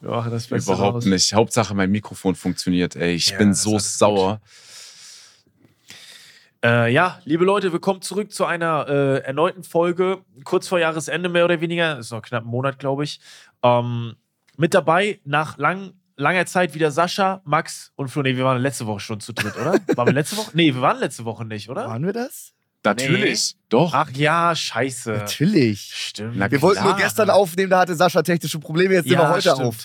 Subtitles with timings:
[0.00, 1.32] Wir machen das Beste Überhaupt nicht.
[1.34, 2.94] Hauptsache mein Mikrofon funktioniert.
[2.96, 4.40] Ey, ich Ja, bin so sauer.
[6.64, 10.18] Äh, ja, liebe Leute, willkommen zurück zu einer äh, erneuten Folge.
[10.44, 11.98] Kurz vor Jahresende mehr oder weniger.
[11.98, 13.20] Ist noch knapp ein Monat, glaube ich.
[13.62, 14.14] Ähm,
[14.56, 18.22] mit dabei nach lang, langer Zeit wieder Sascha, Max und Flo.
[18.22, 19.78] Nee, wir waren letzte Woche schon zu dritt, oder?
[19.96, 20.50] Waren wir letzte Woche?
[20.54, 21.86] Nee, wir waren letzte Woche nicht, oder?
[21.86, 22.52] Waren wir das?
[22.84, 23.56] Natürlich.
[23.68, 23.92] Doch.
[23.94, 25.10] Ach ja, scheiße.
[25.12, 25.92] Natürlich.
[25.94, 26.36] Stimmt.
[26.36, 27.02] Na, Wir wollten nur klar.
[27.04, 29.60] gestern aufnehmen, da hatte Sascha technische Probleme, jetzt nehmen wir heute stimmt.
[29.60, 29.76] auf.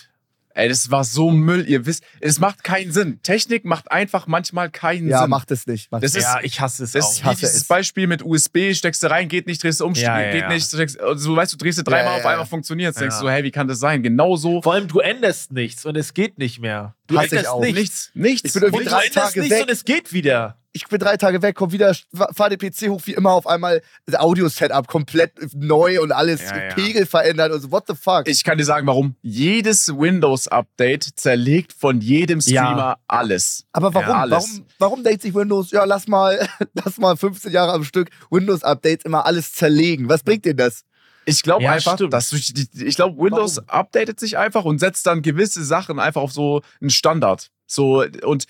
[0.56, 1.68] Ey, das war so Müll.
[1.68, 3.18] Ihr wisst, es macht keinen Sinn.
[3.22, 5.30] Technik macht einfach manchmal keinen Ja, Sinn.
[5.30, 5.90] macht es nicht.
[5.90, 7.10] Macht Das ist- Ja, ich hasse es Das auch.
[7.10, 7.64] ist Ich wie hasse dieses es.
[7.64, 10.48] Beispiel mit USB, steckst du rein, geht nicht, drehst du um, Ja, ja, geht ja.
[10.48, 12.48] nicht, steckst, also, weißt du, drehst du dreimal Ja, ja, auf einmal ja.
[12.48, 13.22] funktioniert, denkst Ja.
[13.22, 14.02] du, hey, wie kann das sein?
[14.04, 16.94] Genauso Vor allem, du änderst nichts und es geht nicht mehr.
[17.08, 17.60] Du änderst auch.
[17.60, 17.76] nichts.
[17.78, 18.44] nichts, nichts.
[18.44, 19.62] Ich bin irgendwie Und du drei änderst Tage nichts weg.
[19.64, 20.56] und es geht wieder.
[20.76, 23.80] Ich bin drei Tage weg, komm wieder, fahr den PC hoch wie immer auf einmal
[24.06, 26.74] das Audio-Setup komplett neu und alles Ja, ja.
[26.74, 27.70] Pegel verändert und so.
[27.70, 28.26] What the fuck?
[28.26, 29.14] ich kann dir sagen, warum.
[29.22, 32.64] Jedes Windows-Update zerlegt von jedem Ja.
[32.64, 33.64] Streamer alles.
[33.72, 34.08] Aber warum?
[34.08, 34.32] Ja, alles.
[34.32, 39.04] warum, warum denkt sich Windows, ja, lass mal, lass mal 15 Jahre am Stück Windows-Updates
[39.04, 40.08] immer alles zerlegen?
[40.08, 40.82] Was bringt dir das?
[41.24, 42.12] Ich glaube Ja, einfach, stimmt.
[42.12, 46.32] dass die, ich glaube, Windows updatet sich einfach und setzt dann gewisse Sachen einfach auf
[46.32, 47.50] so einen Standard.
[47.66, 48.44] So, und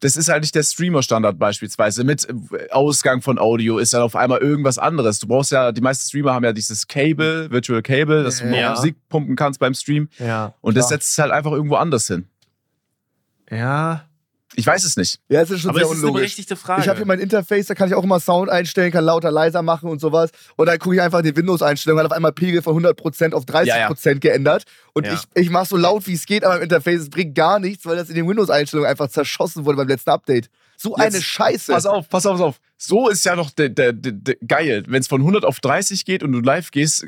[0.00, 2.04] das ist halt nicht der Streamer-Standard beispielsweise.
[2.04, 5.18] Mit äh, Ausgang von Audio ist dann auf einmal irgendwas anderes.
[5.18, 8.70] Du brauchst ja, die meisten Streamer haben ja dieses Cable, Virtual Cable, dass du Ja.
[8.70, 10.08] Musik pumpen kannst beim Stream.
[10.18, 10.54] Ja.
[10.60, 10.98] Und das Klar.
[10.98, 12.26] setzt es halt einfach irgendwo anders hin.
[13.50, 14.05] Ja.
[14.58, 15.20] Ich weiß es nicht.
[15.28, 16.20] Ja, es ist schon Aber sehr es ist eine unlogisch.
[16.22, 16.82] berechtigte Frage.
[16.82, 19.62] Ich habe hier mein Interface, da kann ich auch immer Sound einstellen, kann lauter, leiser
[19.62, 20.30] machen und sowas.
[20.56, 24.18] Und dann gucke ich einfach die Windows-Einstellung, hat auf einmal Pegel von 100% auf 30%
[24.20, 24.64] geändert.
[24.94, 25.12] Und Ja.
[25.14, 27.84] ich, ich mache so laut, wie es geht, aber im Interface, es bringt gar nichts,
[27.86, 30.48] weil das in den Windows-Einstellungen einfach zerschossen wurde beim letzten Update.
[30.78, 31.72] So Jetzt- eine Scheiße.
[31.72, 32.56] Pass auf, pass auf, pass auf.
[32.78, 34.84] So ist ja noch der, der, der, der, geil.
[34.88, 37.06] Wenn es von 100 auf 30 geht und du live gehst,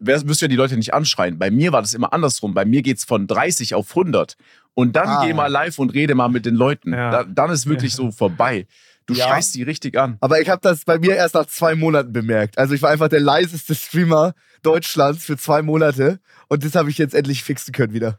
[0.00, 1.38] wirst du ja die Leute nicht anschreien.
[1.38, 2.54] Bei mir war das immer andersrum.
[2.54, 4.36] Bei mir geht's von 30 auf 100.
[4.74, 5.24] Und dann Ah.
[5.26, 6.92] geh mal live und rede mal mit den Leuten.
[6.92, 7.10] Ja.
[7.10, 8.66] Da, dann ist wirklich so vorbei.
[9.06, 9.26] Du Ja.
[9.26, 10.18] schreist die richtig an.
[10.20, 12.58] Aber ich habe das bei mir erst nach zwei Monaten bemerkt.
[12.58, 16.20] Also ich war einfach der leiseste Streamer Deutschlands für zwei Monate.
[16.48, 18.18] Und das habe ich jetzt endlich fixen können wieder.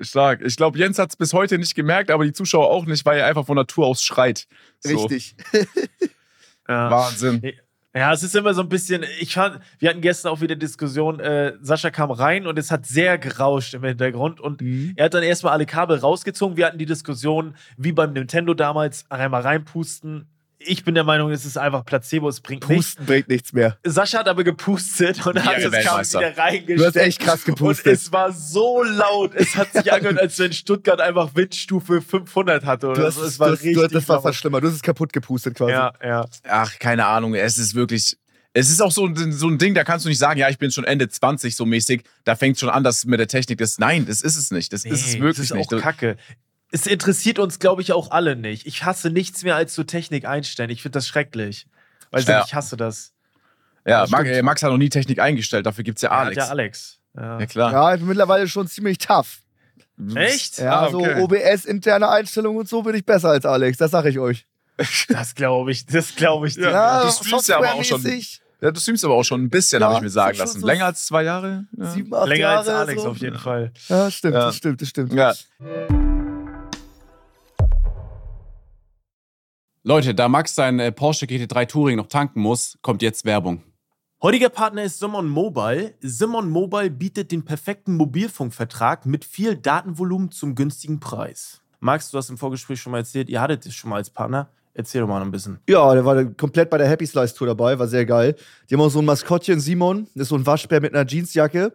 [0.00, 0.40] Stark.
[0.42, 3.26] Ich glaube, Jens hat's bis heute nicht gemerkt, aber die Zuschauer auch nicht, weil er
[3.26, 4.46] einfach von Natur aus schreit.
[4.80, 4.96] So.
[4.96, 5.34] Richtig.
[6.68, 6.90] ja.
[6.90, 7.42] Wahnsinn.
[7.94, 9.04] Ja, es ist immer so ein bisschen.
[9.20, 11.20] Ich fand, wir hatten gestern auch wieder Diskussion.
[11.20, 14.94] Äh, Sascha kam rein und es hat sehr gerauscht im Hintergrund und Mhm.
[14.96, 16.56] er hat dann erstmal alle Kabel rausgezogen.
[16.56, 20.26] Wir hatten die Diskussion, wie beim Nintendo damals, einmal reinpusten.
[20.66, 22.86] Ich bin der Meinung, es ist einfach Placebo, es bringt nichts.
[22.90, 23.76] Pusten bringt nichts mehr.
[23.84, 26.80] Sascha hat aber gepustet und Ja, hat das Kabel wieder reingesteckt.
[26.80, 27.86] Du hast echt krass gepustet.
[27.86, 29.34] Und es war so laut.
[29.34, 33.24] Es hat sich angehört, als wenn Stuttgart einfach Windstufe 500 hatte oder Du hast, so.
[33.24, 34.22] Es du war hast, richtig du hast, das war laut.
[34.22, 34.62] verschlimmert.
[34.62, 35.72] Du hast es kaputt gepustet quasi.
[35.72, 36.24] Ja, ja.
[36.48, 37.34] Ach, keine Ahnung.
[37.34, 38.16] Es ist wirklich.
[38.54, 40.58] Es ist auch so, ein- so ein Ding, da kannst du nicht sagen, ja, ich
[40.58, 42.02] bin schon Ende 20 so mäßig.
[42.24, 43.56] Da fängt schon an, das mit der Technik.
[43.58, 44.72] Das, nein, das ist es nicht.
[44.74, 45.72] Das ist es Nee, wirklich das ist nicht.
[45.74, 46.16] auch kacke.
[46.74, 48.66] Es interessiert uns, glaube ich, auch alle nicht.
[48.66, 50.70] Ich hasse nichts mehr als so Technik einstellen.
[50.70, 51.66] Ich finde das schrecklich.
[52.10, 52.42] Weil Ja.
[52.46, 53.12] ich hasse das.
[53.86, 56.34] Ja, Max, Max hat noch nie Technik eingestellt, dafür gibt's ja Ja, Alex.
[56.36, 56.98] Der Alex.
[57.16, 57.40] Ja.
[57.40, 57.72] Ja, klar.
[57.72, 59.40] Ja, ich bin mittlerweile schon ziemlich tough.
[60.14, 60.58] Echt?
[60.58, 61.20] Ja, Ah, so okay.
[61.20, 63.76] OBS, interne Einstellungen und so bin ich besser als Alex.
[63.78, 64.46] Das sage ich euch.
[65.08, 65.84] Das glaube ich.
[65.86, 66.70] Das glaube ich dir.
[66.70, 67.02] Ja.
[67.04, 68.02] du streamst ja aber auch schon.
[68.62, 70.60] Ja, du streamst aber auch schon ein bisschen, Ja, habe ich mir sagen lassen.
[70.60, 71.66] so Länger als zwei Jahre?
[71.76, 71.84] Ja.
[71.90, 72.58] Sieben, acht Länger Jahre.
[72.58, 73.08] als Alex so.
[73.10, 73.72] auf jeden Fall.
[73.88, 74.46] Ja, stimmt, Ja.
[74.46, 75.12] das stimmt, das stimmt.
[75.12, 75.34] ja.
[79.84, 83.64] Leute, da Max sein äh, Porsche GT3 Touring noch tanken muss, kommt jetzt Werbung.
[84.22, 85.94] Heutiger Partner ist Simon Mobile.
[86.00, 91.62] Simon Mobile bietet den perfekten Mobilfunkvertrag mit viel Datenvolumen zum günstigen Preis.
[91.80, 94.50] Max, du hast im Vorgespräch schon mal erzählt, ihr hattet es schon mal als Partner.
[94.72, 95.58] Erzähl doch mal noch ein bisschen.
[95.68, 98.36] Ja, der war komplett bei der Happy Slice Tour dabei, war sehr geil.
[98.70, 101.72] Die haben auch so ein Maskottchen, Simon, das ist so ein Waschbär mit einer Jeansjacke.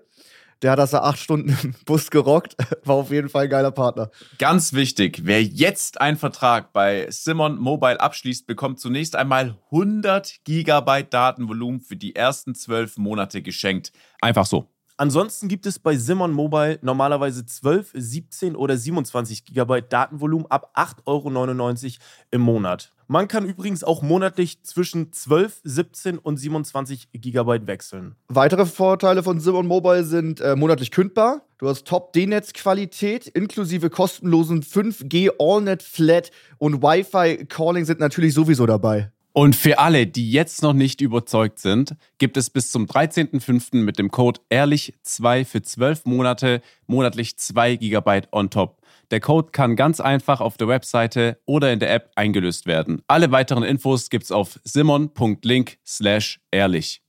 [0.62, 2.56] Der hat das da acht Stunden im Bus gerockt.
[2.84, 4.10] War auf jeden Fall ein geiler Partner.
[4.40, 11.14] Ganz wichtig, wer jetzt einen Vertrag bei Simon Mobile abschließt, bekommt zunächst einmal 100 Gigabyte
[11.14, 13.92] Datenvolumen für die ersten zwölf Monate geschenkt.
[14.22, 14.68] Einfach so.
[15.00, 21.06] Ansonsten gibt es bei Simon Mobile normalerweise 12, 17 oder 27 GB Datenvolumen ab 8,99
[21.06, 22.94] Euro im Monat.
[23.08, 28.16] Man kann übrigens auch monatlich zwischen 12, 17 und 27 GB wechseln.
[28.28, 31.44] Weitere Vorteile von Simon Mobile sind äh, monatlich kündbar.
[31.60, 39.12] Du hast Top-D-Netz-Qualität inklusive kostenlosen 5G AllNet Flat und Wi-Fi-Calling sind natürlich sowieso dabei.
[39.38, 43.76] Und für alle, die jetzt noch nicht überzeugt sind, gibt es bis zum 13.05.
[43.84, 48.82] mit dem Code ehrlich2 für 12 Monate monatlich 2 GB on top.
[49.12, 53.04] Der Code kann ganz einfach auf der Webseite oder in der App eingelöst werden.
[53.08, 57.04] Alle weiteren Infos gibt's auf simon.link slash ehrlich.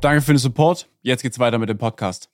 [0.00, 0.88] Danke für den Support.
[1.02, 2.28] Jetzt geht's weiter mit dem Podcast.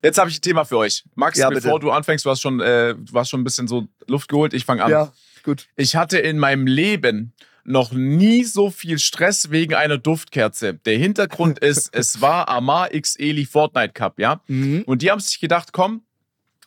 [0.00, 1.02] Jetzt habe ich ein Thema für euch.
[1.16, 1.86] Max, Ja, bevor bitte.
[1.86, 4.54] du anfängst, du hast schon, äh, du hast schon ein bisschen so Luft geholt.
[4.54, 4.90] Ich fange an.
[4.92, 5.12] Ja,
[5.46, 5.68] gut.
[5.76, 7.32] Ich hatte in meinem Leben
[7.64, 10.74] noch nie so viel Stress wegen einer Duftkerze.
[10.74, 14.42] Der Hintergrund ist, es war Amar X Eli Fortnite Cup, ja?
[14.46, 14.82] Mhm.
[14.86, 16.02] Und die haben sich gedacht, komm,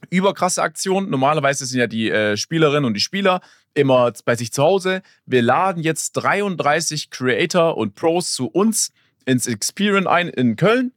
[0.09, 1.09] überkrasse Aktion.
[1.09, 3.41] Normalerweise sind ja die äh, Spielerinnen und die Spieler
[3.73, 5.01] immer bei sich zu Hause.
[5.25, 8.91] Wir laden jetzt 33 Creator und Pros zu uns
[9.25, 10.91] ins Experience ein in Köln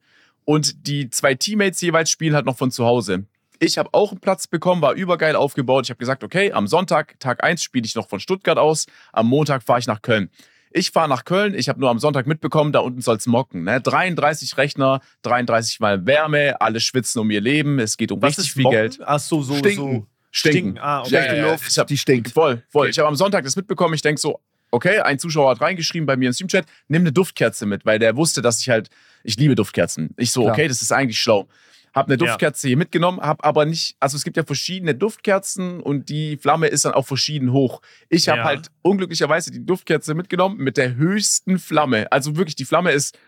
[0.45, 3.27] und die zwei Teammates jeweils spielen halt noch von zu Hause.
[3.65, 5.85] Ich habe auch einen Platz bekommen, war übergeil aufgebaut.
[5.87, 8.87] Ich habe gesagt, okay, am Sonntag, Tag 1, spiele ich noch von Stuttgart aus.
[9.13, 10.31] Am Montag fahre ich nach Köln.
[10.73, 13.63] Ich fahre nach Köln, ich habe nur am Sonntag mitbekommen, da unten soll es mocken.
[13.63, 13.81] Ne?
[13.81, 18.47] 33 Rechner, 33 Mal Wärme, alle schwitzen um ihr Leben, es geht um Was richtig
[18.47, 18.77] ist viel Mocken?
[18.79, 18.99] Geld.
[19.05, 19.77] Ach so, so, Stinken.
[20.01, 20.07] so.
[20.33, 20.79] Stinken.
[20.81, 21.39] Ah, okay.
[21.39, 22.33] Ja, Ich hab- die stinkt.
[22.33, 22.83] Voll, voll.
[22.87, 22.91] Okay.
[22.91, 23.95] Ich habe am Sonntag das mitbekommen.
[23.95, 24.41] Ich denke so,
[24.73, 28.17] okay, ein Zuschauer hat reingeschrieben bei mir im Streamchat, nimm eine Duftkerze mit, weil der
[28.17, 28.89] wusste, dass ich halt,
[29.23, 30.15] ich liebe Duftkerzen.
[30.17, 30.55] Ich so, Klar.
[30.55, 31.47] okay, das ist eigentlich schlau.
[31.95, 32.19] Hab eine Ja.
[32.27, 36.69] Duftkerze hier mitgenommen, hab aber nicht, also es gibt ja verschiedene Duftkerzen und die Flamme
[36.69, 37.83] ist dann auch verschieden hoch.
[38.09, 38.45] Ich habe Ja.
[38.45, 42.11] halt unglücklicherweise die Duftkerze mitgenommen mit der höchsten Flamme.
[42.11, 43.19] Also wirklich, die Flamme ist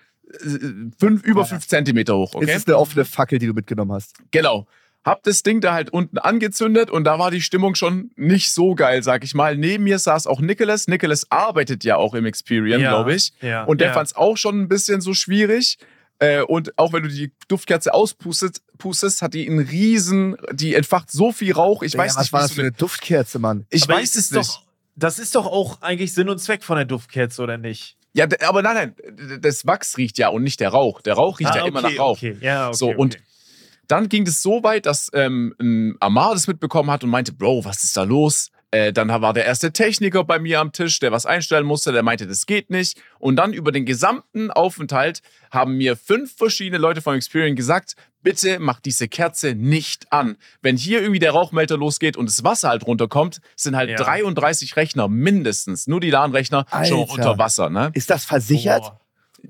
[0.42, 0.58] äh,
[0.98, 1.46] fünf, über Ja.
[1.46, 2.46] fünf Zentimeter hoch, okay?
[2.48, 4.14] Es ist eine offene Fackel, die du mitgenommen hast.
[4.30, 4.66] Genau.
[5.04, 8.74] Hab das Ding da halt unten angezündet und da war die Stimmung schon nicht so
[8.74, 9.54] geil, sag ich mal.
[9.54, 10.88] Neben mir saß auch Nicholas.
[10.88, 13.34] Nicholas arbeitet ja auch im Experian, Ja, glaube ich.
[13.42, 13.92] ja, und der ja.
[13.92, 15.76] fand es auch schon ein bisschen so schwierig.
[16.24, 21.10] Äh, und auch wenn du die Duftkerze auspustest, pustest, hat die einen riesen, die entfacht
[21.10, 21.82] so viel Rauch.
[21.82, 23.66] Ich Digga, weiß was nicht, war wie das für eine, Duftkerze, Mann?
[23.70, 24.48] ich Aber weiß es nicht.
[24.48, 24.62] Doch,
[24.96, 27.96] das ist doch auch eigentlich Sinn und Zweck von der Duftkerze, oder nicht?
[28.12, 31.00] Ja, aber nein, nein, das Wachs riecht ja und nicht der Rauch.
[31.02, 32.16] Der Rauch riecht ja immer nach Rauch.
[32.22, 32.36] Ah, Okay.
[32.40, 33.24] Ja, okay, So, und okay.
[33.86, 37.64] Dann ging es so weit, dass ähm, ein Amar das mitbekommen hat und meinte, Bro,
[37.66, 38.50] was ist da los?
[38.74, 42.02] Äh, dann war der erste Techniker bei mir am Tisch, der was einstellen musste, der
[42.02, 43.00] meinte, das geht nicht.
[43.20, 45.22] Und dann über den gesamten Aufenthalt
[45.52, 50.36] haben mir fünf verschiedene Leute vom Experian gesagt, bitte mach diese Kerze nicht an.
[50.60, 53.96] Wenn hier irgendwie der Rauchmelder losgeht und das Wasser halt runterkommt, sind halt Ja.
[53.96, 57.70] 33 Rechner mindestens, nur die LAN-Rechner schon unter Wasser.
[57.70, 57.92] Ne?
[57.94, 58.82] Ist das versichert?
[58.82, 59.00] Boah.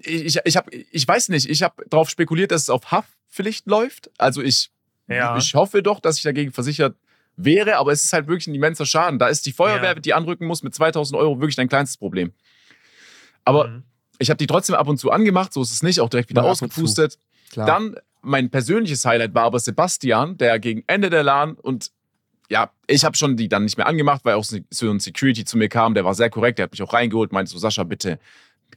[0.02, 4.10] ich, ich, hab, ich weiß nicht, ich habe darauf spekuliert, dass es auf Haftpflicht läuft.
[4.18, 4.70] Also ich,
[5.08, 5.34] Ja.
[5.38, 6.94] ich hoffe doch, dass ich dagegen versichert
[7.36, 9.18] wäre, aber es ist halt wirklich ein immenser Schaden.
[9.18, 10.00] Da ist die Feuerwehr, Ja.
[10.00, 12.32] die anrücken muss, mit 2000 Euro wirklich dein kleinstes Problem.
[13.44, 13.82] Aber Mhm.
[14.18, 16.44] ich habe die trotzdem ab und zu angemacht, so ist es nicht, auch direkt wieder
[16.44, 17.18] ausgepustet.
[17.54, 21.90] Dann mein persönliches Highlight war aber Sebastian, der gegen Ende der LAN und
[22.50, 24.56] ja, ich habe schon die dann nicht mehr angemacht, weil auch so
[24.90, 27.50] ein Security zu mir kam, der war sehr korrekt, der hat mich auch reingeholt, meinte
[27.50, 28.18] so, Sascha, bitte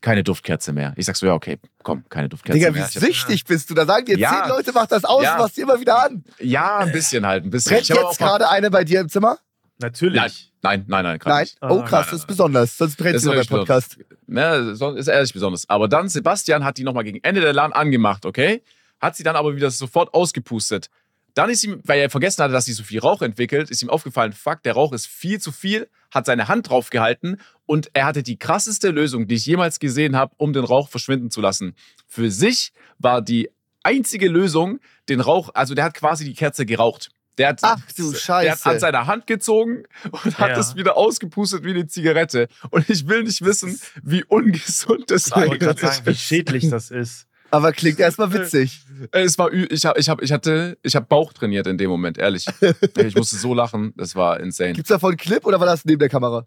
[0.02, 0.94] keine Duftkerze mehr.
[0.96, 2.88] Ich sag so, ja, okay, komm, keine Duftkerze Digga, wie mehr.
[2.90, 3.74] Ich hab, süchtig bist du.
[3.74, 4.44] Da sagen dir Ja.
[4.44, 5.38] zehn Leute, mach das aus, Ja.
[5.38, 6.24] machst dir immer wieder an.
[6.40, 7.74] ja, ein bisschen halt, ein bisschen.
[7.78, 9.38] Brennt hab jetzt gerade eine bei dir im Zimmer?
[9.80, 10.52] Natürlich.
[10.64, 11.58] Nein, nein, nein, nein, nicht.
[11.62, 12.28] Oh, Ah, krass, nein, das ist nein.
[12.28, 12.78] besonders.
[12.78, 13.98] Sonst brennt Das sie wirklich Podcast.
[14.26, 15.70] Ne, ist ehrlich besonders.
[15.70, 18.64] Aber dann, Sebastian hat die nochmal gegen Ende der LAN angemacht, okay?
[19.00, 20.90] Hat sie dann aber wieder sofort ausgepustet.
[21.38, 23.89] Dann ist ihm, weil er vergessen hatte, dass sie so viel Rauch entwickelt, ist ihm
[23.92, 27.38] aufgefallen, fuck, der Rauch ist viel zu viel, hat seine Hand drauf gehalten
[27.68, 31.30] und er hatte die krasseste Lösung, die ich jemals gesehen habe, um den Rauch verschwinden
[31.30, 31.75] zu lassen.
[32.07, 33.51] Für sich war die
[33.84, 34.80] einzige Lösung,
[35.10, 37.10] den Rauch, also der hat quasi die Kerze geraucht.
[37.38, 38.50] Der hat, Ach du Der Scheiße.
[38.66, 40.57] hat an seiner Hand gezogen und hat Ja.
[40.60, 42.48] es wieder ausgepustet wie eine Zigarette.
[42.72, 46.19] Und ich will nicht wissen, wie ungesund das eigentlich sagen, wie ist.
[46.22, 47.27] schädlich das ist.
[47.50, 48.81] Aber klingt erstmal witzig.
[49.12, 52.18] Es war, ich, hab, ich, hab, ich hatte, ich habe Bauch trainiert in dem Moment,
[52.18, 52.45] ehrlich.
[52.98, 54.74] ich musste so lachen, das war insane.
[54.74, 56.45] Gibt's davon einen Clip oder war das neben der Kamera?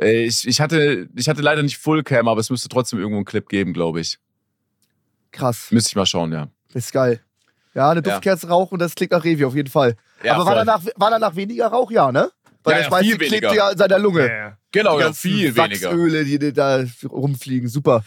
[0.00, 3.24] Äh, Ich, ich, hatte, ich hatte leider nicht Fullcam, aber es müsste trotzdem irgendwo einen
[3.24, 4.18] Clip geben, glaube ich.
[5.30, 5.68] Krass.
[5.70, 6.48] Müsste ich mal schauen, ja.
[6.74, 7.20] Ist geil.
[7.74, 8.12] Ja, eine Ja.
[8.12, 9.96] Duftkerze rauchen, das klingt nach Revi auf jeden Fall.
[10.22, 11.90] ja Aber war danach, war danach weniger Rauch?
[11.90, 12.30] Ja, ne?
[12.64, 14.28] Weil Ja, der ja, Schweiß klebt ja in seiner Lunge.
[14.28, 14.58] Ja.
[14.72, 15.90] Genau, Die ja, viel weniger.
[15.90, 17.68] Wachsöle, die da rumfliegen.
[17.68, 18.04] Super.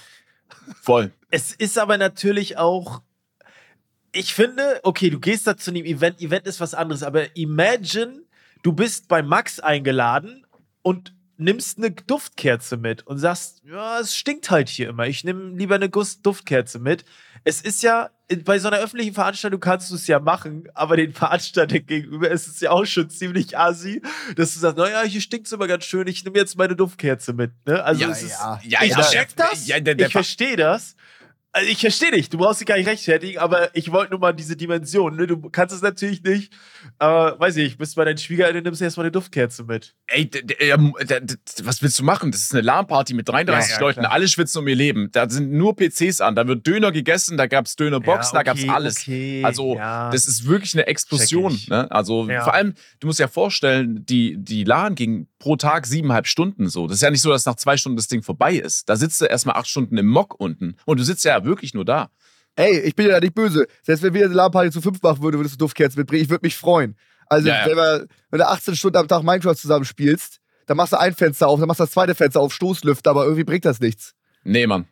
[0.81, 1.11] Voll.
[1.29, 3.01] Es ist aber natürlich auch.
[4.11, 6.21] Ich finde, okay, du gehst da zu einem Event.
[6.21, 8.23] Event ist was anderes, aber imagine,
[8.63, 10.45] du bist bei Max eingeladen
[10.81, 15.07] und nimmst eine Duftkerze mit und sagst, ja, es stinkt halt hier immer.
[15.07, 17.03] Ich nehme lieber eine Guss Duftkerze mit.
[17.43, 21.13] Es ist ja, bei so einer öffentlichen Veranstaltung kannst du es ja machen, aber den
[21.13, 24.01] Veranstaltern gegenüber ist es ja auch schon ziemlich assi,
[24.35, 27.33] dass du sagst, naja, hier stinkt es immer ganz schön, ich nehme jetzt meine Duftkerze
[27.33, 27.51] mit.
[27.65, 27.83] Ne?
[27.83, 28.59] Also Ja, es ist, ja.
[28.63, 29.67] Ja, ich ja, check das.
[29.67, 30.95] ja, der- der ich verstehe das.
[31.53, 32.29] Also ich verstehe dich.
[32.29, 35.17] Du brauchst dich gar nicht rechtfertigen, aber ich wollte nur mal diese Dimension.
[35.17, 35.27] Ne?
[35.27, 36.53] Du kannst es natürlich nicht.
[36.99, 39.93] Äh, weiß ich, bist bei deinen Schwiegereltern, nimmst du erstmal eine Duftkerze mit.
[40.07, 40.29] Ey,
[41.63, 42.31] was willst du machen?
[42.31, 44.11] Das ist eine LAN-Party mit 33 Ja, ja, Leuten, klar.
[44.13, 45.09] alle schwitzen um ihr Leben.
[45.11, 49.01] Da sind nur PCs an, da wird Döner gegessen, da gab's Dönerboxen, da gab's alles.
[49.01, 50.09] Okay, Also, ja.
[50.09, 51.59] Das ist wirklich eine Explosion.
[51.67, 51.89] Ne?
[51.91, 52.43] Also Ja.
[52.43, 56.69] vor allem, du musst dir ja vorstellen, die, die LAN ging pro Tag siebeneinhalb Stunden
[56.69, 56.87] so.
[56.87, 58.87] Das ist ja nicht so, dass nach zwei Stunden das Ding vorbei ist.
[58.87, 61.83] Da sitzt du erstmal acht Stunden im Mock unten und du sitzt ja wirklich nur
[61.83, 62.09] da.
[62.55, 63.65] Ey, ich bin ja nicht böse.
[63.81, 66.23] Selbst wenn wir eine LAN-Party zu fünf machen würden, würdest du Duftkerzen mitbringen.
[66.23, 66.95] Ich würde mich freuen.
[67.27, 67.67] Also, Ja, ja.
[67.67, 71.15] Wenn, wir, wenn du 18 Stunden am Tag Minecraft zusammen spielst, dann machst du ein
[71.15, 74.13] Fenster auf, dann machst du das zweite Fenster auf Stoßlüfter, aber irgendwie bringt das nichts.
[74.43, 74.85] Nee, Mann.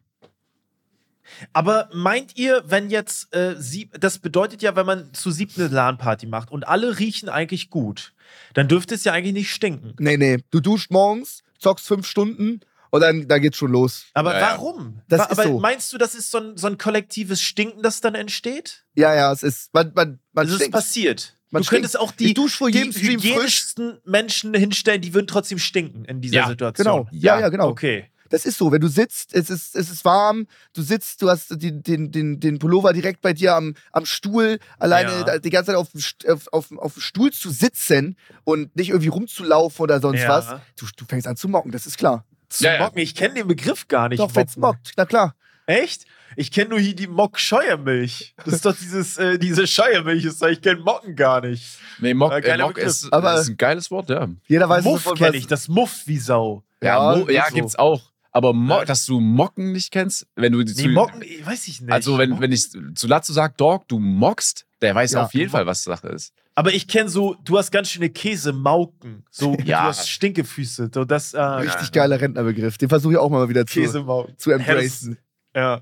[1.54, 5.68] Aber meint ihr, wenn jetzt äh, sieb, das bedeutet ja, wenn man zu siebt eine
[5.68, 8.14] LAN-Party macht und alle riechen eigentlich gut,
[8.54, 9.94] dann dürfte es ja eigentlich nicht stinken.
[10.00, 10.38] Nee, nee.
[10.52, 14.06] Du duscht morgens, zockst fünf Stunden und dann, dann geht's schon los.
[14.14, 14.48] Aber Ja, ja.
[14.54, 15.02] warum?
[15.08, 15.60] Das Wa- ist aber so.
[15.60, 18.84] meinst du, das ist so ein, so ein kollektives Stinken, das dann entsteht?
[18.96, 19.74] Ja, ja, es ist.
[19.74, 20.74] Man, man, man Das ist stinkt.
[20.74, 21.36] passiert.
[21.52, 23.02] Man du könntest auch die, die Stream frisch.
[23.02, 26.86] hygienischsten Menschen hinstellen, die würden trotzdem stinken in dieser Ja, Situation.
[26.86, 27.08] Genau.
[27.12, 27.70] Ja, Ja, ja, genau.
[27.70, 28.06] Okay.
[28.30, 31.62] Das ist so, wenn du sitzt, es ist, es ist warm, du sitzt, du hast
[31.62, 35.40] den, den, den, den Pullover direkt bei dir am, am Stuhl, alleine Ja.
[35.40, 35.88] die ganze Zeit auf,
[36.28, 40.30] auf, auf, auf dem Stuhl zu sitzen und nicht irgendwie rumzulaufen oder sonst Ja.
[40.30, 40.48] was.
[40.78, 42.26] Du, du fängst an zu mocken, das ist klar.
[42.50, 44.20] Zu Ja, mocken, ich kenne den Begriff gar nicht.
[44.20, 44.78] Doch, wenn's Mocken.
[44.80, 45.36] mockt, na klar.
[45.66, 46.06] Echt?
[46.36, 48.34] Ich kenne nur hier die Mock-Scheuermilch.
[48.46, 50.26] Das ist doch dieses, äh, diese Scheuermilch.
[50.26, 51.78] Ist, ich kenne Mocken gar nicht.
[52.00, 54.28] Nee, Mock, äh, geiler Mock ist, Aber- ist ein geiles Wort, ja.
[54.48, 55.48] Jeder weiß Muff kenne ich.
[55.48, 56.64] Das mufft wie Sau.
[56.82, 57.56] Ja, Ja, ja so.
[57.56, 58.02] gibt's auch.
[58.32, 58.86] Aber Mo Ja.
[58.86, 61.92] dass du Mocken nicht kennst, wenn du Nee, zu, Mocken, weiß ich nicht.
[61.92, 65.24] also wenn, wenn ich zu Lazzo sag, Dog, du mockst, der weiß Ja.
[65.26, 66.34] auf jeden Fall, was Sache ist.
[66.56, 69.24] Aber ich kenne so, du hast ganz schöne Käsemauken.
[69.32, 69.82] So, Ja.
[69.84, 70.92] du hast Stinkefüße.
[70.94, 72.78] So, das, äh, Richtig geiler Rentnerbegriff.
[72.78, 74.38] Den versuche ich auch mal wieder zu, Käsemauken.
[74.38, 75.18] zu embracen.
[75.56, 75.82] Ja.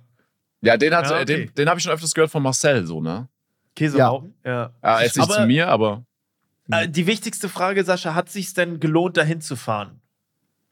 [0.62, 1.25] Ja, den, hat, Ja, äh, okay.
[1.46, 3.27] den, den habe ich schon öfters gehört von Marcel, so, ne?
[3.75, 4.34] Käsemauken?
[4.46, 4.72] Ja.
[4.82, 6.04] Ja, jetzt nicht Aber- zu mir, aber
[6.70, 10.01] Äh, die wichtigste Frage, Sascha, hat sich denn gelohnt, dahin zu fahren?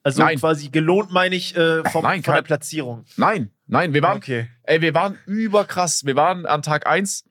[0.06, 0.38] Also Nein.
[0.38, 3.06] quasi gelohnt, meine ich, äh, vom, Nein, von der Platzierung.
[3.18, 4.48] nein, nein, wir waren, Okay.
[4.62, 6.06] ey, wir waren überkrass.
[6.06, 7.24] Wir waren an Tag 1,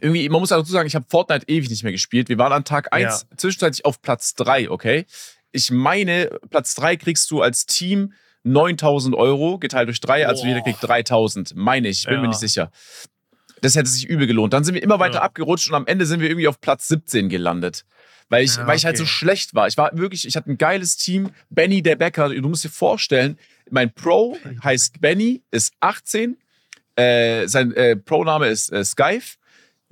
[0.00, 2.28] irgendwie, man muss dazu sagen, ich habe Fortnite ewig nicht mehr gespielt.
[2.28, 5.06] Wir waren an Tag 1 zwischenzeitlich auf Platz 3, okay?
[5.50, 8.12] Ich meine, Platz 3 kriegst du als Team
[8.44, 10.48] 9000 Euro geteilt durch 3, also Boah.
[10.50, 12.20] jeder kriegt 3000, meine ich, ich bin Ja.
[12.20, 12.70] mir nicht sicher.
[13.60, 14.52] Das hätte sich übel gelohnt.
[14.52, 15.22] Dann sind wir immer weiter Ja.
[15.22, 17.84] abgerutscht und am Ende sind wir irgendwie auf Platz 17 gelandet.
[18.28, 19.68] Weil ich, Ja, weil ich halt so schlecht war.
[19.68, 21.30] Ich war wirklich, ich hatte ein geiles Team.
[21.50, 23.38] Benny, der Bäcker, du musst dir vorstellen,
[23.70, 26.36] mein Pro heißt Benny, ist 18.
[26.96, 29.24] Äh, sein äh, Pro-Name ist äh, Skype.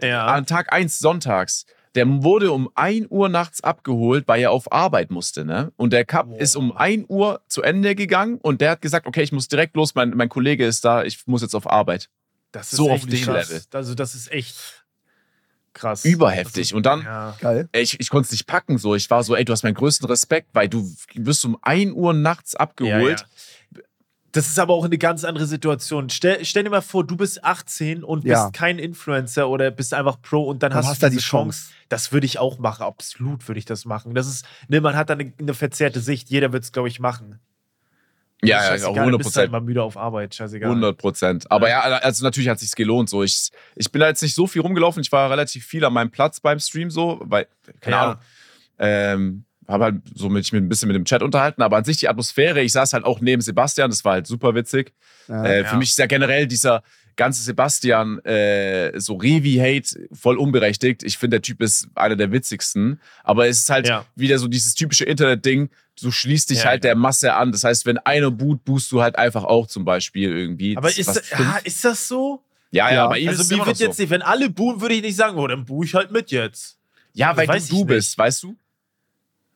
[0.03, 0.27] Ja.
[0.27, 1.67] An Tag 1 sonntags.
[1.95, 5.47] Der wurde um 1 Uhr nachts abgeholt, weil er auf Arbeit musste.
[5.47, 5.73] Ne?
[5.77, 6.39] Und der Cup Boah.
[6.39, 9.77] ist um 1 Uhr zu Ende gegangen und der hat gesagt, okay, ich muss direkt
[9.77, 12.11] los, mein, mein Kollege ist da, ich muss jetzt auf Arbeit.
[12.53, 13.49] Das so auf dem krass.
[13.49, 13.63] Level.
[13.73, 14.76] Also, das ist echt
[15.77, 16.05] krass.
[16.05, 16.75] Überheftig.
[16.75, 17.37] Und dann, Ja.
[17.73, 18.79] Ey, ich, ich konnte es nicht packen.
[18.79, 18.95] So.
[18.95, 22.13] Ich war so, ey, du hast meinen größten Respekt, weil du wirst um 1 Uhr
[22.13, 23.21] nachts abgeholt.
[23.21, 23.83] Ja, ja.
[24.33, 26.11] Das ist aber auch eine ganz andere Situation.
[26.11, 30.21] Stell, stell dir mal vor, du bist 18 und bist kein Influencer oder bist einfach
[30.21, 31.71] Pro und dann, Dann hast, hast du die Chance.
[31.89, 32.83] Das würde ich auch machen.
[32.83, 34.15] Absolut würde ich das machen.
[34.15, 36.29] Das ist, ne, man hat da eine, eine verzerrte Sicht.
[36.29, 37.41] Jeder wird es, glaube ich, machen.
[38.43, 39.53] Ja, ja, du 100 bist halt Prozent.
[39.53, 40.35] mal müde auf Arbeit.
[40.35, 40.69] Scheißegal.
[40.71, 41.51] 100 Prozent.
[41.51, 43.09] Aber ja, also natürlich hat sich's gelohnt.
[43.09, 45.01] So, ich, ich bin da jetzt nicht so viel rumgelaufen.
[45.01, 47.47] Ich war relativ viel an meinem Platz beim Stream so, weil
[47.81, 48.03] keine Ja.
[48.03, 48.17] Ahnung.
[48.79, 51.97] Ähm, habe halt so mich mit, ein bisschen mit dem Chat unterhalten, aber an sich
[51.97, 52.61] die Atmosphäre.
[52.61, 53.91] Ich saß halt auch neben Sebastian.
[53.91, 54.93] Das war halt super witzig.
[55.29, 55.45] Ja.
[55.45, 55.65] Äh, Ja.
[55.71, 56.83] Für mich ist ja generell dieser
[57.17, 61.03] ganze Sebastian äh, so Revi-Hate voll unberechtigt.
[61.03, 63.01] Ich finde, der Typ ist einer der witzigsten.
[63.25, 64.05] Aber es ist halt Ja.
[64.15, 65.71] wieder so dieses typische Internet-Ding.
[66.01, 66.91] Du schließt dich Ja, halt ja.
[66.91, 67.53] der Masse an.
[67.53, 70.77] Das heißt, wenn einer boot, boost du halt einfach auch zum Beispiel irgendwie.
[70.77, 72.43] Aber ist, was das, ja, ist das so?
[72.71, 73.07] ja, ja, Ja.
[73.09, 73.85] bei ihm ist Also es mir wird so.
[73.85, 76.31] jetzt nicht, wenn alle buhen, würde ich nicht sagen, oh, dann buhe ich halt mit
[76.31, 76.79] jetzt.
[77.15, 78.19] Ja, das weil weiß du ich du bist, nicht.
[78.19, 78.57] weißt du?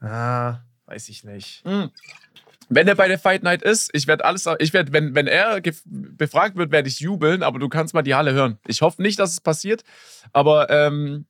[0.00, 1.62] Ah, weiß ich nicht.
[2.72, 5.60] Wenn er bei der Fight Night ist, ich werde alles, ich werde, wenn, wenn er
[5.84, 8.58] befragt wird, werde ich jubeln, aber du kannst mal die Halle hören.
[8.66, 9.82] Ich hoffe nicht, dass es passiert,
[10.32, 11.26] aber ähm,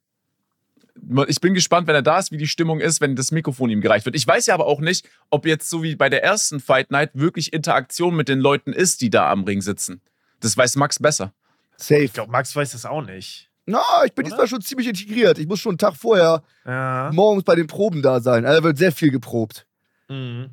[1.28, 3.80] ich bin gespannt, wenn er da ist, wie die Stimmung ist, wenn das Mikrofon ihm
[3.80, 4.16] gereicht wird.
[4.16, 7.10] Ich weiß ja aber auch nicht, ob jetzt so wie bei der ersten Fight Night
[7.14, 10.00] wirklich Interaktion mit den Leuten ist, die da am Ring sitzen.
[10.40, 11.32] Das weiß Max besser.
[11.76, 12.02] Safe.
[12.02, 13.50] Ich glaube, Max weiß das auch nicht.
[13.66, 14.30] Na, ich bin Oder?
[14.34, 15.38] diesmal schon ziemlich integriert.
[15.38, 17.10] Ich muss schon einen Tag vorher Ja.
[17.12, 18.44] morgens bei den Proben da sein.
[18.44, 19.66] Also wird sehr viel geprobt.
[20.08, 20.50] Mhm.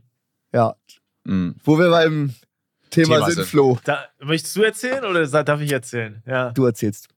[0.54, 0.76] Ja.
[1.24, 1.56] Mhm.
[1.64, 2.34] Wo wir beim
[2.90, 3.46] Thema, Thema sind.
[3.48, 3.80] Flo.
[3.84, 6.22] Da, möchtest du erzählen oder darf ich erzählen?
[6.26, 6.52] Ja.
[6.52, 7.10] Du erzählst.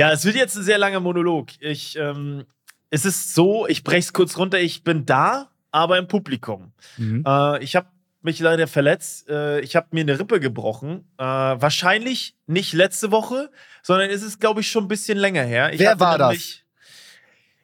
[0.00, 1.48] Ja, es wird jetzt ein sehr langer Monolog.
[1.60, 2.46] Ich, ähm,
[2.88, 6.72] es ist so, ich breche es kurz runter, ich bin da, aber im Publikum.
[6.96, 7.22] Mhm.
[7.26, 7.88] Äh, ich habe
[8.22, 9.28] mich leider verletzt.
[9.28, 11.04] Äh, ich habe mir eine Rippe gebrochen.
[11.18, 13.50] Äh, wahrscheinlich nicht letzte Woche,
[13.82, 15.72] sondern es ist, glaube ich, schon ein bisschen länger her.
[15.72, 16.28] Ich Wer war das?
[16.30, 16.64] nämlich-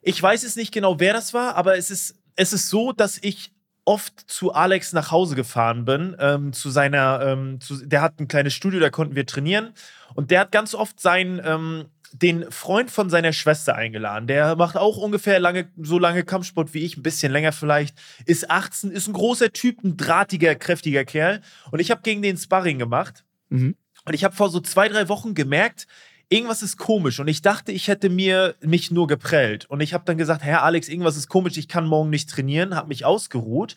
[0.02, 3.18] Ich weiß es nicht genau, wer das war, aber es ist, es ist so, dass
[3.22, 3.50] ich
[3.86, 8.28] oft zu Alex nach Hause gefahren bin, ähm, zu seiner, ähm, zu, der hat ein
[8.28, 9.72] kleines Studio, da konnten wir trainieren
[10.14, 14.26] und der hat ganz oft seinen, ähm, den Freund von seiner Schwester eingeladen.
[14.26, 18.50] Der macht auch ungefähr lange, so lange Kampfsport wie ich, ein bisschen länger vielleicht, ist
[18.50, 22.78] 18, ist ein großer Typ, ein drahtiger, kräftiger Kerl und ich habe gegen den Sparring
[22.78, 23.76] gemacht Mhm.
[24.04, 25.86] Und ich habe vor so zwei, drei Wochen gemerkt,
[26.28, 27.20] irgendwas ist komisch.
[27.20, 29.66] Und ich dachte, ich hätte mir mich nur geprellt.
[29.66, 32.74] Und ich habe dann gesagt, Herr Alex, irgendwas ist komisch, ich kann morgen nicht trainieren,
[32.74, 33.76] habe mich ausgeruht.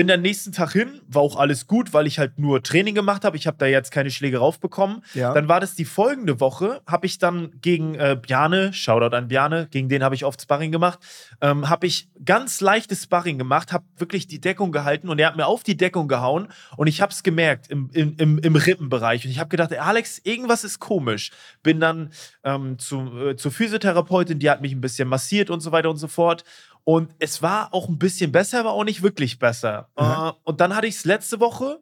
[0.00, 3.22] Bin dann nächsten Tag hin, war auch alles gut, weil ich halt nur Training gemacht
[3.22, 3.36] habe.
[3.36, 5.04] Ich habe da jetzt keine Schläge raufbekommen.
[5.12, 5.34] Ja.
[5.34, 9.68] Dann war das die folgende Woche, habe ich dann gegen äh, Bjane, Shoutout an Bjane,
[9.70, 11.00] gegen den habe ich oft Sparring gemacht,
[11.42, 15.36] ähm, habe ich ganz leichtes Sparring gemacht, habe wirklich die Deckung gehalten und er hat
[15.36, 19.26] mir auf die Deckung gehauen und ich habe es gemerkt im, im, im, Rippenbereich.
[19.26, 21.30] Und ich habe gedacht, Alex, irgendwas ist komisch.
[21.62, 22.10] Bin dann
[22.42, 25.98] ähm, zu, äh, zur Physiotherapeutin, die hat mich ein bisschen massiert und so weiter und
[25.98, 26.42] so fort.
[26.84, 29.88] Und es war auch ein bisschen besser, aber auch nicht wirklich besser.
[29.96, 31.80] Äh, und dann hatte ich es letzte Woche.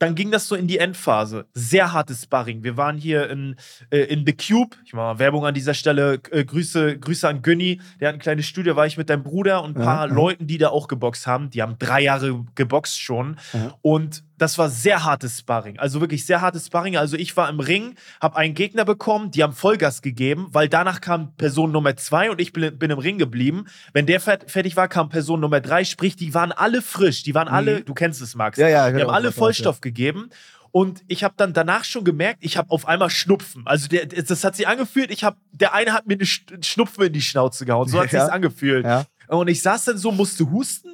[0.00, 1.46] Dann ging das so in die Endphase.
[1.54, 2.64] Sehr hartes Sparring.
[2.64, 3.56] Wir waren hier in,
[3.90, 4.76] äh, in The Cube.
[4.84, 6.20] Ich mache mal Werbung an dieser Stelle.
[6.30, 7.80] Äh, Grüße, Grüße an Günni.
[8.00, 8.74] Der hat ein kleines Studio.
[8.76, 10.12] War ich mit deinem Bruder und ein paar ja.
[10.12, 11.50] Leuten, die da auch geboxt haben.
[11.50, 13.36] Die haben drei Jahre geboxt schon.
[13.52, 13.78] Ja.
[13.82, 15.78] Und das war sehr hartes Sparring.
[15.78, 16.96] Also wirklich sehr hartes Sparring.
[16.96, 21.00] Also ich war im Ring, habe einen Gegner bekommen, die haben Vollgas gegeben, weil danach
[21.00, 23.66] kam Person Nummer zwei und ich bin, bin im Ring geblieben.
[23.92, 25.84] Wenn der fer- fertig war, kam Person Nummer drei.
[25.84, 27.22] Sprich, die waren alle frisch.
[27.22, 28.58] Die waren alle, du kennst es, Max.
[28.58, 28.62] Mhm.
[28.62, 30.30] Ja, ja, Die haben alle Vollstoff gegeben.
[30.72, 33.62] Und ich habe dann danach schon gemerkt, ich habe auf einmal Schnupfen.
[33.64, 37.04] Also der, das hat sich angefühlt, ich habe, der eine hat mir eine Sch- Schnupfen
[37.04, 37.86] in die Schnauze gehauen.
[37.88, 38.22] So hat Ja.
[38.22, 38.84] sich's angefühlt.
[38.84, 39.04] Ja.
[39.28, 40.88] Und ich saß dann so, musste husten.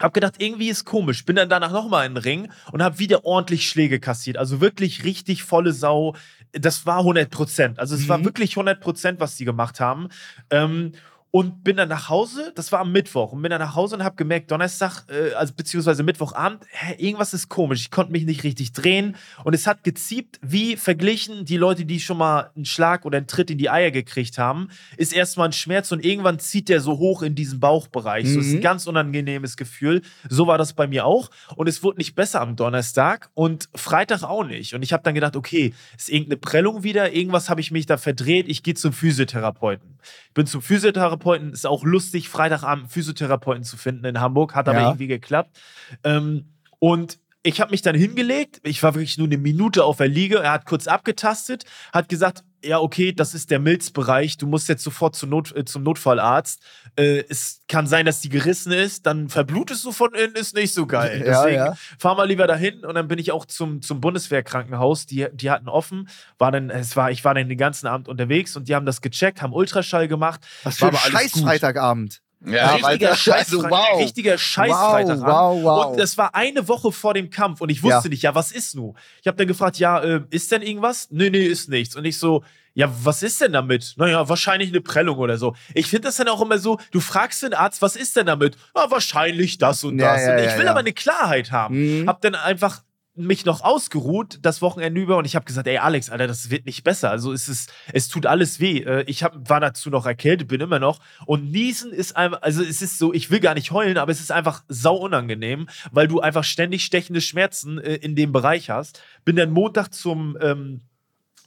[0.00, 1.24] Hab gedacht, irgendwie ist komisch.
[1.24, 4.36] Bin dann danach nochmal in den Ring und hab wieder ordentlich Schläge kassiert.
[4.38, 6.14] Also wirklich richtig volle Sau.
[6.52, 7.78] Das war 100 Prozent.
[7.78, 8.24] Also es war Mhm.
[8.24, 10.08] wirklich 100 Prozent, was die gemacht haben.
[10.50, 10.92] Ähm,
[11.32, 14.02] und bin dann nach Hause, das war am Mittwoch, und bin dann nach Hause und
[14.04, 17.82] habe gemerkt, Donnerstag, äh, also beziehungsweise Mittwochabend, hä, irgendwas ist komisch.
[17.82, 22.00] Ich konnte mich nicht richtig drehen und es hat geziebt, wie verglichen die Leute, die
[22.00, 25.52] schon mal einen Schlag oder einen Tritt in die Eier gekriegt haben, ist erstmal ein
[25.52, 28.26] Schmerz und irgendwann zieht der so hoch in diesen Bauchbereich.
[28.28, 28.60] So ist ein Mhm.
[28.62, 30.02] ganz unangenehmes Gefühl.
[30.28, 34.22] So war das bei mir auch und es wurde nicht besser am Donnerstag und Freitag
[34.24, 34.74] auch nicht.
[34.74, 37.96] Und ich habe dann gedacht, okay, ist irgendeine Prellung wieder, irgendwas habe ich mich da
[37.98, 39.98] verdreht, ich gehe zum Physiotherapeuten.
[40.30, 44.78] Ich bin zum Physiotherapeuten, ist auch lustig, Freitagabend Physiotherapeuten zu finden in Hamburg, hat aber
[44.78, 44.86] Ja.
[44.90, 45.58] irgendwie geklappt.
[46.04, 46.44] Ähm,
[46.78, 50.38] und ich habe mich dann hingelegt, ich war wirklich nur eine Minute auf der Liege,
[50.38, 54.82] er hat kurz abgetastet, hat gesagt, ja, okay, das ist der Milzbereich, du musst jetzt
[54.82, 56.62] sofort zum, Not, äh, zum Notfallarzt.
[56.96, 60.74] Äh, es kann sein, dass die gerissen ist, dann verblutest du von innen, ist nicht
[60.74, 61.22] so geil.
[61.24, 61.76] Ja, Deswegen ja.
[61.98, 65.68] fahr mal lieber dahin und dann bin ich auch zum, zum Bundeswehrkrankenhaus, die, die hatten
[65.68, 68.86] offen, war dann, es war, ich war dann den ganzen Abend unterwegs und die haben
[68.86, 70.40] das gecheckt, haben Ultraschall gemacht.
[70.64, 71.42] Was für War ein aber alles scheiß.
[71.42, 72.20] Freitagabend.
[72.46, 73.98] Ja, richtiger Scheiß, also wow.
[74.00, 75.86] richtiger Scheiß Wow, wow, wow.
[75.86, 78.08] Und das war eine Woche vor dem Kampf und ich wusste Ja.
[78.08, 78.96] nicht, ja, was ist nun?
[79.20, 81.08] Ich habe dann gefragt, ja, äh, ist denn irgendwas?
[81.10, 81.96] Nee, nee, ist nichts.
[81.96, 83.94] Und ich so, ja, was ist denn damit?
[83.96, 85.54] Naja, wahrscheinlich eine Prellung oder so.
[85.74, 88.56] Ich finde das dann auch immer so, du fragst den Arzt, was ist denn damit?
[88.74, 90.24] Ja, wahrscheinlich das und Ja, das.
[90.24, 92.02] ja, und ich will aber eine Klarheit haben.
[92.02, 92.08] Mhm.
[92.08, 92.82] Hab dann einfach
[93.26, 96.66] mich noch ausgeruht das Wochenende über und ich habe gesagt, ey Alex, Alter, das wird
[96.66, 97.10] nicht besser.
[97.10, 98.80] Also es ist, es tut alles weh.
[98.80, 101.00] Äh, Ich hab, war dazu noch erkältet, bin immer noch.
[101.26, 104.20] Und Niesen ist einfach, also es ist so, ich will gar nicht heulen, aber es
[104.20, 109.02] ist einfach sau unangenehm, weil du einfach ständig stechende Schmerzen äh, in dem Bereich hast.
[109.24, 110.80] Bin dann Montag zum ähm,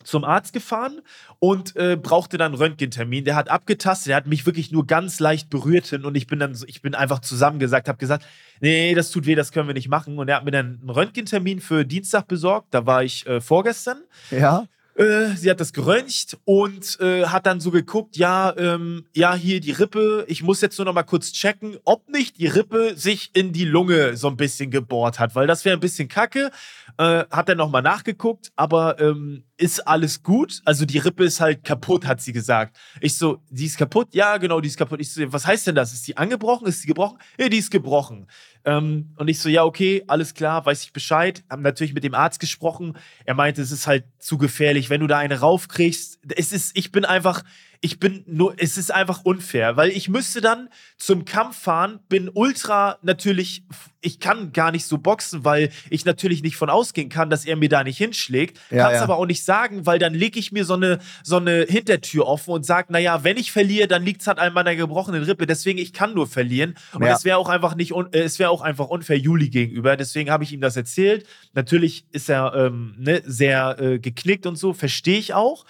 [0.03, 1.01] zum Arzt gefahren
[1.39, 3.25] und äh, brauchte dann einen Röntgentermin.
[3.25, 6.39] Der hat abgetastet, der hat mich wirklich nur ganz leicht berührt hin und ich bin
[6.39, 8.25] dann ich bin einfach zusammengesagt, habe gesagt,
[8.59, 10.17] nee, das tut weh, das können wir nicht machen.
[10.17, 12.67] Und er hat mir dann einen Röntgentermin für Dienstag besorgt.
[12.71, 14.03] Da war ich äh, vorgestern.
[14.31, 14.65] Ja.
[14.95, 19.59] Äh, sie hat das geröntgt und äh, hat dann so geguckt, ja, ähm, ja, hier
[19.59, 23.31] die Rippe, ich muss jetzt nur noch mal kurz checken, ob nicht die Rippe sich
[23.33, 26.51] in die Lunge so ein bisschen gebohrt hat, weil das wäre ein bisschen kacke.
[26.99, 30.61] Äh, hat dann noch mal nachgeguckt, aber ähm, ist alles gut?
[30.65, 32.75] Also die Rippe ist halt kaputt, hat sie gesagt.
[33.01, 34.13] Ich so, die ist kaputt?
[34.13, 34.99] Ja, genau, die ist kaputt.
[34.99, 35.93] Ich so, was heißt denn das?
[35.93, 36.67] Ist die angebrochen?
[36.67, 37.19] Ist die gebrochen?
[37.37, 38.27] Ja, die ist gebrochen.
[38.65, 41.43] Ähm, und ich so, ja, okay, alles klar, weiß ich Bescheid.
[41.49, 42.97] Haben natürlich mit dem Arzt gesprochen.
[43.25, 46.19] Er meinte, es ist halt zu gefährlich, wenn du da eine raufkriegst.
[46.35, 47.43] Es ist, ich bin einfach,
[47.83, 52.29] ich bin nur, es ist einfach unfair, weil ich müsste dann zum Kampf fahren, bin
[52.33, 53.63] ultra natürlich,
[53.99, 57.57] ich kann gar nicht so boxen, weil ich natürlich nicht von ausgehen kann, dass er
[57.57, 58.57] mir da nicht hinschlägt.
[58.71, 59.03] Ja, Kann's ja.
[59.03, 62.51] aber auch nicht sagen, weil dann lege ich mir so eine, so eine Hintertür offen
[62.51, 65.45] und sage, naja, wenn ich verliere, dann liegt es halt an meiner gebrochenen Rippe.
[65.45, 66.75] Deswegen, ich kann nur verlieren.
[66.93, 67.13] Und Ja.
[67.13, 69.97] es wäre auch einfach nicht, äh, es wäre auch einfach unfair Juli gegenüber.
[69.97, 71.27] Deswegen habe ich ihm das erzählt.
[71.53, 75.65] Natürlich ist er ähm, ne, sehr äh, geknickt und so, verstehe ich auch.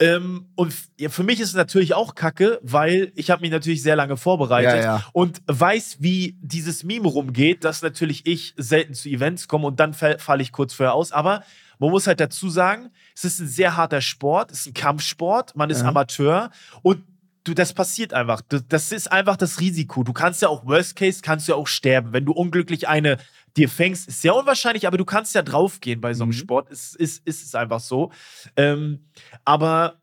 [0.00, 3.80] Ähm, und ja, für mich ist es natürlich auch kacke, weil ich habe mich natürlich
[3.82, 5.04] sehr lange vorbereitet Ja, ja.
[5.12, 9.94] und weiß, wie dieses Meme rumgeht, dass natürlich ich selten zu Events komme und dann
[9.94, 11.12] fall- falle ich kurz vorher aus.
[11.12, 11.44] Aber
[11.78, 15.54] man muss halt dazu sagen, es ist ein sehr harter Sport, es ist ein Kampfsport,
[15.54, 15.88] man ist Ja.
[15.88, 16.50] Amateur
[16.82, 17.04] und
[17.44, 18.40] du, das passiert einfach.
[18.68, 20.02] Das ist einfach das Risiko.
[20.02, 22.12] Du kannst ja auch, Worst Case, kannst du ja auch sterben.
[22.12, 23.18] Wenn du unglücklich eine
[23.56, 26.38] dir fängst, ist sehr unwahrscheinlich, aber du kannst ja draufgehen bei so einem Mhm.
[26.38, 26.70] Sport.
[26.70, 28.10] Ist, ist, ist es einfach so.
[28.56, 29.06] Ähm,
[29.44, 30.00] aber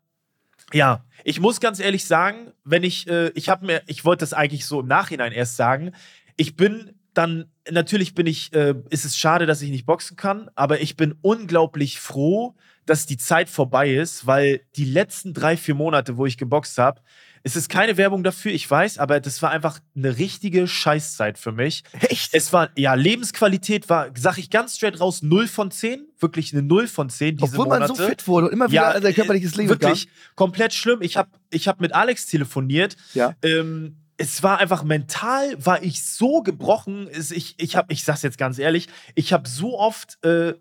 [0.72, 4.32] ja, ich muss ganz ehrlich sagen, wenn ich, äh, ich habe mir, ich wollte das
[4.32, 5.92] eigentlich so im Nachhinein erst sagen,
[6.36, 10.48] ich bin dann, natürlich bin ich, äh, ist es schade, dass ich nicht boxen kann,
[10.54, 12.54] aber ich bin unglaublich froh,
[12.86, 17.02] dass die Zeit vorbei ist, weil die letzten drei, vier Monate, wo ich geboxt habe,
[17.44, 21.52] es ist keine Werbung dafür, ich weiß, aber das war einfach eine richtige Scheißzeit für
[21.52, 21.82] mich.
[22.00, 22.34] Echt?
[22.34, 26.06] Es war, ja, Lebensqualität war, sag ich ganz straight raus, 0 von 10.
[26.20, 28.00] Wirklich eine 0 von 10 diese Obwohl man Monate.
[28.00, 31.02] so fit wurde und immer wieder sein körperliches Leben Wirklich komplett schlimm.
[31.02, 32.96] Ich habe ich hab mit Alex telefoniert.
[33.14, 33.34] Ja.
[33.42, 37.08] Ähm, es war einfach mental, war ich so gebrochen.
[37.12, 40.54] Ich, ich, hab, ich sag's jetzt ganz ehrlich, ich habe so oft äh,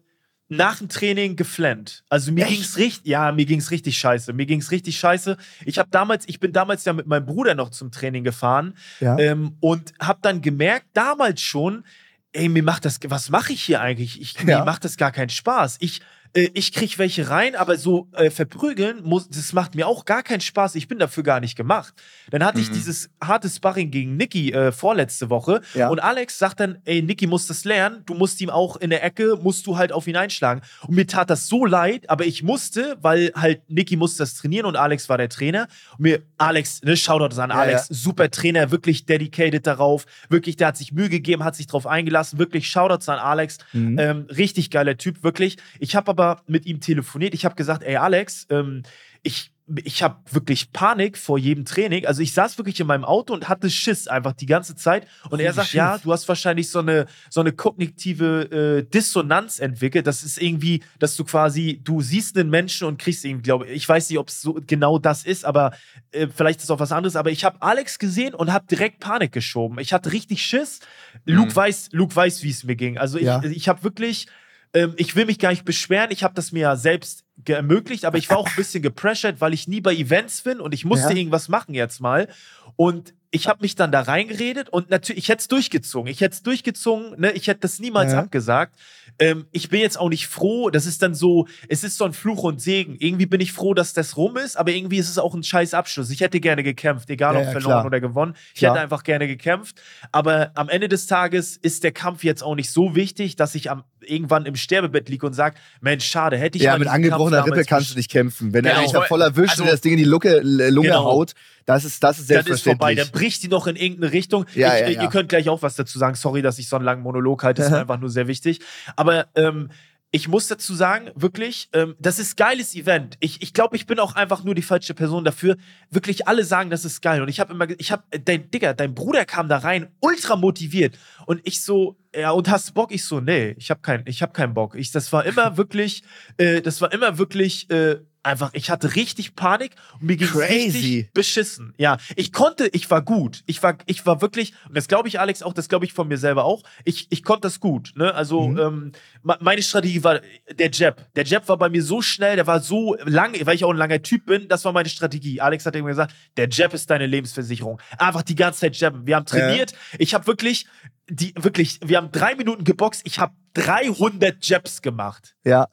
[0.52, 2.04] nach dem Training geflennt.
[2.10, 2.56] Also mir Echt?
[2.56, 4.34] ging's richtig, ja, mir ging's richtig scheiße.
[4.34, 5.38] Mir ging's richtig scheiße.
[5.66, 9.18] Ich habe damals, ich bin damals ja mit meinem Bruder noch zum Training gefahren Ja.
[9.18, 11.86] ähm, und habe dann gemerkt, damals schon,
[12.34, 14.20] ey, mir macht das, was mache ich hier eigentlich?
[14.22, 14.60] Ich, Ja.
[14.60, 15.78] Mir macht das gar keinen Spaß.
[15.80, 16.02] Ich,
[16.34, 20.24] äh, ich krieg welche rein, aber so äh, verprügeln, muss, das macht mir auch gar
[20.24, 20.76] keinen Spaß.
[20.76, 21.94] Ich bin dafür gar nicht gemacht.
[22.30, 22.74] Dann hatte ich Mhm.
[22.74, 25.90] dieses harte Sparring gegen Niki äh, vorletzte Woche Ja.
[25.90, 29.04] und Alex sagt dann, ey, Niki muss das lernen, du musst ihm auch in der
[29.04, 30.62] Ecke, musst du halt auf ihn einschlagen.
[30.88, 34.66] Und mir tat das so leid, aber ich musste, weil halt Niki musste das trainieren
[34.66, 35.68] und Alex war der Trainer.
[35.98, 40.68] Und mir, Alex, ne, Shoutout an Ja, Alex, super Trainer, wirklich dedicated darauf, wirklich, der
[40.68, 43.98] hat sich Mühe gegeben, hat sich drauf eingelassen, wirklich Shoutouts an Alex, Mhm.
[44.00, 45.58] ähm, richtig geiler Typ, wirklich.
[45.80, 47.34] Ich habe aber mit ihm telefoniert.
[47.34, 48.84] Ich habe gesagt, ey Alex, ähm,
[49.24, 49.52] ich,
[49.84, 52.06] ich habe wirklich Panik vor jedem Training.
[52.08, 55.08] Also ich saß wirklich in meinem Auto und hatte Schiss einfach die ganze Zeit.
[55.30, 55.78] Und er Holy sagt, shit.
[55.78, 60.08] ja, du hast wahrscheinlich so eine, so eine kognitive äh, Dissonanz entwickelt.
[60.08, 63.74] Das ist irgendwie, dass du quasi, du siehst einen Menschen und kriegst ihn, glaube ich.
[63.74, 65.72] Ich weiß nicht, ob es so genau das ist, aber
[66.12, 67.16] äh, vielleicht ist es auch was anderes.
[67.16, 69.78] Aber ich habe Alex gesehen und habe direkt Panik geschoben.
[69.80, 70.80] Ich hatte richtig Schiss.
[71.26, 71.56] Luke Mhm.
[71.56, 72.98] weiß, Luke weiß, wie es mir ging.
[72.98, 73.42] Also ich, Ja.
[73.44, 74.28] ich habe wirklich,
[74.74, 76.12] ähm, ich will mich gar nicht beschweren.
[76.12, 79.54] Ich habe das mir ja selbst ermöglicht, aber ich war auch ein bisschen gepressured, weil
[79.54, 81.16] ich nie bei Events bin und ich musste Ja.
[81.18, 82.28] irgendwas machen jetzt mal.
[82.76, 86.12] Und ich habe mich dann da reingeredet und natürlich, ich hätte es durchgezogen.
[86.12, 87.32] Ich hätte es durchgezogen, ne?
[87.32, 88.20] ich hätte das niemals Ja.
[88.20, 88.78] abgesagt.
[89.22, 92.14] Ähm, ich bin jetzt auch nicht froh, das ist dann so, es ist so ein
[92.14, 92.96] Fluch und Segen.
[93.00, 95.76] Irgendwie bin ich froh, dass das rum ist, aber irgendwie ist es auch ein scheiß
[95.76, 96.10] Abschluss.
[96.10, 97.86] Ich hätte gerne gekämpft, egal Ja, ob ja, verloren klar.
[97.86, 98.34] oder gewonnen.
[98.54, 98.74] Ich Klar.
[98.74, 99.80] hätte einfach gerne gekämpft.
[100.12, 103.70] Aber am Ende des Tages ist der Kampf jetzt auch nicht so wichtig, dass ich
[103.70, 107.46] am, irgendwann im Sterbebett liege und sage, Mensch, schade, hätte ich ja, mal mit angebrochener
[107.46, 108.52] Rippe kannst du nicht kämpfen.
[108.54, 108.84] Wenn er Genau.
[108.84, 111.04] dich da voll erwischt Also- und das Ding in die Lunge, Lunge Genau.
[111.06, 111.34] haut,
[111.66, 112.98] das ist, das ist dann ist vorbei, selbstverständlich.
[112.98, 114.46] dann bricht die noch in irgendeine Richtung.
[114.56, 115.02] Ja, ich, ja, ja.
[115.04, 116.16] Ihr könnt gleich auch was dazu sagen.
[116.16, 118.60] Sorry, dass ich so einen langen Monolog halte, das ist einfach nur sehr wichtig.
[118.96, 119.70] Aber ähm,
[120.14, 123.16] ich muss dazu sagen, wirklich, ähm, das ist geiles Event.
[123.22, 125.56] Ich, ich glaube, ich bin auch einfach nur die falsche Person dafür.
[125.90, 127.22] Wirklich alle sagen, das ist geil.
[127.22, 130.98] Und ich habe immer, ich habe, dein Digga, dein Bruder kam da rein, ultra motiviert.
[131.28, 132.92] Und ich so, ja, und hast du Bock?
[132.92, 134.76] Ich so, nee, ich habe keinen, ich habe keinen Bock.
[134.76, 136.04] Ich, das war immer wirklich,
[136.36, 141.12] äh, das war immer wirklich, äh, einfach, ich hatte richtig Panik und mir ging richtig
[141.14, 141.74] beschissen.
[141.78, 143.42] Ja, ich konnte, ich war gut.
[143.48, 146.08] Ich war, ich war wirklich, und das glaube ich, Alex, auch, das glaube ich von
[146.08, 146.64] mir selber auch.
[146.86, 147.94] Ich, ich konnte das gut.
[147.96, 148.14] Ne?
[148.14, 148.60] Also, Mhm.
[148.60, 148.92] ähm,
[149.40, 150.22] meine Strategie war
[150.54, 151.14] der Jab.
[151.16, 153.78] Der Jab war bei mir so schnell, der war so lang, weil ich auch ein
[153.78, 154.48] langer Typ bin.
[154.48, 155.42] Das war meine Strategie.
[155.42, 157.80] Alex hat immer gesagt, der Jab ist deine Lebensversicherung.
[157.98, 159.06] Einfach die ganze Zeit jabben.
[159.08, 159.74] Wir haben trainiert.
[159.98, 160.66] Ich habe wirklich,
[161.10, 163.02] die, wirklich, wir haben drei Minuten geboxt.
[163.06, 165.36] Ich habe 300 Jabs gemacht.
[165.44, 165.68] ja.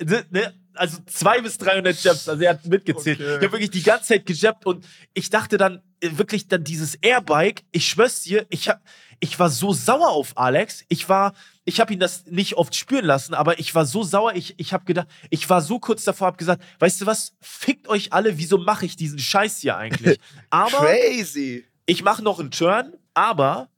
[0.00, 0.54] D- ne?
[0.74, 3.20] Also zwei bis 300 Jabs, also er hat mitgezählt.
[3.20, 3.28] Okay.
[3.28, 6.96] Ich habe wirklich die ganze Zeit gejabbt und ich dachte dann äh, wirklich dann dieses
[6.96, 8.80] Airbike, ich schwör's dir, ich, hab,
[9.20, 10.84] ich war so sauer auf Alex.
[10.88, 11.34] Ich war,
[11.64, 14.72] ich habe ihn das nicht oft spüren lassen, aber ich war so sauer, ich, ich
[14.72, 18.38] habe gedacht, ich war so kurz davor, habe gesagt, weißt du was, fickt euch alle,
[18.38, 20.18] wieso mache ich diesen Scheiß hier eigentlich?
[20.50, 21.64] Aber Crazy.
[21.86, 23.68] ich mache noch einen Turn, aber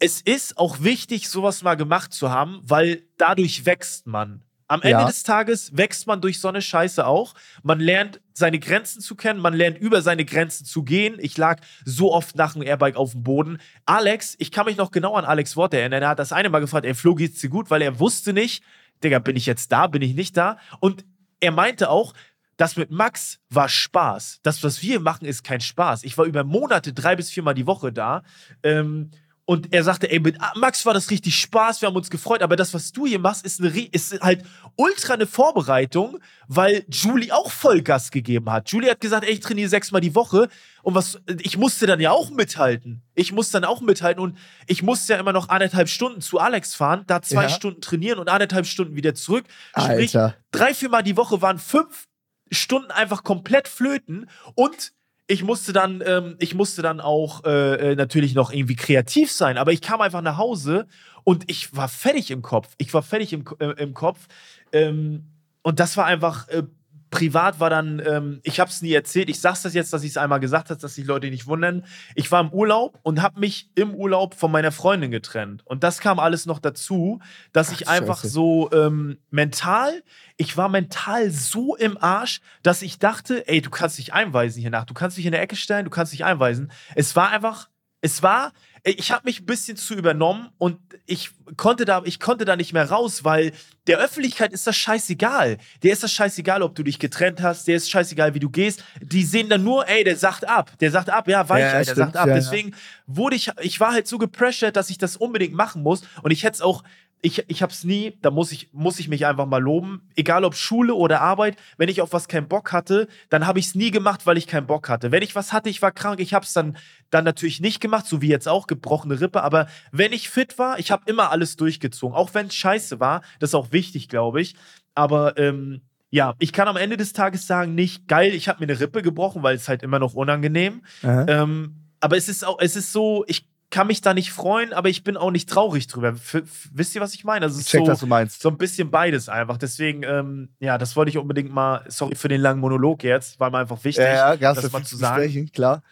[0.00, 4.42] es ist auch wichtig, sowas mal gemacht zu haben, weil dadurch wächst man.
[4.70, 5.04] Am Ende Ja.
[5.04, 7.34] des Tages wächst man durch so eine Scheiße auch.
[7.64, 11.16] Man lernt seine Grenzen zu kennen, man lernt über seine Grenzen zu gehen.
[11.18, 13.58] Ich lag so oft nach dem Airbike auf dem Boden.
[13.84, 16.02] Alex, ich kann mich noch genau an Alex Wort erinnern.
[16.04, 17.68] Er hat das eine Mal gefragt, ey, Flo, geht's dir gut?
[17.68, 18.62] Weil er wusste nicht,
[19.02, 20.56] Digga, bin ich jetzt da, bin ich nicht da?
[20.78, 21.04] Und
[21.40, 22.14] er meinte auch,
[22.56, 24.38] das mit Max war Spaß.
[24.44, 26.04] Das, was wir machen, ist kein Spaß.
[26.04, 28.22] Ich war über Monate, drei bis viermal die Woche da.
[28.62, 29.10] Ähm,
[29.50, 32.54] und er sagte, ey, mit Max war das richtig Spaß, wir haben uns gefreut, aber
[32.54, 34.44] das, was du hier machst, ist, eine, ist halt
[34.76, 38.70] ultra eine Vorbereitung, weil Julie auch Vollgas gegeben hat.
[38.70, 40.46] Julie hat gesagt, ey, ich trainiere sechsmal die Woche
[40.84, 43.02] und was, ich musste dann ja auch mithalten.
[43.16, 46.76] Ich musste dann auch mithalten und ich musste ja immer noch anderthalb Stunden zu Alex
[46.76, 47.48] fahren, da zwei Ja.
[47.48, 49.46] Stunden trainieren und anderthalb Stunden wieder zurück.
[49.76, 50.36] Sprich, Alter.
[50.52, 52.04] drei, viermal die Woche waren fünf
[52.52, 54.92] Stunden einfach komplett flöten und
[55.30, 59.58] ich musste dann, ähm, ich musste dann auch äh, äh, natürlich noch irgendwie kreativ sein,
[59.58, 60.86] aber ich kam einfach nach Hause
[61.24, 62.74] Und ich war fertig im Kopf.
[62.78, 64.26] Ich war fertig im, äh, im Kopf.
[64.72, 65.26] Ähm,
[65.62, 66.62] und das war einfach äh,
[67.10, 70.10] privat war dann, ähm, ich habe es nie erzählt, ich sag's das jetzt, dass ich
[70.10, 71.84] es einmal gesagt habe, dass sich Leute nicht wundern.
[72.14, 75.66] Ich war im Urlaub und habe mich im Urlaub von meiner Freundin getrennt.
[75.66, 77.20] Und das kam alles noch dazu,
[77.52, 78.32] dass ich einfach Scheiße.
[78.32, 80.02] so ähm, mental,
[80.36, 84.70] ich war mental so im Arsch, dass ich dachte, ey, du kannst dich einweisen hier
[84.70, 86.70] nach, du kannst dich in der Ecke stellen, du kannst dich einweisen.
[86.94, 87.68] Es war einfach,
[88.00, 88.52] es war,
[88.84, 92.72] ich habe mich ein bisschen zu übernommen und ich konnte da, ich konnte da nicht
[92.72, 93.52] mehr raus, weil
[93.86, 95.58] der Öffentlichkeit ist das scheißegal.
[95.82, 98.84] Der ist das scheißegal, ob du dich getrennt hast, der ist scheißegal, wie du gehst.
[99.02, 101.72] Die sehen dann nur, ey, der sagt ab, der sagt ab, ja, weich, Ja, ey,
[101.72, 102.28] der stimmt, sagt ab.
[102.28, 102.34] ja.
[102.34, 102.74] Deswegen
[103.06, 106.44] wurde ich, ich war halt so gepressured, dass ich das unbedingt machen muss und ich
[106.44, 106.82] hätte es auch,
[107.22, 110.44] ich, ich habe es nie, da muss ich, muss ich mich einfach mal loben, egal
[110.44, 113.74] ob Schule oder Arbeit, wenn ich auf was keinen Bock hatte, dann habe ich es
[113.74, 115.12] nie gemacht, weil ich keinen Bock hatte.
[115.12, 116.76] Wenn ich was hatte, ich war krank, ich habe es dann,
[117.10, 120.78] dann natürlich nicht gemacht, so wie jetzt auch, gebrochene Rippe, aber wenn ich fit war,
[120.78, 124.40] ich habe immer alles durchgezogen, auch wenn es scheiße war, das ist auch wichtig, glaube
[124.40, 124.54] ich,
[124.94, 128.72] aber ähm, ja, ich kann am Ende des Tages sagen, nicht geil, ich habe mir
[128.72, 130.82] eine Rippe gebrochen, weil es halt immer noch unangenehm.
[131.02, 131.26] Aha.
[131.28, 134.88] Ähm, aber es ist auch, es ist so, ich kann mich da nicht freuen, aber
[134.88, 136.08] ich bin auch nicht traurig drüber.
[136.08, 137.46] F wisst ihr, was ich meine?
[137.46, 138.42] Also es Ich ist check, so, was du meinst.
[138.42, 139.58] so ein bisschen beides einfach.
[139.58, 143.50] Deswegen, ähm, ja, das wollte ich unbedingt mal, sorry für den langen Monolog jetzt, war
[143.50, 145.22] mir einfach wichtig, Ja, ja, das mal zu sagen.
[145.22, 145.82] besprechen, klar.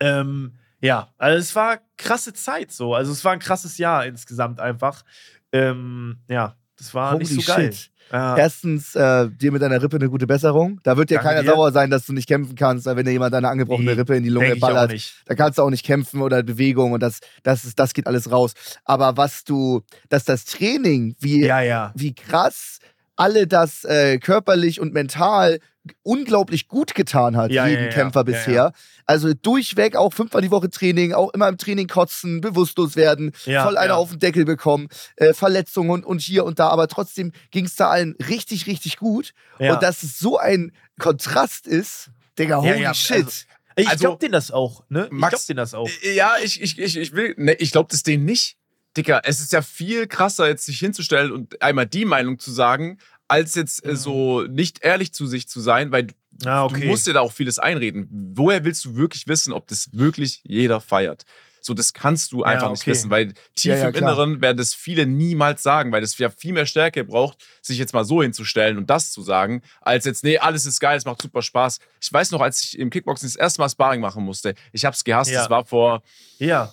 [0.00, 2.94] Ähm, ja, also es war krasse Zeit so.
[2.94, 5.04] Also es war ein krasses Jahr insgesamt einfach.
[5.52, 7.74] Ähm, ja, das war nicht so geil.
[8.10, 8.38] Ja.
[8.38, 10.80] Erstens, äh, dir mit deiner Rippe eine gute Besserung.
[10.82, 11.50] Da wird dir Danke keiner dir.
[11.50, 14.16] sauer sein, dass du nicht kämpfen kannst, weil wenn dir jemand deine angebrochene Nee, Rippe
[14.16, 14.94] in die Lunge ballert,
[15.26, 18.30] da kannst du auch nicht kämpfen oder Bewegung und das, das, ist, das geht alles
[18.30, 18.54] raus.
[18.86, 21.92] Aber was du, dass das Training, wie, Ja, ja.
[21.96, 22.78] wie krass
[23.18, 25.58] alle das äh, körperlich und mental
[26.02, 27.90] unglaublich gut getan hat, Ja, jeden ja.
[27.90, 28.72] Kämpfer Ja, bisher.
[29.06, 33.76] Also durchweg auch fünfmal die Woche Training, auch immer im Training kotzen, bewusstlos werden, voll
[33.78, 36.68] einer auf den Deckel bekommen, äh, Verletzungen und, und hier und da.
[36.68, 39.32] Aber trotzdem ging es da allen richtig, richtig gut.
[39.58, 43.16] Und dass es so ein Kontrast ist, Digga, holy ja, shit.
[43.16, 43.32] also-
[43.76, 45.04] Ich Also, glaub denen das auch, ne?
[45.06, 45.88] Ich Max- glaub denen das auch.
[46.14, 47.34] Ja, ich, ich, ich, ich will.
[47.38, 48.56] Ne, ich glaube das denen nicht.
[48.96, 52.98] Dicker, es ist ja viel krasser, jetzt sich hinzustellen und einmal die Meinung zu sagen,
[53.28, 56.14] als jetzt äh, so nicht ehrlich zu sich zu sein, weil du,
[56.46, 58.06] Ah, du musst dir da auch vieles einreden.
[58.36, 61.24] Woher willst du wirklich wissen, ob das wirklich jeder feiert?
[61.60, 62.92] So, das kannst du Ja, einfach nicht okay.
[62.92, 64.12] wissen, weil tief Ja, ja, im klar.
[64.12, 67.92] Inneren werden das viele niemals sagen, weil das ja viel mehr Stärke braucht, sich jetzt
[67.92, 71.20] mal so hinzustellen und das zu sagen, als jetzt, nee, alles ist geil, es macht
[71.20, 71.80] super Spaß.
[72.00, 75.02] Ich weiß noch, als ich im Kickboxen das erste Mal Sparring machen musste, ich hab's
[75.02, 75.40] gehasst, Ja.
[75.40, 76.02] das war vor
[76.38, 76.72] Ja.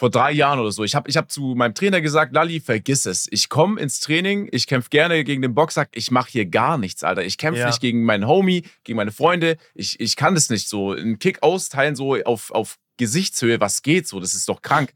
[0.00, 0.82] Vor drei Jahren oder so.
[0.82, 3.28] Ich habe ich hab zu meinem Trainer gesagt, Lali, vergiss es.
[3.30, 7.04] Ich komme ins Training, ich kämpfe gerne gegen den Boxsack, ich mache hier gar nichts,
[7.04, 7.22] Alter.
[7.22, 7.66] Ich kämpfe Ja.
[7.66, 9.58] nicht gegen meinen Homie, gegen meine Freunde.
[9.74, 10.92] Ich, ich kann das nicht so.
[10.92, 14.20] Einen Kick austeilen, so auf, auf Gesichtshöhe, was geht so?
[14.20, 14.94] Das ist doch krank.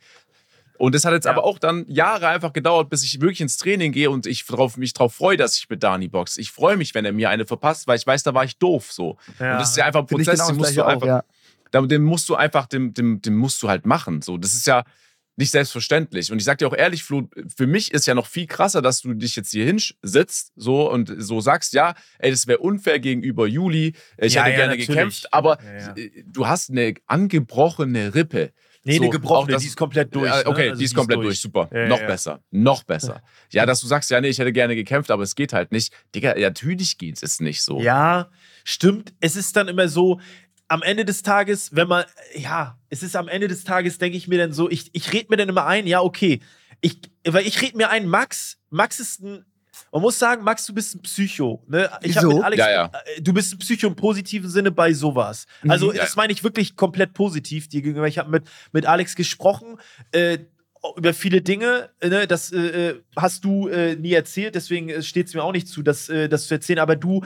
[0.78, 1.32] Und das hat jetzt Ja.
[1.32, 4.78] aber auch dann Jahre einfach gedauert, bis ich wirklich ins Training gehe und ich drauf,
[4.78, 6.38] mich darauf freue, dass ich mit Dani box.
[6.38, 8.90] Ich freue mich, wenn er mir eine verpasst, weil ich weiß, da war ich doof
[8.90, 9.18] so.
[9.38, 9.52] Ja.
[9.52, 11.06] Und das ist ja einfach ein Finde ich Prozess, genau den das musst du einfach
[11.06, 11.24] ja.
[11.82, 14.22] Den musst du einfach, dem, dem, dem musst du halt machen.
[14.22, 14.84] So, das ist ja
[15.36, 16.30] nicht selbstverständlich.
[16.30, 19.00] Und ich sag dir auch ehrlich, Flo, für mich ist ja noch viel krasser, dass
[19.00, 23.46] du dich jetzt hier hinsitzt so und so sagst, ja, ey, das wäre unfair gegenüber
[23.48, 23.94] Juli.
[24.18, 24.86] Ich Ja, hätte ja, gerne natürlich.
[24.86, 28.52] gekämpft, aber Ja, äh, du hast eine angebrochene Rippe.
[28.86, 30.30] Nee, So, eine gebrochene, das- die ist komplett durch.
[30.30, 30.42] Ne?
[30.46, 31.40] okay, Also die ist komplett durch.
[31.40, 31.70] Super.
[31.72, 32.06] Ja, noch ja.
[32.06, 32.40] besser.
[32.50, 33.22] Noch besser.
[33.50, 35.92] Ja, dass du sagst, ja, nee, ich hätte gerne gekämpft, aber es geht halt nicht.
[36.14, 37.80] Digga, ja, natürlich geht es nicht so.
[37.80, 38.30] Ja,
[38.62, 39.14] stimmt.
[39.20, 40.20] Es ist dann immer so,
[40.68, 44.28] am Ende des Tages, wenn man, ja, es ist am Ende des Tages, denke ich
[44.28, 46.40] mir dann so, ich, ich rede mir dann immer ein, ja, okay.
[46.80, 49.44] Ich, weil ich rede mir ein, Max, Max ist ein,
[49.92, 51.64] man muss sagen, Max, du bist ein Psycho.
[51.66, 51.90] Ne?
[52.02, 52.90] Ich mit Alex, Ja, ja.
[53.16, 55.46] äh, Du bist ein Psycho im positiven Sinne bei sowas.
[55.66, 56.16] Also, Ja, das ja.
[56.16, 58.06] meine ich wirklich komplett positiv dir gegenüber.
[58.06, 59.78] Ich habe mit, mit Alex gesprochen.
[60.12, 60.38] Äh,
[60.96, 65.28] über viele Dinge, äh, ne, das äh, äh, hast du äh, nie erzählt, deswegen steht
[65.28, 66.78] es mir auch nicht zu, das, äh, das zu erzählen.
[66.80, 67.22] Aber du,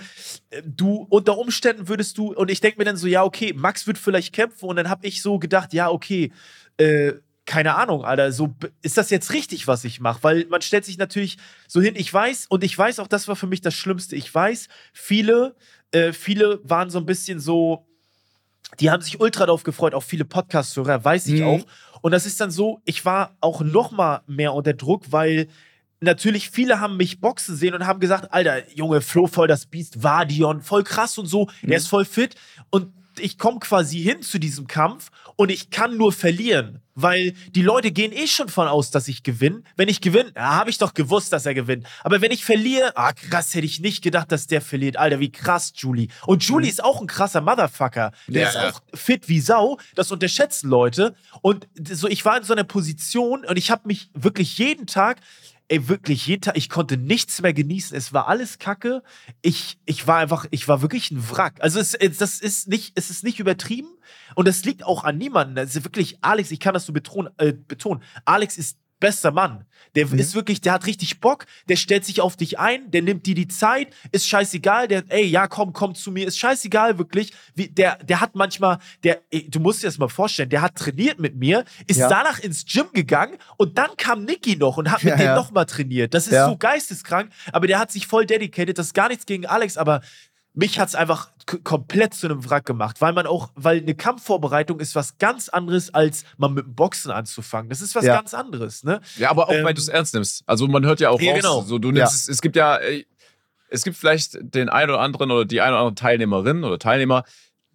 [0.51, 3.87] äh, du unter Umständen würdest du, und ich denke mir dann so, ja, okay, Max
[3.87, 6.33] wird vielleicht kämpfen, und dann habe ich so gedacht, ja, okay,
[6.77, 7.13] äh,
[7.47, 10.23] keine Ahnung, Alter, so ist das jetzt richtig, was ich mache?
[10.23, 13.37] Weil man stellt sich natürlich so hin, ich weiß, und ich weiß auch, das war
[13.37, 14.17] für mich das Schlimmste.
[14.17, 15.57] Ich weiß, viele,
[15.91, 17.87] äh, viele waren so ein bisschen so,
[18.81, 21.47] die haben sich ultra darauf gefreut, auch viele Podcast-Hörer, weiß ich Mhm.
[21.47, 21.67] auch.
[22.01, 25.49] Und das ist dann so, ich war auch noch mal mehr unter Druck, weil
[26.01, 30.03] natürlich viele haben mich boxen sehen und haben gesagt, Alter, Junge, Flo, voll das Biest,
[30.03, 31.71] Vadion, voll krass und so, Mhm.
[31.73, 32.35] er ist voll fit.
[32.71, 37.63] Und ich komme quasi hin zu diesem Kampf und ich kann nur verlieren, weil die
[37.63, 39.63] Leute gehen eh schon von aus, dass ich gewinne.
[39.77, 41.87] Wenn ich gewinne, ja, habe ich doch gewusst, dass er gewinnt.
[42.03, 44.97] Aber wenn ich verliere, ah krass, hätte ich nicht gedacht, dass der verliert.
[44.97, 46.09] Alter, wie krass, Julie.
[46.27, 48.13] Und Julie ist auch ein krasser Motherfucker.
[48.27, 48.71] Der Ja, ist ja.
[48.71, 49.79] auch fit wie Sau.
[49.95, 51.15] Das unterschätzen Leute.
[51.41, 55.19] Und so, ich war in so einer Position und ich habe mich wirklich jeden Tag
[55.69, 57.97] ey, wirklich jeden Tag, ich konnte nichts mehr genießen.
[57.97, 59.03] Es war alles Kacke.
[59.43, 61.59] Ich, ich war einfach, ich war wirklich ein Wrack.
[61.61, 63.89] Also es, das ist nicht, es ist nicht übertrieben
[64.35, 65.57] und das liegt auch an niemandem.
[65.57, 68.03] Das ist wirklich Alex, ich kann das so betonen, äh, betonen.
[68.25, 69.65] Alex ist bester Mann.
[69.95, 73.27] Der ist wirklich, der hat richtig Bock, der stellt sich auf dich ein, der nimmt
[73.27, 77.33] dir die Zeit, ist scheißegal, der, ey, ja, komm, komm zu mir, ist scheißegal, wirklich.
[77.55, 80.77] Wie, der, der hat manchmal, der, ey, du musst dir das mal vorstellen, der hat
[80.77, 82.09] trainiert mit mir, ist Ja.
[82.09, 85.35] danach ins Gym gegangen und dann kam Niki noch und hat mit Ja, dem ja.
[85.35, 86.13] nochmal trainiert.
[86.15, 86.49] Das ist Ja.
[86.49, 90.01] so geisteskrank, aber der hat sich voll dedicated, das ist gar nichts gegen Alex, aber
[90.59, 91.31] mich hat es einfach
[91.63, 95.95] komplett zu einem Wrack gemacht, weil man auch, weil eine Kampfvorbereitung ist was ganz anderes,
[95.95, 97.71] als mal mit dem Boxen anzufangen.
[97.71, 98.17] Das ist was Ja.
[98.17, 99.01] ganz anderes, ne?
[99.17, 100.43] Ja, aber auch, Ähm, weil du es ernst nimmst.
[100.47, 101.61] Also man hört ja auch Ja, raus, genau.
[101.63, 102.17] so, du nimmst Ja.
[102.17, 103.07] es, es gibt ja, ey,
[103.71, 107.23] es gibt vielleicht den einen oder anderen oder die eine oder andere Teilnehmerin oder Teilnehmer,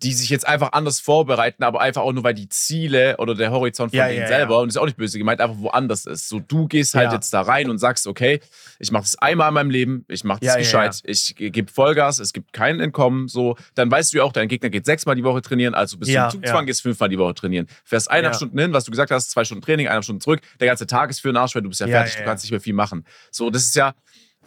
[0.04, 3.52] die sich jetzt einfach anders vorbereiten, aber einfach auch nur, weil die Ziele oder der
[3.52, 4.60] Horizont von Ja, denen ja, selber, ja.
[4.60, 6.28] und das ist auch nicht böse gemeint, einfach woanders ist.
[6.28, 8.40] So, du gehst halt jetzt da rein und sagst, okay,
[8.80, 12.34] ich mache das einmal in meinem Leben, ich mache das gescheit, ich gebe Vollgas, es
[12.34, 15.42] gibt kein Entkommen, so, dann weißt du ja auch, dein Gegner geht sechsmal die Woche
[15.42, 17.68] trainieren, also bist du im Zugzwang, gehst fünfmal die Woche trainieren.
[17.84, 18.36] Fährst eineinhalb.
[18.36, 21.10] Stunden hin, was du gesagt hast, zwei Stunden Training, eineinhalb Stunden zurück, der ganze Tag
[21.10, 23.06] ist für den Arsch, weil du bist ja, fertig, du kannst nicht mehr viel machen.
[23.32, 23.94] So, das ist ja,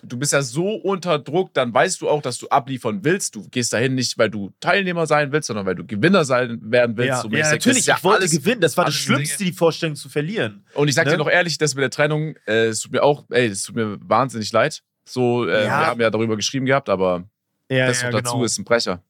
[0.09, 3.35] du bist ja so unter Druck, dann weißt du auch, dass du abliefern willst.
[3.35, 6.97] Du gehst dahin nicht, weil du Teilnehmer sein willst, sondern weil du Gewinner sein werden
[6.97, 7.09] willst.
[7.09, 8.61] Ja, So ja natürlich, ja ich wollte alles- gewinnen.
[8.61, 10.65] Das war das Schlimmste, die Vorstellung zu verlieren.
[10.75, 11.13] Und ich sag Ne?
[11.13, 13.77] dir noch ehrlich, das mit der Trennung, äh, es tut mir auch, ey, es tut
[13.77, 14.83] mir wahnsinnig leid.
[15.05, 15.81] So, äh, Ja.
[15.81, 17.25] wir haben ja darüber geschrieben gehabt, aber
[17.69, 19.03] das dazu ist ein Brecher.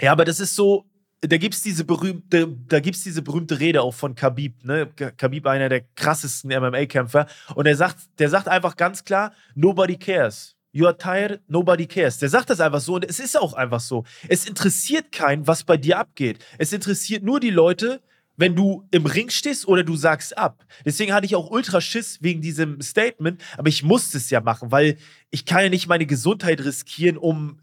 [0.00, 0.86] Ja, aber das ist so,
[1.22, 4.88] da gibt's diese berühmte, da gibt's diese berühmte Rede auch von Khabib, ne?
[5.16, 7.26] Khabib, einer der krassesten MMA-Kämpfer.
[7.54, 10.56] Und er sagt, der sagt einfach ganz klar, nobody cares.
[10.72, 12.18] You are tired, nobody cares.
[12.18, 14.04] Der sagt das einfach so und es ist auch einfach so.
[14.28, 16.44] Es interessiert keinen, was bei dir abgeht.
[16.58, 18.00] Es interessiert nur die Leute,
[18.36, 20.64] wenn du im Ring stehst oder du sagst ab.
[20.84, 24.72] Deswegen hatte ich auch ultra Schiss wegen diesem Statement, aber ich musste es ja machen,
[24.72, 24.96] weil
[25.30, 27.60] ich kann ja nicht meine Gesundheit riskieren, um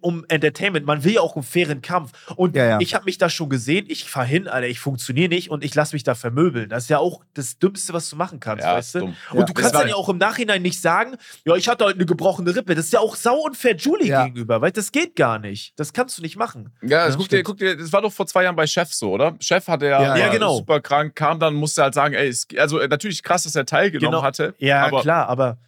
[0.00, 0.86] um Entertainment.
[0.86, 2.12] Man will ja auch einen fairen Kampf.
[2.36, 2.78] Und Ja, ja.
[2.80, 3.86] ich habe mich da schon gesehen.
[3.88, 6.68] Ich fahr hin, Alter, ich funktioniere nicht und ich lasse mich da vermöbeln.
[6.68, 8.98] Das ist ja auch das Dümmste, was du machen kannst, Ja, weißt du?
[9.00, 9.16] dumm.
[9.32, 9.44] Und Ja.
[9.44, 12.54] du kannst dann ja auch im Nachhinein nicht sagen, ja, ich hatte halt eine gebrochene
[12.56, 12.74] Rippe.
[12.74, 14.24] Das ist ja auch sau unfair Julie Ja.
[14.24, 15.78] gegenüber, weil das geht gar nicht.
[15.78, 16.72] Das kannst du nicht machen.
[16.82, 19.10] Ja, Ja, guck, dir, guck dir, das war doch vor zwei Jahren bei Chef so,
[19.12, 19.36] oder?
[19.40, 20.56] Chef hatte ja, Ja, genau.
[20.56, 24.12] super krank, kam dann, musste halt sagen, ey, es, also natürlich krass, dass er teilgenommen
[24.12, 24.22] Genau.
[24.22, 24.54] hatte.
[24.58, 25.58] Ja, aber klar, aber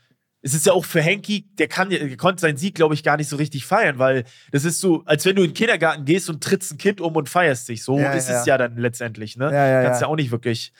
[0.42, 3.03] es ist ja auch für Henki, der, kann, ja- der konnte seinen Sieg, glaube ich,
[3.03, 6.05] gar nicht so richtig feiern, weil das ist so, als wenn du in den Kindergarten
[6.05, 7.83] gehst und trittst ein Kind um und feierst dich.
[7.83, 8.40] So Ja, ist ja.
[8.40, 9.46] es ja dann letztendlich, ne?
[9.46, 10.07] Ja, ja, Kannst ja.
[10.07, 10.12] ja.
[10.12, 10.72] auch nicht wirklich.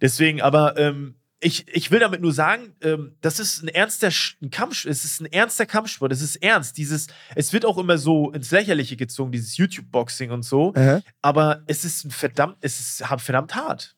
[0.00, 4.08] Deswegen, aber ähm, ich, ich will damit nur sagen, ähm, das ist ein ernster
[4.42, 6.76] ein Kampf, es ist ein ernster Kampfsport, es ist ernst.
[6.78, 11.62] Dieses, es wird auch immer so ins Lächerliche gezogen, dieses YouTube-Boxing und so, Äh, aber
[11.66, 13.94] es ist ein verdammt, es ist verdammt hart.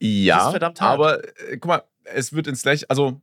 [0.00, 0.94] Ja, ist verdammt hart.
[0.94, 3.20] aber äh, guck mal, es wird ins Lächeln, also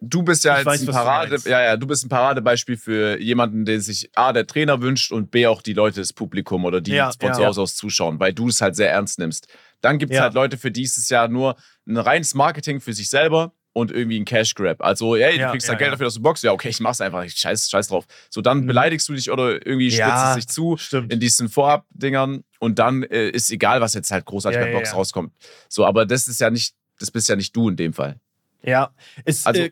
[0.00, 3.18] du bist ja Ich jetzt weiß, ein Parade, ja, ja, du bist ein Paradebeispiel für
[3.20, 6.80] jemanden, den sich A, der Trainer wünscht und B, auch die Leute, das Publikum oder
[6.80, 7.34] die Ja, von ja.
[7.34, 9.48] zu Hause aus zuschauen, weil du es halt sehr ernst nimmst.
[9.80, 10.24] Dann gibt es Ja.
[10.24, 11.56] halt Leute, für die ist es ja nur
[11.86, 14.82] ein reines Marketing für sich selber und irgendwie ein Cash Grab.
[14.82, 15.92] Also, ey, du Ja, kriegst ja, da Geld ja.
[15.92, 16.42] dafür, dass du boxst.
[16.44, 17.24] Ja, okay, ich mach's einfach.
[17.24, 18.06] Ich scheiß, scheiß drauf.
[18.30, 18.66] So, dann Mhm.
[18.68, 21.12] beleidigst du dich oder irgendwie spitzt Ja, es sich zu Stimmt.
[21.12, 24.78] in diesen Vorab-Dingern und dann äh, ist egal, was jetzt halt großartig Ja, bei ja,
[24.78, 24.96] Box ja.
[24.96, 25.32] rauskommt.
[25.68, 28.18] So, aber das ist ja nicht, das bist ja nicht du in dem Fall.
[28.62, 28.90] ja,
[29.26, 29.70] es, Also, äh,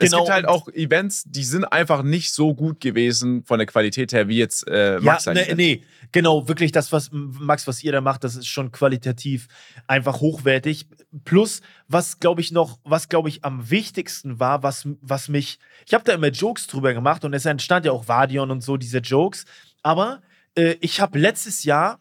[0.00, 3.66] Es Genau, gibt halt auch Events, die sind einfach nicht so gut gewesen von der
[3.66, 5.82] Qualität her, wie jetzt äh, Max ja, nee, nee,
[6.12, 9.48] genau, wirklich das, was Max, was ihr da macht, das ist schon qualitativ
[9.88, 10.86] einfach hochwertig.
[11.24, 15.94] Plus, was glaube ich noch, was glaube ich am wichtigsten war, was, was mich, ich
[15.94, 18.98] habe da immer Jokes drüber gemacht und es entstand ja auch Vadion und so, diese
[18.98, 19.46] Jokes,
[19.82, 20.22] aber
[20.54, 22.00] äh, ich habe letztes Jahr,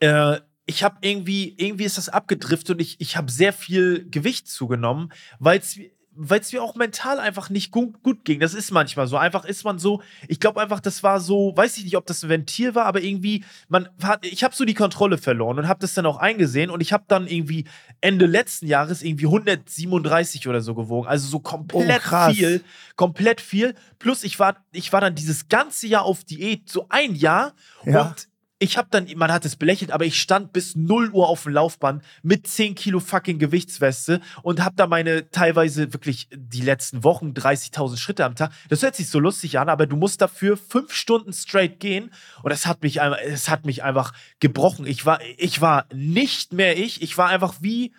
[0.00, 4.48] äh, ich habe irgendwie, irgendwie ist das abgedriftet und ich, ich habe sehr viel Gewicht
[4.48, 5.78] zugenommen, weil es
[6.14, 8.40] weil es mir auch mental einfach nicht gut, gut ging.
[8.40, 9.16] Das ist manchmal so.
[9.16, 12.22] Einfach ist man so, ich glaube einfach, das war so, weiß ich nicht, ob das
[12.22, 15.80] ein Ventil war, aber irgendwie, man hat, ich habe so die Kontrolle verloren und habe
[15.80, 17.64] das dann auch eingesehen und ich habe dann irgendwie
[18.00, 21.08] Ende letzten Jahres irgendwie 137 oder so gewogen.
[21.08, 22.62] Also so komplett Oh, viel,
[22.96, 23.74] komplett viel.
[23.98, 28.08] Plus ich war, ich war dann dieses ganze Jahr auf Diät, so ein Jahr Ja.
[28.08, 28.28] und
[28.62, 31.52] ich habe dann, man hat es belächelt, aber ich stand bis 0 Uhr auf dem
[31.54, 37.32] Laufband mit 10 Kilo fucking Gewichtsweste und habe da meine teilweise wirklich die letzten Wochen
[37.32, 38.52] 30.000 Schritte am Tag.
[38.68, 42.12] Das hört sich so lustig an, aber du musst dafür fünf Stunden straight gehen
[42.44, 44.86] und das hat mich es hat mich einfach gebrochen.
[44.86, 47.02] Ich war, ich war nicht mehr ich.
[47.02, 47.92] Ich war einfach wie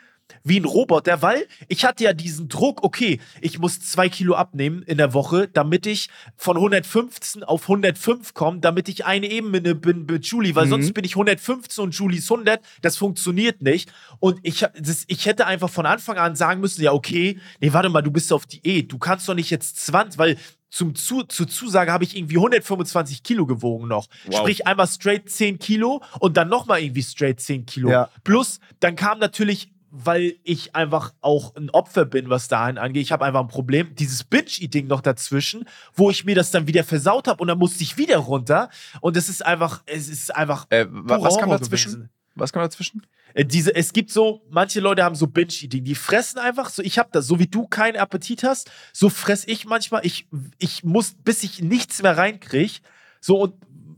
[0.44, 4.82] wie ein Roboter, weil ich hatte ja diesen Druck, okay, ich muss zwei Kilo abnehmen
[4.84, 10.06] in der Woche, damit ich von 115 auf 105 komme, damit ich eine Ebene bin
[10.06, 10.72] mit Julie, weil mhm.
[10.72, 13.92] sonst bin ich 115 und Julie ist 100, das funktioniert nicht.
[14.20, 17.90] Und ich, das, ich hätte einfach von Anfang an sagen müssen, ja, okay, nee, warte
[17.90, 20.38] mal, du bist auf Diät, du kannst doch nicht jetzt 20, weil
[20.74, 24.08] zum zu, zur Zusage habe ich irgendwie 125 Kilo gewogen noch.
[24.26, 24.40] Wow.
[24.40, 27.92] Sprich einmal straight 10 Kilo und dann nochmal irgendwie straight 10 Kilo.
[27.92, 28.10] Ja.
[28.24, 33.04] Plus, dann kam natürlich weil ich einfach auch ein Opfer bin, was dahin angeht.
[33.04, 33.94] Ich habe einfach ein Problem.
[33.94, 37.84] Dieses Binge-Eating noch dazwischen, wo ich mir das dann wieder versaut habe und dann musste
[37.84, 38.72] ich wieder runter.
[39.02, 40.66] Und es ist einfach, es ist einfach.
[40.72, 41.92] Äh, was kam dazwischen?
[41.92, 42.10] Gewesen.
[42.34, 43.06] Was kam dazwischen?
[43.36, 46.98] Äh, diese, es gibt so, manche Leute haben so Binge-Eating, die fressen einfach so, ich
[46.98, 50.28] habe das, so wie du keinen Appetit hast, so fress ich manchmal, ich,
[50.58, 52.80] ich muss, bis ich nichts mehr reinkriege,
[53.22, 53.54] so und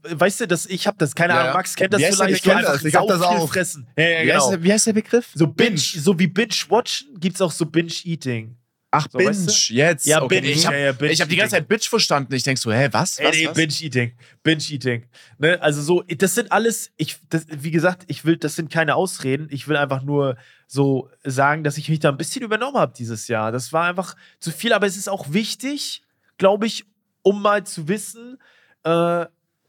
[0.10, 2.36] weißt du, das, ich habe das, keine Ahnung, Max kennt das wie vielleicht.
[2.36, 3.50] Ich kenn das, ich hab das auch.
[3.50, 3.88] Fressen.
[3.98, 4.34] Ja, ja, genau.
[4.34, 5.28] wie, heißt, wie, heißt, der Begriff?
[5.34, 8.56] So Binge, so wie Binge-Watchen gibt es auch so Binge-Eating.
[8.92, 9.74] Ach, so, Binge, weißt du?
[9.74, 10.06] jetzt.
[10.06, 10.42] Ja, okay.
[10.42, 10.54] Binge.
[10.54, 12.34] Ich habe ja, ja, hab die ganze Zeit Bitch verstanden.
[12.34, 13.20] Ich denk so, hä, was?
[13.22, 14.14] was, nee, Binge-Eating.
[14.44, 15.06] Binge-Eating.
[15.38, 15.62] Ne?
[15.62, 19.48] Also so, das sind alles, ich, das, wie gesagt, ich will, das sind keine Ausreden.
[19.52, 20.38] Ich will einfach nur
[20.68, 23.52] so sagen, dass ich mich da ein bisschen übernommen habe dieses Jahr.
[23.52, 26.04] Das war einfach zu viel, aber es ist auch wichtig,
[26.38, 26.86] glaube ich,
[27.22, 28.38] um mal zu wissen,
[28.84, 29.26] äh,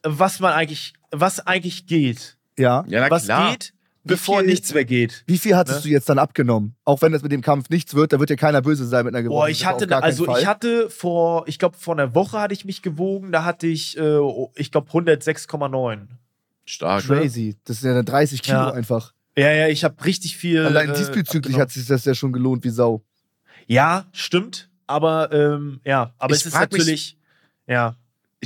[0.06, 2.36] was man eigentlich, was eigentlich geht.
[2.58, 2.84] Ja.
[2.88, 3.50] ja was klar.
[3.50, 5.24] geht, bevor viel, nichts mehr geht.
[5.26, 5.82] Wie viel hattest ne?
[5.82, 6.74] du jetzt dann abgenommen?
[6.84, 9.14] Auch wenn es mit dem Kampf nichts wird, da wird dir keiner böse sein mit
[9.14, 9.46] einer Gewohnheit.
[9.46, 12.82] Boah, ich hatte, also ich hatte vor, ich glaube vor einer Woche hatte ich mich
[12.82, 14.18] gewogen, da hatte ich, äh,
[14.54, 16.06] ich glaube 106,9.
[16.64, 17.08] Stark.
[17.08, 17.20] Ne?
[17.20, 17.48] Crazy.
[17.48, 17.56] Ne?
[17.64, 18.72] Das sind ja 30 Kilo ja.
[18.72, 19.12] einfach.
[19.36, 20.64] Ja, ja, ich habe richtig viel.
[20.64, 23.02] Allein äh, diesbezüglich hat sich das ja schon gelohnt wie Sau.
[23.66, 24.70] Ja, stimmt.
[24.86, 27.18] Aber ähm, ja, aber ich es ist natürlich, mich,
[27.66, 27.96] ja.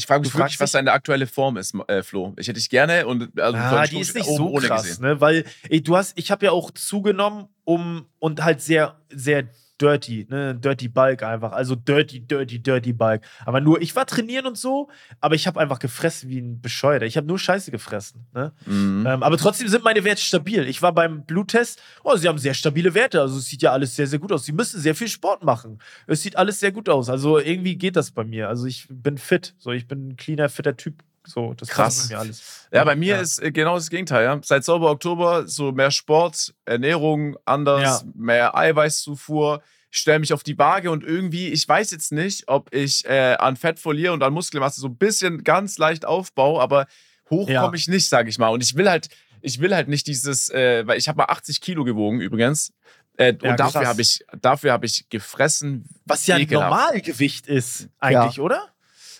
[0.00, 2.32] Ich frage mich wirklich, was deine aktuelle Form ist, äh, Flo.
[2.38, 5.20] Ich hätte dich gerne und also ah, die ist nicht so krass, ne?
[5.20, 9.44] Weil ey, du hast, ich habe ja auch zugenommen, um und halt sehr, sehr
[9.80, 10.54] dirty, ne?
[10.54, 11.52] Dirty Bulk einfach.
[11.52, 13.22] Also dirty, dirty, dirty Bulk.
[13.44, 14.88] Aber nur, ich war trainieren und so,
[15.20, 17.06] aber ich habe einfach gefressen wie ein Bescheuerter.
[17.06, 18.26] Ich habe nur Scheiße gefressen.
[18.34, 18.52] Ne?
[18.66, 19.06] Mhm.
[19.06, 20.66] Ähm, aber trotzdem sind meine Werte stabil.
[20.68, 23.20] Ich war beim Bluttest, oh, sie haben sehr stabile Werte.
[23.20, 24.44] Also es sieht ja alles sehr, sehr gut aus.
[24.44, 25.78] Sie müssen sehr viel Sport machen.
[26.06, 27.08] Es sieht alles sehr gut aus.
[27.08, 28.48] Also irgendwie geht das bei mir.
[28.48, 29.54] Also ich bin fit.
[29.58, 31.02] So, ich bin ein cleaner, fitter Typ.
[31.26, 32.08] So, das Krass.
[32.08, 32.68] Mir alles.
[32.72, 33.20] Ja, bei mir ja.
[33.20, 34.24] ist äh, genau das Gegenteil.
[34.24, 34.40] Ja.
[34.42, 38.12] Seit sauber Oktober so mehr Sport, Ernährung anders, ja.
[38.14, 39.62] mehr Eiweißzufuhr.
[39.90, 43.34] Ich stelle mich auf die Waage und irgendwie, ich weiß jetzt nicht, ob ich äh,
[43.38, 46.86] an Fett verliere und an Muskelmasse so ein bisschen ganz leicht aufbaue, aber
[47.28, 48.48] hoch komme ich nicht, sage ich mal.
[48.48, 49.08] Und ich will halt,
[49.40, 52.72] ich will halt nicht dieses, äh, weil ich habe mal 80 Kilo gewogen übrigens.
[53.16, 55.84] Äh, und dafür habe ich, dafür ich gefressen.
[56.06, 58.68] Was ja ein Normalgewicht ist, eigentlich, oder?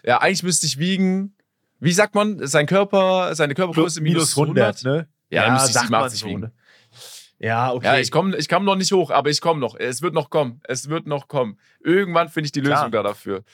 [0.05, 1.35] Ja, eigentlich müsste ich wiegen
[1.81, 5.09] wie sagt man, sein Körper, seine Körpergröße minus 100, 100 ne?
[5.31, 6.41] Ja, ja dann müsste ich 87 wiegen.
[6.41, 6.53] Ne?
[7.39, 7.87] Ja, okay.
[7.87, 9.75] Ja, ich komme ich komm noch nicht hoch, aber ich komme noch.
[9.75, 10.61] Es wird noch kommen.
[10.65, 11.59] Es wird noch kommen.
[11.83, 13.03] Irgendwann finde ich die Lösung Klar.
[13.03, 13.45] da dafür.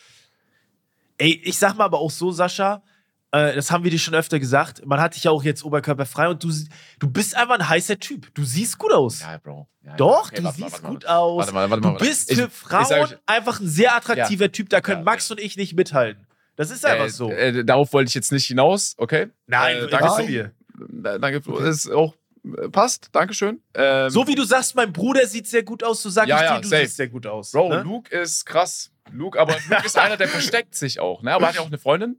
[1.18, 2.82] Ey, ich sag mal aber auch so, Sascha,
[3.30, 6.28] äh, das haben wir dir schon öfter gesagt, man hat dich ja auch jetzt oberkörperfrei
[6.28, 6.52] und du,
[6.98, 8.34] du bist einfach ein heißer Typ.
[8.34, 9.20] Du siehst gut aus.
[9.20, 9.68] Ja, Bro.
[9.82, 11.46] Ja, Doch, okay, du warte, siehst warte, gut warte, aus.
[11.46, 14.50] du bist für Frauen einfach ein sehr attraktiver ja.
[14.50, 14.68] Typ.
[14.68, 16.25] Da können Max und ich nicht mithalten.
[16.56, 17.30] Das ist einfach äh, so.
[17.30, 19.28] Äh, darauf wollte ich jetzt nicht hinaus, okay?
[19.46, 20.52] Nein, äh, danke dir.
[20.78, 21.64] Danke, okay.
[21.64, 23.60] das ist auch äh, passt, Dankeschön.
[23.74, 26.50] Ähm, so wie du sagst, mein Bruder sieht sehr gut aus, so sag ja, ich
[26.50, 26.82] dir, du safe.
[26.82, 27.52] siehst sehr gut aus.
[27.52, 27.82] Bro, ne?
[27.82, 28.90] Luke ist krass.
[29.12, 31.32] Luke, aber Luke ist einer, der versteckt sich auch, ne?
[31.32, 32.18] Aber hat ja auch eine Freundin.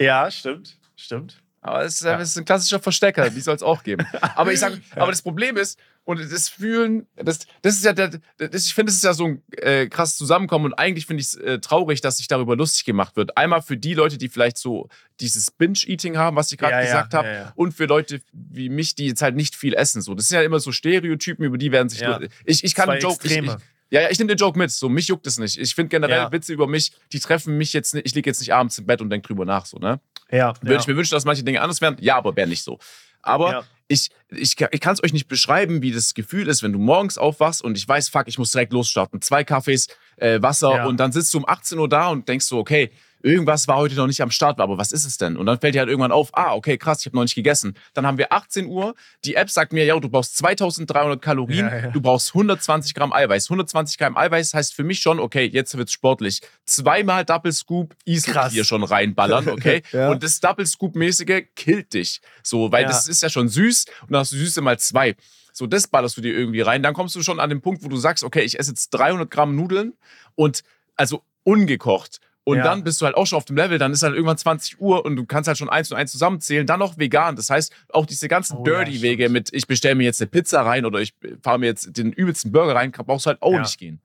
[0.00, 0.78] Ja, stimmt.
[0.96, 1.42] Stimmt.
[1.60, 2.16] Aber es ist, ja.
[2.16, 4.06] ist, ein klassischer Verstecker, die soll es auch geben.
[4.34, 8.10] Aber ich sage, aber das Problem ist, und das Fühlen, das, das ist ja, der,
[8.36, 11.28] das, ich finde, es ist ja so ein äh, krasses Zusammenkommen und eigentlich finde ich
[11.28, 13.36] es äh, traurig, dass sich darüber lustig gemacht wird.
[13.36, 14.88] Einmal für die Leute, die vielleicht so
[15.20, 18.68] dieses Binge-Eating haben, was ich gerade ja, gesagt ja, habe, ja, und für Leute wie
[18.68, 20.02] mich, die jetzt halt nicht viel essen.
[20.02, 22.02] So, das sind ja immer so Stereotypen, über die werden sich.
[22.44, 23.26] Ich, ich kann Zwei Joke.
[23.26, 23.50] Ich, ich,
[23.90, 24.70] ja, ja, ich nehme den Joke mit.
[24.72, 25.56] So, mich juckt es nicht.
[25.56, 28.06] Ich finde generell Witze über mich, die treffen mich jetzt nicht.
[28.06, 30.00] Ich liege jetzt nicht abends im Bett und denke drüber nach, so, ne?
[30.30, 30.54] Ja.
[30.62, 31.96] Würde ich mir wünschen, dass manche Dinge anders wären?
[32.00, 32.78] Ja, aber wäre nicht so.
[33.24, 33.64] Aber ja.
[33.88, 37.18] ich, ich, ich kann es euch nicht beschreiben, wie das Gefühl ist, wenn du morgens
[37.18, 39.20] aufwachst und ich weiß, fuck, ich muss direkt losstarten.
[39.22, 40.86] Zwei Kaffees, äh, Wasser ja.
[40.86, 42.90] und dann sitzt du um 18 Uhr da und denkst so, okay,
[43.24, 45.36] irgendwas war heute noch nicht am Start, aber was ist es denn?
[45.36, 47.74] Und dann fällt dir halt irgendwann auf, ah, okay, krass, ich habe noch nicht gegessen.
[47.94, 48.94] Dann haben wir 18 Uhr,
[49.24, 51.90] die App sagt mir, ja, du brauchst 2300 Kalorien, Ja, ja.
[51.90, 53.46] du brauchst 120 Gramm Eiweiß.
[53.46, 56.42] 120 Gramm Eiweiß heißt für mich schon, okay, jetzt wird's sportlich.
[56.66, 59.82] Zweimal Double Scoop Easy hier schon reinballern, okay?
[59.92, 60.10] Ja.
[60.10, 62.20] Und das Double Scoop-mäßige killt dich.
[62.42, 65.14] So, weil das ist ja schon süß und dann hast du Süße mal zwei.
[65.52, 66.82] So, das ballerst du dir irgendwie rein.
[66.82, 69.30] Dann kommst du schon an den Punkt, wo du sagst, okay, ich esse jetzt 300
[69.30, 69.94] Gramm Nudeln
[70.34, 70.62] und
[70.96, 72.20] also ungekocht.
[72.46, 72.64] Und Ja.
[72.64, 75.04] dann bist du halt auch schon auf dem Level, dann ist halt irgendwann 20 Uhr
[75.06, 77.36] und du kannst halt schon eins und eins zusammenzählen, dann noch vegan.
[77.36, 80.84] Das heißt, auch diese ganzen Oh Dirty-Wege mit, ich bestelle mir jetzt eine Pizza rein
[80.84, 83.60] oder ich fahre mir jetzt den übelsten Burger rein, brauchst du halt auch Ja.
[83.60, 83.98] nicht gehen.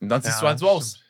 [0.00, 0.76] Und dann siehst du halt so stimmt.
[0.78, 1.00] aus.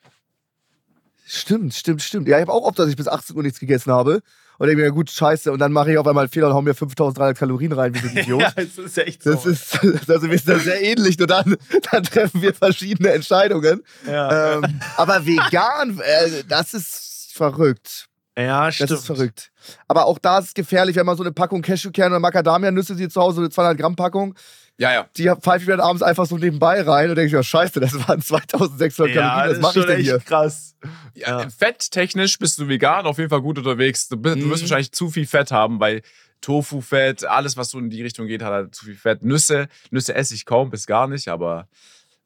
[1.26, 2.28] Stimmt, stimmt, stimmt.
[2.28, 4.22] Ja, ich habe auch oft, dass ich bis 18 Uhr nichts gegessen habe.
[4.60, 5.50] Und denke mir, ja, gut, scheiße.
[5.50, 7.98] Und dann mache ich auf einmal einen Fehler und hau mir 5300 Kalorien rein, wie
[8.00, 8.40] so ein Idiot.
[8.42, 9.30] Ja, das ist echt so.
[9.34, 9.78] Das ist,
[10.10, 11.56] also wir sind da sehr ähnlich, nur dann,
[11.90, 13.82] dann treffen wir verschiedene Entscheidungen.
[14.06, 14.56] ja.
[14.58, 18.06] Ähm, aber vegan, äh, das ist verrückt.
[18.36, 18.90] ja, Das stimmt.
[18.90, 19.50] ist verrückt.
[19.88, 23.12] Aber auch da ist es gefährlich, wenn man so eine Packung Cashewkerne oder Macadamia-Nüsse sieht
[23.12, 24.34] zu Hause, so eine 200 Gramm Packung,
[24.80, 25.08] Ja, ja.
[25.16, 27.78] die pfeife ich mir dann abends einfach so nebenbei rein und denke ich, ja scheiße,
[27.80, 30.18] das waren 2600 Ja, Kalorien, das ist mache ich schon denn echt hier?
[30.20, 30.76] krass.
[31.14, 31.48] Ja, Ja.
[31.50, 34.08] Fetttechnisch bist du vegan auf jeden Fall gut unterwegs.
[34.08, 34.70] Du, bist, du wirst Mhm.
[34.70, 36.00] wahrscheinlich zu viel Fett haben, weil
[36.40, 39.22] Tofu-Fett, alles, was so in die Richtung geht, hat halt zu viel Fett.
[39.22, 41.68] Nüsse, Nüsse esse ich kaum bis gar nicht, aber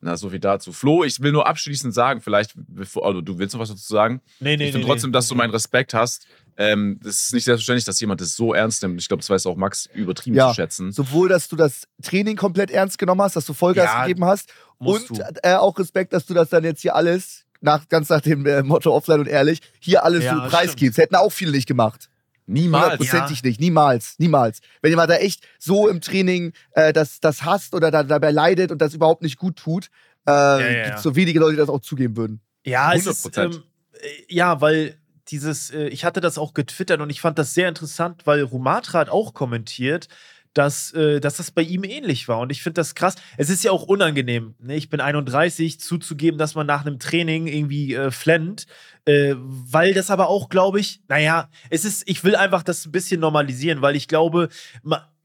[0.00, 0.72] na, so viel dazu.
[0.72, 4.20] Flo, ich will nur abschließend sagen, vielleicht, bevor, also du willst noch was dazu sagen?
[4.38, 5.14] Nee, nee, ich finde nee, trotzdem, nee.
[5.14, 6.26] dass du meinen Respekt hast.
[6.56, 9.00] Ähm, das ist nicht selbstverständlich, dass jemand das so ernst nimmt.
[9.00, 10.48] Ich glaube, das weiß auch Max übertrieben Ja.
[10.50, 10.92] zu schätzen.
[10.92, 14.52] Sowohl, dass du das Training komplett ernst genommen hast, dass du Vollgas Ja, gegeben hast
[14.78, 15.10] und
[15.42, 18.62] äh, auch Respekt, dass du das dann jetzt hier alles, nach, ganz nach dem äh,
[18.62, 20.98] Motto offline und ehrlich, hier alles Ja, so preisgibst.
[20.98, 22.08] Hätten auch viele nicht gemacht.
[22.46, 22.84] Niemals.
[22.98, 24.60] Hundertprozentig nicht, niemals, niemals.
[24.82, 28.70] Wenn jemand da echt so im Training äh, das, das hasst oder da, dabei leidet
[28.70, 29.88] und das überhaupt nicht gut tut,
[30.26, 30.84] äh, ja, ja.
[30.84, 32.40] gibt es so wenige Leute, die das auch zugeben würden.
[32.66, 33.44] Ja, es ist, 100%.
[33.44, 33.62] ähm,
[33.94, 34.98] äh, ja, weil
[35.28, 39.00] dieses, äh, ich hatte das auch getwittert und ich fand das sehr interessant, weil Rumatra
[39.00, 40.08] hat auch kommentiert,
[40.54, 42.38] dass, äh, dass das bei ihm ähnlich war.
[42.38, 43.16] Und ich finde das krass.
[43.36, 44.54] Es ist ja auch unangenehm.
[44.60, 44.76] Ne?
[44.76, 48.66] Ich bin 31, zuzugeben, dass man nach einem Training irgendwie äh, flennt.
[49.04, 52.92] Äh, weil das aber auch, glaube ich, naja, es ist, ich will einfach das ein
[52.92, 54.48] bisschen normalisieren, weil ich glaube,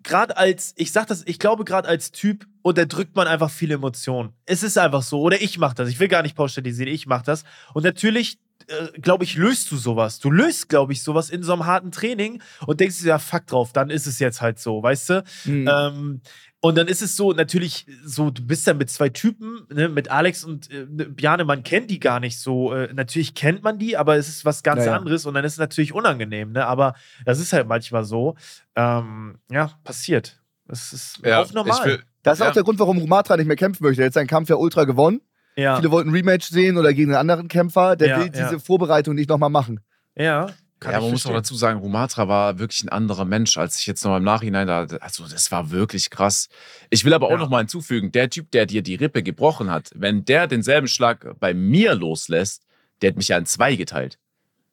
[0.04, 4.34] gerade als, ich sag das, ich glaube, gerade als Typ unterdrückt man einfach viele Emotionen.
[4.46, 5.22] Es ist einfach so.
[5.22, 5.90] Oder ich mach das.
[5.90, 7.44] Ich will gar nicht pauschalisieren, ich mach das.
[7.74, 8.40] Und natürlich,
[8.70, 10.20] äh, glaube ich, löst du sowas.
[10.20, 13.46] Du löst, glaube ich, sowas in so einem harten Training und denkst dir, ja, fuck
[13.48, 15.24] drauf, dann ist es jetzt halt so, weißt du?
[15.46, 16.22] Ähm,
[16.62, 20.12] und dann ist es so, natürlich, so, du bist dann mit zwei Typen, ne, mit
[20.12, 22.74] Alex und äh, Bjane, man kennt die gar nicht so.
[22.74, 24.98] Äh, natürlich kennt man die, aber es ist was ganz Naja.
[24.98, 26.66] anderes und dann ist es natürlich unangenehm, ne?
[26.66, 26.96] Aber
[27.26, 28.36] das ist halt manchmal so.
[28.76, 30.42] Ähm, ja, passiert.
[30.68, 31.86] Das ist Ja, auch normal.
[31.86, 32.50] will- Das ist Ja.
[32.50, 34.02] auch der Grund, warum Rumatra nicht mehr kämpfen möchte.
[34.04, 35.22] Er hat seinen Kampf ja ultra gewonnen.
[35.60, 35.76] Ja.
[35.78, 37.96] Viele wollten ein Rematch sehen oder gegen einen anderen Kämpfer.
[37.96, 38.50] Der Ja, will ja.
[38.50, 39.80] diese Vorbereitung nicht nochmal machen.
[40.16, 40.48] ja.
[40.82, 43.86] Kann ja, man muss auch dazu sagen, Rumatra war wirklich ein anderer Mensch, als ich
[43.86, 44.88] jetzt noch im Nachhinein da.
[45.02, 46.48] Also, das war wirklich krass.
[46.90, 47.38] Ich will aber auch Ja.
[47.38, 51.38] noch mal hinzufügen: der Typ, der dir die Rippe gebrochen hat, wenn der denselben Schlag
[51.42, 52.64] bei mir loslässt,
[53.02, 54.20] der hat mich ja in zwei geteilt.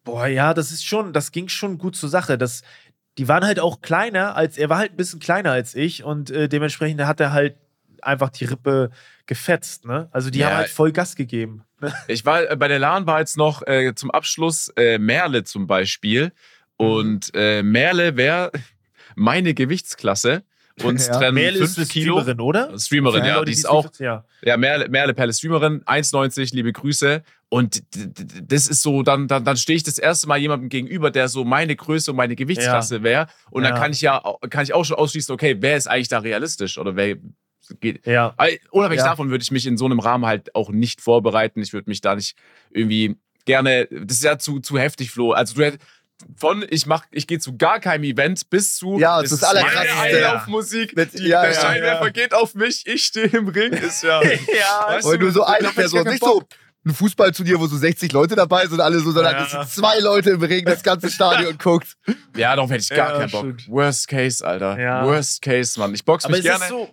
[0.04, 2.38] Boah, ja, das ist schon, das ging schon gut zur Sache.
[2.38, 2.62] Das,
[3.18, 6.30] die waren halt auch kleiner als, er war halt ein bisschen kleiner als ich und
[6.30, 7.56] äh, dementsprechend hat er halt
[8.06, 8.90] einfach die Rippe
[9.26, 10.08] gefetzt, ne?
[10.12, 10.46] Also die Ja.
[10.46, 11.62] haben halt voll Gas gegeben.
[12.08, 15.66] Ich war äh, bei der LAN war jetzt noch äh, zum Abschluss äh, Merle zum
[15.66, 16.32] Beispiel.
[16.78, 18.50] Und äh, Merle wäre
[19.14, 20.42] meine Gewichtsklasse.
[20.82, 21.18] Uns Ja.
[21.18, 22.14] trennen Merle ist 5 eine Kilo.
[22.20, 22.78] Streamerin, oder?
[22.78, 24.24] Streamerin, Für ja, Leute, die ist auch Ja.
[24.42, 27.22] Ja, Merle, Merle Perle Streamerin, 1,90, liebe Grüße.
[27.48, 27.82] Und
[28.42, 31.44] das ist so, dann, dann, dann stehe ich das erste Mal jemandem gegenüber, der so
[31.44, 33.26] meine Größe und meine Gewichtsklasse wäre.
[33.50, 33.78] Und dann Ja.
[33.80, 36.76] kann ich ja kann ich auch schon ausschließen, okay, wer ist eigentlich da realistisch?
[36.78, 37.16] Oder wer
[37.80, 38.06] geht.
[38.06, 38.34] Ja.
[38.36, 39.10] Aber Unabhängig Ja.
[39.10, 41.62] davon würde ich mich in so einem Rahmen halt auch nicht vorbereiten.
[41.62, 42.36] Ich würde mich da nicht
[42.70, 43.86] irgendwie gerne.
[43.90, 45.32] Das ist ja zu, zu heftig, Flo.
[45.32, 45.78] Also du hätt-
[46.36, 49.94] von ich mach, ich gehe zu gar keinem Event bis zu Ja, das ist Allerkrasseste.
[49.96, 50.96] meine Einlaufmusik.
[50.96, 52.10] Mit- Die, ja, der ja, Scheinwerfer ja.
[52.10, 53.72] geht auf mich, ich stehe im Ring.
[53.72, 54.22] Ist ja.
[54.24, 56.42] Ja, Weißt Und nur so eine Person, nicht so
[56.86, 59.42] ein Fußballturnier, wo so 60 Leute dabei sind, alle so, sondern Ja.
[59.44, 61.96] es sind zwei Leute im Ring, das ganze Stadion guckt.
[62.36, 63.40] Ja, darauf hätte ich gar Ja, keinen Bock.
[63.40, 63.68] stimmt.
[63.68, 64.78] Worst case, Alter.
[64.80, 65.04] Ja.
[65.04, 65.92] Worst case, Mann.
[65.94, 66.88] Ich box Aber mich es gerne so,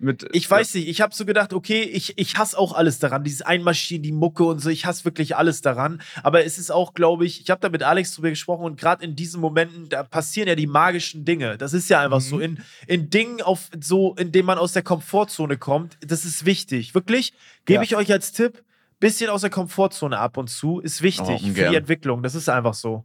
[0.00, 0.26] mit.
[0.32, 3.42] ich weiß nicht, ich habe so gedacht, okay, ich, ich hasse auch alles daran, dieses
[3.42, 6.00] Einmarschieren, die Mucke und so, ich hasse wirklich alles daran.
[6.22, 9.04] Aber es ist auch, glaube ich, ich habe da mit Alex drüber gesprochen und gerade
[9.04, 11.58] in diesen Momenten, da passieren ja die magischen Dinge.
[11.58, 12.24] Das ist ja einfach Mhm.
[12.24, 12.38] so.
[12.40, 16.94] In, in Dingen, auf, so, in denen man aus der Komfortzone kommt, das ist wichtig.
[16.94, 17.32] Wirklich,
[17.66, 17.82] gebe Ja.
[17.82, 18.64] ich euch als Tipp,
[19.00, 22.22] bisschen aus der Komfortzone ab und zu, ist wichtig Oh, für die Entwicklung.
[22.22, 23.04] Das ist einfach so.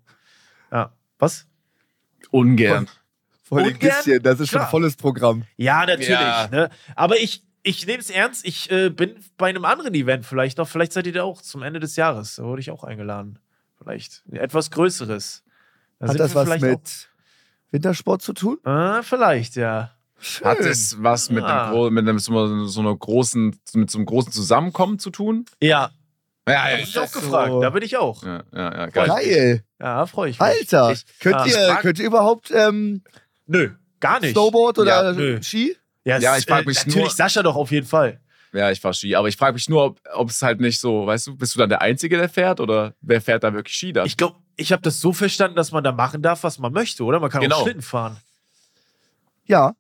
[0.72, 0.92] Ja.
[1.20, 1.48] Was?
[2.32, 2.88] Ungern.
[3.48, 4.72] Voll ein bisschen, das ist schon Klar.
[4.72, 5.44] volles Programm.
[5.56, 6.10] Ja, natürlich.
[6.10, 6.48] Ja.
[6.52, 6.70] Ne?
[6.96, 8.44] Aber ich, ich nehme es ernst.
[8.46, 10.68] Ich äh, bin bei einem anderen Event vielleicht noch.
[10.68, 12.38] Vielleicht seid ihr da auch zum Ende des Jahres.
[12.38, 13.38] Da wurde ich auch eingeladen.
[13.78, 15.44] Vielleicht etwas größeres.
[16.00, 17.10] Da Hat das was vielleicht mit
[17.72, 18.58] Wintersport zu tun?
[18.64, 19.92] Auch, ah, vielleicht, ja.
[20.44, 21.72] Hat es was mit, Ah.
[21.72, 25.46] einem, mit einem, so einer- so einer großen, mit so einem großen Zusammenkommen zu tun?
[25.62, 25.92] Ja,
[26.48, 27.20] Ja, da bin ich auch so.
[27.20, 27.54] gefragt.
[27.62, 28.24] Da bin ich auch.
[28.24, 29.08] Ja, ja, ja geil.
[29.08, 29.64] Geil.
[29.80, 30.48] Ja, freue ich mich.
[30.48, 30.92] Alter.
[30.94, 33.04] Ich, könnt, ah, ihr, könnt ihr überhaupt ähm,
[33.48, 33.70] Nö,
[34.00, 34.32] gar nicht.
[34.34, 35.42] Snowboard oder Ja, nö.
[35.42, 35.76] Ski?
[36.04, 38.20] Ja, Ja, es- ich frag äh, mich Natürlich nur- Sascha doch auf jeden Fall.
[38.54, 39.16] Ja, ich fahr Ski.
[39.16, 41.70] Aber ich frage mich nur, ob, es halt nicht so, weißt du, bist du dann
[41.70, 44.06] der Einzige, der fährt oder wer fährt da wirklich Ski dann?
[44.06, 47.04] Ich glaube, ich habe das so verstanden, dass man da machen darf, was man möchte,
[47.04, 47.20] oder?
[47.20, 47.58] Man kann Genau.
[47.58, 48.18] auch Schlitten fahren.
[49.46, 49.76] Ja.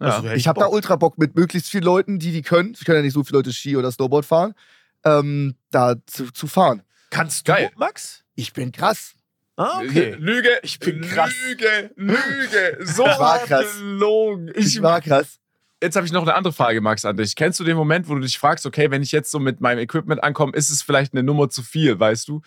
[0.00, 0.06] ja.
[0.06, 2.74] Also, hätte Ich habe da ultra Bock mit möglichst vielen Leuten, die die können.
[2.78, 4.54] Ich kann ja nicht so viele Leute Ski oder Snowboard fahren.
[5.04, 6.82] Ähm, da zu, zu fahren.
[7.10, 7.70] Kannst du, Geil.
[7.76, 8.22] Max?
[8.36, 9.14] Ich bin krass.
[9.60, 10.16] Ah, okay.
[10.18, 11.30] Lüge, Ich bin krass.
[11.48, 12.78] Lüge, Lüge.
[12.84, 13.66] So war hart krass.
[13.78, 14.50] gelogen.
[14.54, 15.38] Ich, Ich, war krass.
[15.82, 17.36] jetzt habe ich noch eine andere Frage, Max, an dich.
[17.36, 19.78] Kennst du den Moment, wo du dich fragst, okay, wenn ich jetzt so mit meinem
[19.80, 22.40] Equipment ankomme, ist es vielleicht eine Nummer zu viel, weißt du?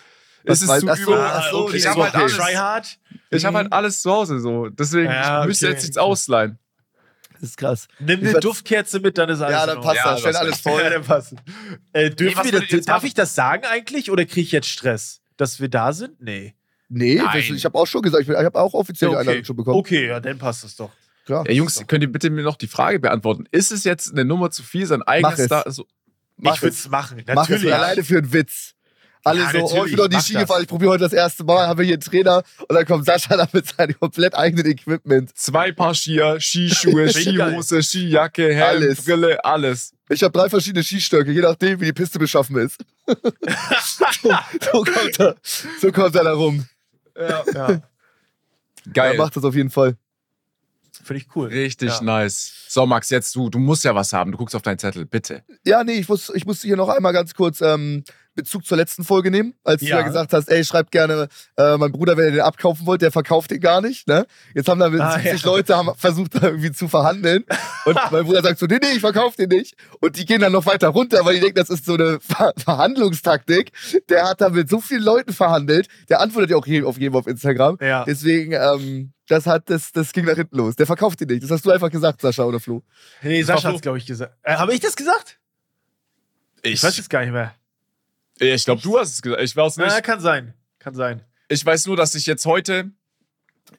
[0.46, 1.78] Was ist es zu ach so, okay.
[1.78, 2.56] ich nee, habe halt okay.
[2.56, 2.98] alles,
[3.30, 3.58] ich hab Mhm.
[3.58, 4.70] halt alles zu Hause so.
[4.70, 5.74] Deswegen, Ja, ich müsste okay.
[5.74, 6.60] jetzt nichts ausleihen.
[7.34, 7.88] Das ist krass.
[8.00, 10.20] Nimm Ich eine Duftkerze mit, dann ist alles Ja, dann passt Ja, das.
[10.22, 10.82] Stell alles voll.
[10.84, 11.34] Ja, dann passt.
[11.94, 13.06] Äh, ihr das, darf machen?
[13.06, 16.22] ich das sagen eigentlich oder kriege ich jetzt Stress, dass wir da sind?
[16.22, 16.56] Nee.
[16.90, 17.28] Nee, Nein.
[17.34, 19.22] das, ich habe auch schon gesagt, ich, ich habe auch offiziell die okay.
[19.22, 19.78] Einladung schon bekommen.
[19.78, 20.92] okay, ja, dann passt das doch.
[21.26, 21.46] Klar.
[21.48, 23.46] Ja, Jungs, könnt ihr bitte mir noch die Frage beantworten?
[23.52, 25.48] Ist es jetzt eine Nummer zu viel, sein eigenes es.
[25.48, 25.64] da?
[25.68, 25.86] So,
[26.38, 26.90] Mach ich würde es.
[26.90, 27.24] machen.
[27.28, 27.74] Mach es Natürlich.
[27.74, 28.74] alleine für einen Witz.
[29.26, 31.14] Alle Ja, so, oh, ich natürlich, bin noch nie Ski gefahren, ich probiere heute das
[31.14, 34.36] erste Mal, haben wir hier einen Trainer und dann kommt Sascha da mit seinem komplett
[34.36, 35.32] eigenen Equipment.
[35.38, 37.08] zwei Paar Skier, Skischuhe.
[37.14, 39.06] Skihose, Skijacke, Helm, Alles.
[39.06, 39.94] Brille, alles.
[40.10, 42.78] Ich habe drei verschiedene Skistöcke, je nachdem, wie die Piste beschaffen ist.
[43.08, 44.06] so,
[44.72, 45.36] so, kommt er,
[45.80, 46.66] so kommt er da rum.
[47.18, 47.82] Ja, ja.
[48.92, 49.14] Geil.
[49.14, 49.96] Er macht das auf jeden Fall.
[51.04, 51.48] Finde ich cool.
[51.48, 52.02] Richtig Ja.
[52.02, 52.66] nice.
[52.68, 53.50] So, Max, jetzt du.
[53.50, 54.32] Du musst ja was haben.
[54.32, 55.44] Du guckst auf deinen Zettel, bitte.
[55.66, 58.04] Ja, nee, ich, muss, ich musste hier noch einmal ganz kurz ähm,
[58.36, 60.00] Bezug zur letzten Folge nehmen, als du Ja.
[60.00, 61.28] ja gesagt hast, ey, schreibt gerne,
[61.58, 64.08] äh, mein Bruder, wenn ihr den abkaufen wollt, der verkauft den gar nicht.
[64.08, 64.26] Ne?
[64.56, 65.50] Jetzt haben da mit Ah, 70 ja.
[65.50, 67.46] Leute haben versucht, da irgendwie zu verhandeln.
[67.86, 69.76] Und mein Bruder sagt so, nee, nee, ich verkaufe den nicht.
[70.00, 72.54] Und die gehen dann noch weiter runter, weil die denken, das ist so eine Ver
[72.58, 73.72] Verhandlungstaktik.
[74.10, 75.88] Der hat da mit so vielen Leuten verhandelt.
[76.10, 77.78] Der antwortet ja auch je, auf jeden auf Instagram.
[77.82, 78.04] Ja.
[78.06, 80.76] Deswegen, ähm, das hat, das, das ging nach hinten los.
[80.76, 81.44] Der verkauft den nicht.
[81.44, 82.84] Das hast du einfach gesagt, Sascha oder Flo.
[83.22, 84.34] Nee, Sascha hat es, glaube ich, gesagt.
[84.44, 85.40] Äh, Habe ich das gesagt?
[86.62, 87.54] Ich weiß es gar nicht mehr.
[88.40, 89.42] Ich glaube, du hast es gesagt.
[89.42, 89.88] Ich weiß nicht.
[89.90, 90.54] Na, kann sein.
[90.80, 91.22] Kann sein.
[91.50, 92.92] Ich weiß nur, dass ich jetzt heute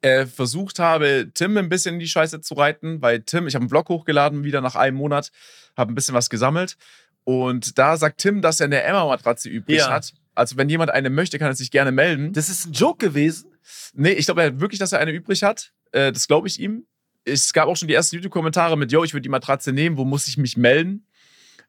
[0.02, 3.62] äh, versucht habe, Tim ein bisschen in die Scheiße zu reiten, weil Tim, ich habe
[3.62, 5.30] einen Vlog hochgeladen, wieder nach einem Monat,
[5.76, 6.76] habe ein bisschen was gesammelt.
[7.24, 9.90] Und da sagt Tim, dass er eine Emma-Matratze übrig Ja.
[9.90, 10.12] hat.
[10.34, 12.32] Also, wenn jemand eine möchte, kann er sich gerne melden.
[12.32, 13.50] Das ist ein Joke gewesen.
[13.94, 15.72] Nee, ich glaube er hat wirklich, dass er eine übrig hat.
[15.92, 16.86] Äh, das glaube ich ihm.
[17.24, 20.05] Es gab auch schon die ersten YouTube-Kommentare mit, yo, ich würde die Matratze nehmen, wo
[20.05, 21.07] muss ich mich melden?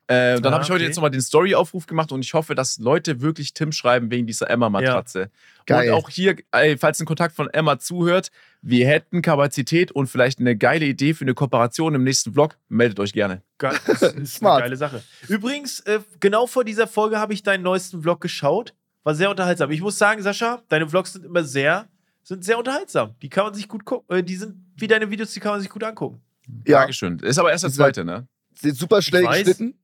[0.07, 0.85] Äh, dann Ah, habe ich heute okay.
[0.85, 4.49] jetzt nochmal den Story-Aufruf gemacht und ich hoffe, dass Leute wirklich Tim schreiben wegen dieser
[4.49, 5.31] Emma-Matratze.
[5.65, 5.89] Geil.
[5.89, 8.29] Und auch hier, ey, falls ein Kontakt von Emma zuhört,
[8.61, 12.57] wir hätten Kapazität und vielleicht eine geile Idee für eine Kooperation im nächsten Vlog.
[12.69, 13.41] Meldet euch gerne.
[13.57, 15.01] Geil, Das ist eine geile Sache.
[15.27, 18.75] Übrigens, äh, genau vor dieser Folge habe ich deinen neuesten Vlog geschaut.
[19.03, 19.71] War sehr unterhaltsam.
[19.71, 21.87] Ich muss sagen, Sascha, deine Vlogs sind immer sehr,
[22.21, 23.15] sind sehr unterhaltsam.
[23.23, 24.17] Die kann man sich gut gucken.
[24.17, 26.21] Äh, die sind wie deine Videos, die kann man sich gut angucken.
[26.67, 27.17] Ja, Dankeschön.
[27.19, 28.27] Ist aber erst der zweite, ne?
[28.53, 29.75] sind super schnell geschnitten.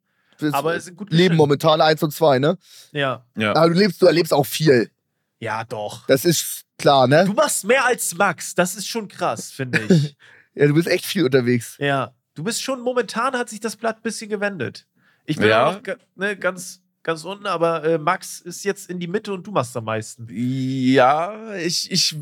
[0.41, 2.57] Das Aber es sind gut Leben momentan eins und zwei, ne?
[2.91, 3.25] Ja.
[3.37, 3.55] Ja.
[3.55, 4.91] Aber du lebst, du erlebst auch viel.
[5.39, 6.05] Ja, doch.
[6.07, 7.25] Das ist klar, ne?
[7.25, 8.53] Du machst mehr als Max.
[8.55, 10.15] Das ist schon krass, finde ich.
[10.53, 11.77] Ja, du bist echt viel unterwegs.
[11.79, 12.13] ja.
[12.33, 14.85] Du bist schon, momentan hat sich das Blatt ein bisschen gewendet.
[15.25, 15.67] Ich bin Ja.
[15.67, 15.79] auch
[16.15, 19.75] ne, ganz, ganz unten, aber äh, Max ist jetzt in die Mitte und du machst
[19.75, 20.27] am meisten.
[20.31, 22.15] Ja, ich, ich,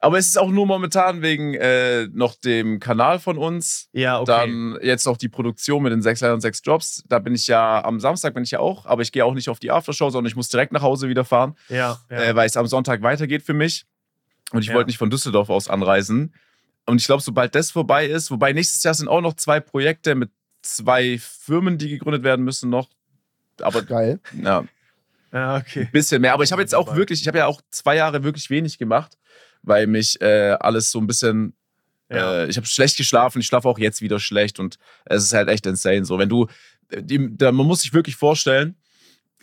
[0.00, 3.88] aber es ist auch nur momentan wegen äh, noch dem Kanal von uns.
[3.92, 4.26] Ja, okay.
[4.26, 7.04] Dann jetzt noch die Produktion mit den sechs Leitern und sechs Jobs.
[7.08, 9.48] Da bin ich ja am Samstag bin ich ja auch, aber ich gehe auch nicht
[9.48, 12.16] auf die Aftershow, sondern ich muss direkt nach Hause wieder fahren, ja, ja.
[12.16, 13.84] äh, weil es am Sonntag weitergeht für mich.
[14.52, 14.74] Und ich Ja.
[14.74, 16.34] wollte nicht von Düsseldorf aus anreisen.
[16.86, 20.14] Und ich glaube, sobald das vorbei ist, wobei nächstes Jahr sind auch noch zwei Projekte
[20.14, 20.30] mit
[20.62, 22.88] zwei Firmen, die gegründet werden müssen noch.
[23.62, 24.20] Aber Geil.
[24.40, 24.64] ja,
[25.32, 25.88] ja, okay.
[25.92, 26.32] bisschen mehr.
[26.34, 29.18] Aber ich habe jetzt auch wirklich, ich habe ja auch zwei Jahre wirklich wenig gemacht,
[29.62, 31.54] weil mich äh, alles so ein bisschen,
[32.10, 32.42] Ja.
[32.44, 35.48] äh, ich habe schlecht geschlafen, ich schlafe auch jetzt wieder schlecht und es ist halt
[35.48, 36.04] echt insane.
[36.04, 36.46] So, wenn du,
[36.90, 38.76] äh, die, da, man muss sich wirklich vorstellen,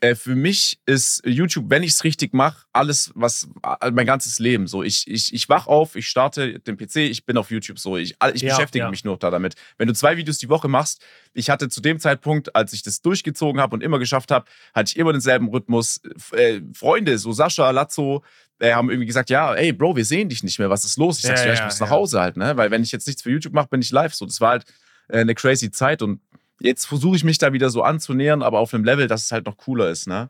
[0.03, 3.47] äh, für mich ist YouTube, wenn ich es richtig mache, alles, was,
[3.79, 4.67] äh, mein ganzes Leben.
[4.67, 7.95] So, ich, ich, ich wach auf, ich starte den PC, ich bin auf YouTube so.
[7.95, 8.89] Ich, ich Ja, beschäftige ja.
[8.89, 9.55] mich nur da damit.
[9.77, 11.01] Wenn du zwei Videos die Woche machst,
[11.33, 14.89] ich hatte zu dem Zeitpunkt, als ich das durchgezogen habe und immer geschafft habe, hatte
[14.89, 16.01] ich immer denselben Rhythmus.
[16.33, 18.25] Äh, Freunde, so Sascha, Lazzo,
[18.59, 21.19] äh, haben irgendwie gesagt, ja, ey, Bro, wir sehen dich nicht mehr, was ist los?
[21.19, 21.93] Ich sag so, Ja, ja, ich ja, muss nach ja.
[21.93, 22.57] Hause halt, ne?
[22.57, 24.13] Weil wenn ich jetzt nichts für YouTube mache, bin ich live.
[24.13, 24.65] So, das war halt
[25.07, 26.19] äh, eine crazy Zeit und
[26.63, 29.45] jetzt versuche ich mich da wieder so anzunähern, aber auf einem Level, dass es halt
[29.45, 30.29] noch cooler ist, ne?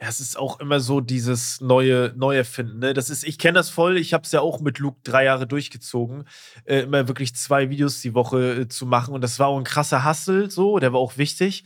[0.00, 2.78] Ja, es ist auch immer so dieses neue Neuerfinden.
[2.78, 2.94] Ne?
[2.94, 3.96] Das ist, ich kenne das voll.
[3.96, 6.22] Ich habe es ja auch mit Luke drei Jahre durchgezogen,
[6.66, 9.12] äh, immer wirklich zwei Videos die Woche äh, zu machen.
[9.12, 10.78] Und das war auch ein krasser Hustle, so.
[10.78, 11.64] Der war auch wichtig.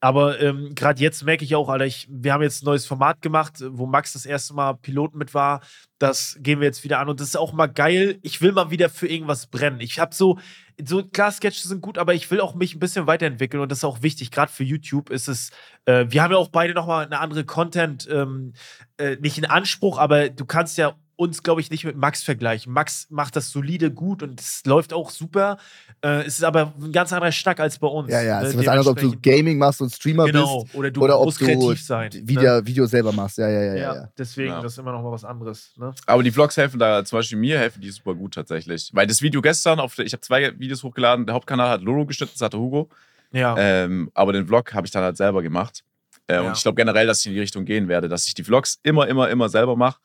[0.00, 3.20] Aber ähm, gerade jetzt merke ich auch, Alter, ich, wir haben jetzt ein neues Format
[3.20, 5.60] gemacht, wo Max das erste Mal Pilot mit war.
[5.98, 8.18] Das gehen wir jetzt wieder an und das ist auch mal geil.
[8.22, 9.80] Ich will mal wieder für irgendwas brennen.
[9.80, 10.38] Ich habe so,
[10.82, 13.78] so klar, Sketches sind gut, aber ich will auch mich ein bisschen weiterentwickeln und das
[13.78, 14.30] ist auch wichtig.
[14.30, 15.50] Gerade für YouTube ist es,
[15.84, 18.54] äh, wir haben ja auch beide nochmal eine andere Content, ähm,
[18.98, 22.72] äh, nicht in Anspruch, aber du kannst ja uns, glaube ich, nicht mit Max vergleichen.
[22.72, 25.58] Max macht das solide gut und es läuft auch super.
[26.02, 28.10] Äh, es ist aber ein ganz anderer Schnack als bei uns.
[28.10, 28.38] Ja, ja.
[28.42, 28.60] Es ne?
[28.60, 30.74] ist was anderes, ob du Gaming machst und Streamer Genau, bist.
[30.74, 32.10] oder du oder ob musst du kreativ sein.
[32.12, 32.66] Video, ne?
[32.66, 33.38] Video selber machst.
[33.38, 33.66] Ja, ja, ja.
[33.66, 34.08] Ja, ja, ja.
[34.18, 34.60] deswegen, Ja.
[34.62, 35.72] das ist immer noch mal was anderes.
[35.76, 35.94] Ne?
[36.06, 38.90] Aber die Vlogs helfen da, zum Beispiel mir helfen die super gut tatsächlich.
[38.92, 42.06] Weil das Video gestern, auf der, ich habe zwei Videos hochgeladen, der Hauptkanal hat Loro
[42.06, 42.88] geschnitten, das hatte Hugo.
[43.32, 43.56] Ja.
[43.58, 45.82] Ähm, aber den Vlog habe ich dann halt selber gemacht.
[46.26, 46.40] Äh, Ja.
[46.42, 48.78] Und ich glaube generell, dass ich in die Richtung gehen werde, dass ich die Vlogs
[48.82, 49.98] immer, immer, immer selber mache.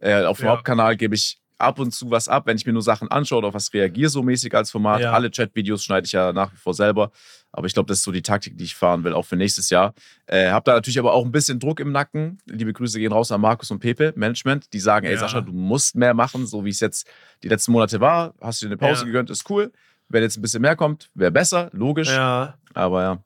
[0.00, 0.52] Äh, auf dem Ja.
[0.52, 3.48] Hauptkanal gebe ich ab und zu was ab, wenn ich mir nur Sachen anschaue oder
[3.48, 5.00] auf was reagiere, so mäßig als Format.
[5.00, 5.12] Ja.
[5.12, 7.10] Alle Chat-Videos schneide ich ja nach wie vor selber.
[7.50, 9.70] Aber ich glaube, das ist so die Taktik, die ich fahren will, auch für nächstes
[9.70, 9.94] Jahr.
[10.26, 12.36] Äh, hab da natürlich aber auch ein bisschen Druck im Nacken.
[12.44, 14.70] Liebe Grüße gehen raus an Markus und Pepe, Management.
[14.74, 15.18] Die sagen, ey Ja.
[15.20, 17.08] Sascha, du musst mehr machen, so wie es jetzt
[17.42, 18.34] die letzten Monate war.
[18.42, 19.06] Hast du dir eine Pause Ja.
[19.06, 19.72] gegönnt, ist cool.
[20.08, 22.10] Wenn jetzt ein bisschen mehr kommt, wäre besser, logisch.
[22.10, 22.58] ja.
[22.74, 23.18] Aber ja.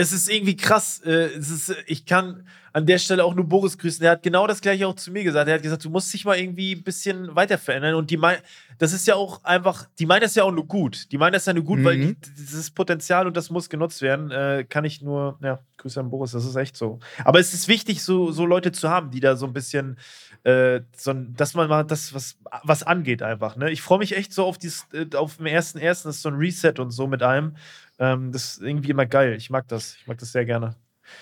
[0.00, 1.00] Es ist irgendwie krass.
[1.04, 4.00] äh, Es ist, äh, ich kann an der Stelle auch nur Boris grüßen.
[4.02, 5.46] Der hat genau das gleiche auch zu mir gesagt.
[5.48, 7.94] Er hat gesagt, du musst dich mal irgendwie ein bisschen weiter verändern.
[7.94, 8.38] Und die mein,
[8.78, 11.12] das ist ja auch einfach, die meinen das ja auch nur gut.
[11.12, 12.16] Die meinen das ja nur gut, weil Mhm.
[12.20, 14.30] die, dieses Potenzial und das muss genutzt werden.
[14.32, 16.98] Äh, kann ich nur, ja, Grüße an Boris, das ist echt so.
[17.24, 19.96] Aber es ist wichtig, so, so Leute zu haben, die da so ein bisschen,
[20.42, 23.54] äh, so, dass man mal das, was, was angeht, einfach.
[23.56, 23.70] Ne?
[23.70, 26.28] Ich freue mich echt so auf, dieses, äh, auf dem ersten ersten, das ist so
[26.30, 27.56] ein Reset und so mit allem.
[27.98, 29.34] Ähm, das ist irgendwie immer geil.
[29.36, 29.96] Ich mag das.
[30.00, 30.74] Ich mag das sehr gerne.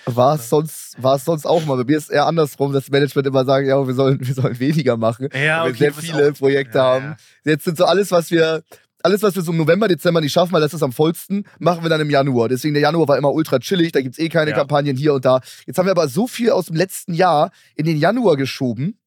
[0.05, 1.75] War es sonst, war es sonst auch mal.
[1.77, 4.33] Bei mir ist es eher andersrum, dass das Management immer sagt, ja, wir sollen, wir
[4.33, 5.27] sollen weniger machen.
[5.33, 7.05] Ja, weil wir okay, sehr viele auch- Projekte Ja, haben.
[7.43, 7.51] ja.
[7.51, 8.63] Jetzt sind so alles, was wir,
[9.03, 11.83] alles, was wir so im November, Dezember nicht schaffen, weil das ist am vollsten, machen
[11.83, 12.47] wir dann im Januar.
[12.47, 14.57] Deswegen der Januar war immer ultra chillig, da gibt es eh keine Ja.
[14.57, 15.41] Kampagnen hier und da.
[15.65, 18.97] Jetzt haben wir aber so viel aus dem letzten Jahr in den Januar geschoben.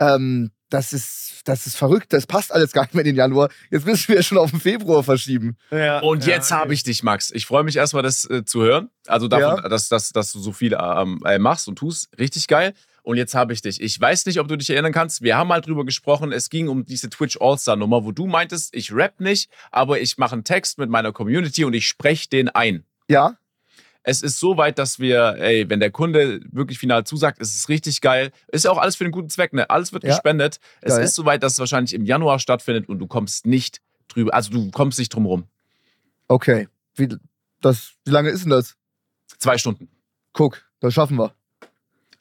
[0.00, 2.12] Ähm, das ist, das ist verrückt.
[2.12, 3.50] Das passt alles gar nicht mehr in den Januar.
[3.70, 5.56] Jetzt müssen wir schon auf den Februar verschieben.
[5.70, 6.60] Ja, Und ja, jetzt okay.
[6.60, 7.30] habe ich dich, Max.
[7.30, 8.90] Ich freue mich erstmal, das äh, zu hören.
[9.06, 12.08] Also davon, dass, dass, dass du so viel ähm, äh, machst und tust.
[12.18, 12.74] Richtig geil.
[13.02, 13.80] Und jetzt habe ich dich.
[13.80, 15.22] Ich weiß nicht, ob du dich erinnern kannst.
[15.22, 16.30] Wir haben mal drüber gesprochen.
[16.30, 20.34] Es ging um diese Twitch All-Star-Nummer, wo du meintest, ich rap nicht, aber ich mache
[20.34, 22.84] einen Text mit meiner Community und ich spreche den ein.
[23.08, 23.36] Ja?
[24.04, 27.68] Es ist so weit, dass wir, ey, wenn der Kunde wirklich final zusagt, ist es
[27.68, 28.32] richtig geil.
[28.48, 29.70] Ist ja auch alles für den guten Zweck, ne?
[29.70, 30.10] Alles wird Ja.
[30.10, 30.58] gespendet.
[30.80, 31.04] Es Geil.
[31.04, 34.34] ist so weit, dass es wahrscheinlich im Januar stattfindet und du kommst nicht drüber.
[34.34, 35.44] Also du kommst nicht drum rum.
[36.28, 36.68] Okay.
[36.96, 37.08] Wie,
[37.60, 38.76] das, wie lange ist denn das?
[39.38, 39.88] Zwei Stunden.
[40.32, 41.32] Guck, das schaffen wir.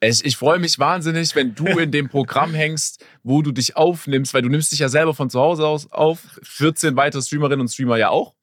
[0.03, 4.33] Ich, ich freue mich wahnsinnig, wenn du in dem Programm hängst, wo du dich aufnimmst,
[4.33, 6.19] weil du nimmst dich ja selber von zu Hause aus auf.
[6.43, 8.33] 14 weitere Streamerinnen und Streamer ja auch.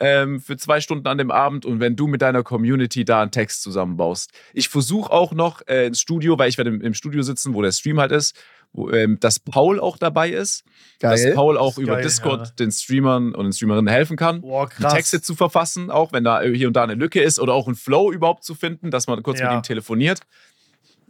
[0.00, 3.30] Ähm, für zwei Stunden an dem Abend und wenn du mit deiner Community da einen
[3.30, 4.30] Text zusammenbaust.
[4.52, 7.62] Ich versuche auch noch äh, ins Studio, weil ich werde im, im Studio sitzen, wo
[7.62, 8.34] der Stream halt ist,
[8.72, 10.64] wo, ähm, dass Paul auch dabei ist.
[10.98, 11.34] Dass Geil.
[11.34, 12.52] Paul auch Das über geil, Discord ja.
[12.58, 14.40] den Streamern und den Streamerinnen helfen kann.
[14.40, 14.68] Boah.
[14.68, 17.76] Texte zu verfassen, auch wenn da hier und da eine Lücke ist oder auch einen
[17.76, 19.50] Flow überhaupt zu finden, dass man kurz Ja.
[19.50, 20.20] mit ihm telefoniert.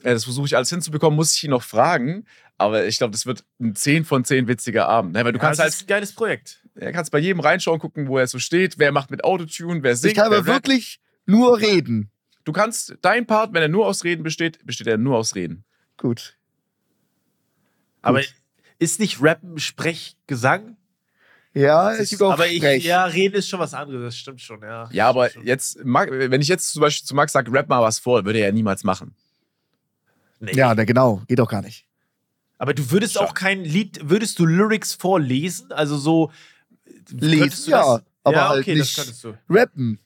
[0.03, 2.27] Äh, Das versuche ich alles hinzubekommen, muss ich ihn noch fragen.
[2.59, 5.15] Aber ich glaube, das wird ein 10 von 10 witziger Abend.
[5.15, 5.25] Ne?
[5.25, 6.61] Weil du ja, kannst das halt ist ein geiles Projekt.
[6.75, 9.97] Er kannst bei jedem reinschauen, gucken, wo er so steht, wer macht mit Autotune, wer
[9.97, 10.13] singt.
[10.13, 12.11] Ich kann aber wirklich nur reden.
[12.45, 15.65] Du kannst dein Part, wenn er nur aus Reden besteht, besteht er nur aus Reden.
[15.97, 16.37] Gut.
[18.03, 18.21] Aber
[18.79, 20.77] ist nicht Rappen Sprechgesang?
[21.55, 22.85] Ja, es ist- gibt auch aber ich, Sprech.
[22.85, 24.89] ja, Reden ist schon was anderes, das stimmt schon, ja.
[24.93, 25.47] Ja, aber schon.
[25.47, 28.41] jetzt, Mag- wenn ich jetzt zum Beispiel zu Max sage, rap mal was vor, würde
[28.41, 29.15] er ja niemals machen.
[30.41, 30.53] Nee.
[30.53, 31.23] Ja, na genau.
[31.29, 31.87] Geht doch gar nicht.
[32.59, 33.23] Aber du würdest Schon.
[33.25, 35.71] auch kein Lied, würdest du Lyrics vorlesen?
[35.73, 36.31] Also so.
[37.11, 37.69] Du ja, das?
[38.25, 39.35] aber ja, halt okay, nicht- das könntest du.
[39.49, 39.99] Rappen.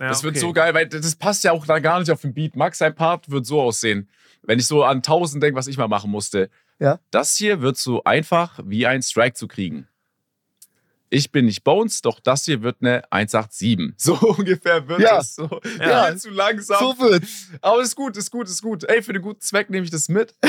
[0.00, 0.40] Ja, das wird okay.
[0.40, 2.56] so geil, weil das passt ja auch da gar nicht auf den Beat.
[2.56, 4.08] Max, sein Part wird so aussehen.
[4.42, 6.50] Wenn ich so an tausend denke, was ich mal machen musste.
[6.80, 6.98] Ja.
[7.10, 9.86] Das hier wird so einfach wie ein Strike zu kriegen.
[11.10, 13.92] Ich bin nicht Bones, doch das hier wird eine 187.
[13.98, 15.18] So ungefähr wird Ja.
[15.18, 15.34] es.
[15.34, 15.60] So.
[15.78, 16.06] Ja.
[16.06, 16.78] Viel zu langsam.
[16.80, 17.48] So wird's.
[17.60, 18.84] Aber ist gut, ist gut, ist gut.
[18.84, 20.34] Ey, für den guten Zweck nehme ich das mit.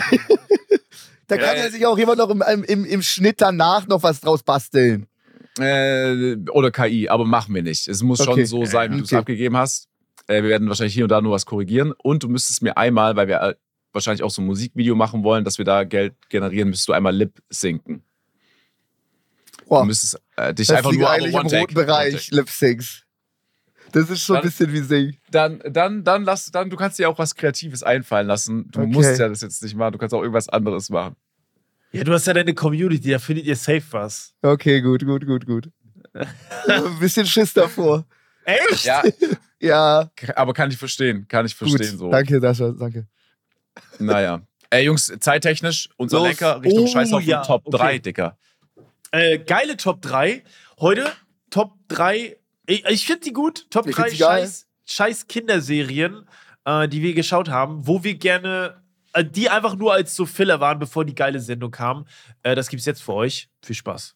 [1.27, 1.63] Da Ja, kann ja.
[1.63, 5.07] ja sich auch jemand noch im, im, im Schnitt danach noch was draus basteln.
[5.59, 7.87] Äh, oder KI, aber machen wir nicht.
[7.87, 8.31] Es muss Okay.
[8.31, 9.17] schon so sein, wie du es Okay.
[9.19, 9.87] abgegeben hast.
[10.27, 11.93] Äh, wir werden wahrscheinlich hier und da nur was korrigieren.
[11.97, 13.55] Und du müsstest mir einmal, weil wir äh,
[13.91, 17.15] wahrscheinlich auch so ein Musikvideo machen wollen, dass wir da Geld generieren, müsstest du einmal
[17.15, 18.03] lip sinken.
[19.67, 22.31] Boah, Du müsstest äh, dich das einfach nur eigentlich im roten Bereich.
[22.31, 23.03] Lip Syncs.
[23.91, 25.17] Das ist schon ein Dann- bisschen wie Sing.
[25.29, 28.67] Dann, dann, dann lass, dann, du kannst dir auch was Kreatives einfallen lassen.
[28.71, 28.89] Du Okay.
[28.91, 29.91] musst ja das jetzt nicht machen.
[29.93, 31.15] Du kannst auch irgendwas anderes machen.
[31.93, 34.33] Ja, du hast ja deine Community, da findet ihr safe was.
[34.41, 35.69] Okay, gut, gut, gut, gut.
[36.67, 38.05] ein bisschen Schiss davor.
[38.45, 38.83] Echt?
[38.85, 39.03] Ja,
[39.59, 41.27] Ja, aber kann ich verstehen.
[41.27, 41.69] Kann ich gut.
[41.69, 42.09] verstehen so.
[42.11, 43.07] Danke, Sascha, danke.
[43.99, 44.41] Naja.
[44.69, 46.27] Ey, Jungs, zeittechnisch, unser Los.
[46.27, 47.77] Lenker Richtung Oh, Scheißhaufen ja, Top okay.
[47.77, 48.37] 3, Dicker.
[49.11, 50.43] Äh, geile Top 3.
[50.79, 51.11] Heute
[51.51, 52.37] Top 3.
[52.65, 53.67] Ich, ich finde die gut.
[53.69, 54.41] Top Ich 3 find sie geil.
[54.41, 56.27] scheiß, scheiß Kinderserien,
[56.65, 58.81] äh, die wir geschaut haben, wo wir gerne,
[59.21, 62.05] die einfach nur als so Filler waren, bevor die geile Sendung kam.
[62.41, 63.49] Äh, das gibt's jetzt für euch.
[63.61, 64.15] Viel Spaß.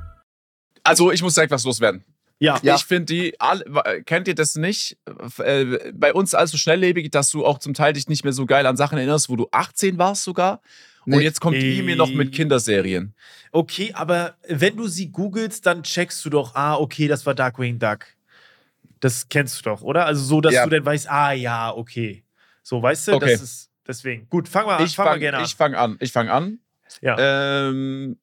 [0.83, 2.03] Also, ich muss direkt was loswerden.
[2.39, 2.59] Ja.
[2.63, 2.75] Ja.
[2.75, 3.63] Ich finde die, alle,
[4.05, 4.97] kennt ihr das nicht?
[5.37, 8.45] Äh, bei uns alles so schnelllebig, dass du auch zum Teil dich nicht mehr so
[8.47, 10.61] geil an Sachen erinnerst, wo du 18 warst sogar.
[11.05, 11.23] Und Nee.
[11.23, 13.13] jetzt kommt die mir noch mit Kinderserien.
[13.51, 17.77] Okay, aber wenn du sie googelst, dann checkst du doch, ah, okay, das war Darkwing
[17.79, 18.05] Duck.
[18.99, 20.05] Das kennst du doch, oder?
[20.05, 20.63] Also so, dass Ja.
[20.63, 22.23] du dann weißt, ah ja, okay.
[22.63, 23.31] So, weißt du, Okay.
[23.33, 24.27] das ist deswegen.
[24.29, 24.85] Gut, fang mal an.
[24.85, 25.43] Ich fang mal fange gerne an.
[25.45, 25.97] ich fang an.
[25.99, 26.59] Ich fange an.
[27.01, 27.17] ja.
[27.69, 28.17] Ähm,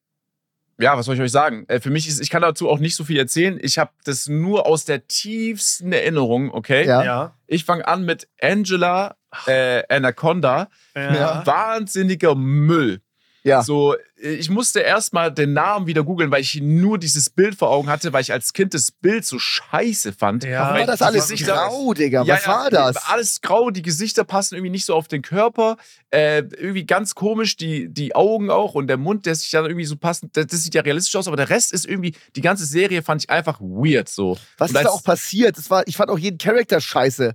[0.80, 1.64] ja, was soll ich euch sagen?
[1.68, 3.58] Äh, für mich ist, ich kann dazu auch nicht so viel erzählen.
[3.60, 6.86] Ich habe das nur aus der tiefsten Erinnerung, okay?
[6.86, 7.02] Ja.
[7.02, 7.36] ja.
[7.46, 9.16] Ich fange an mit Angela
[9.46, 10.68] äh, Anaconda.
[10.94, 11.44] Ja.
[11.44, 13.00] Wahnsinniger Müll.
[13.42, 13.62] Ja.
[13.62, 17.88] So, ich musste erstmal den Namen wieder googeln, weil ich nur dieses Bild vor Augen
[17.88, 20.44] hatte, weil ich als Kind das Bild so scheiße fand.
[20.44, 20.74] Ja.
[20.74, 22.24] War das alles Gesichter- grau, Digga?
[22.24, 22.96] Ja, Was ja, war das?
[23.08, 25.76] Alles grau, die Gesichter passen irgendwie nicht so auf den Körper.
[26.10, 29.84] Äh, irgendwie ganz komisch, die, die Augen auch und der Mund, der sich dann irgendwie
[29.84, 32.64] so passend, das, das sieht ja realistisch aus, aber der Rest ist irgendwie, die ganze
[32.64, 34.36] Serie fand ich einfach weird so.
[34.56, 35.56] Was Und ist da auch passiert?
[35.58, 37.34] Das war, ich fand auch jeden Charakter scheiße.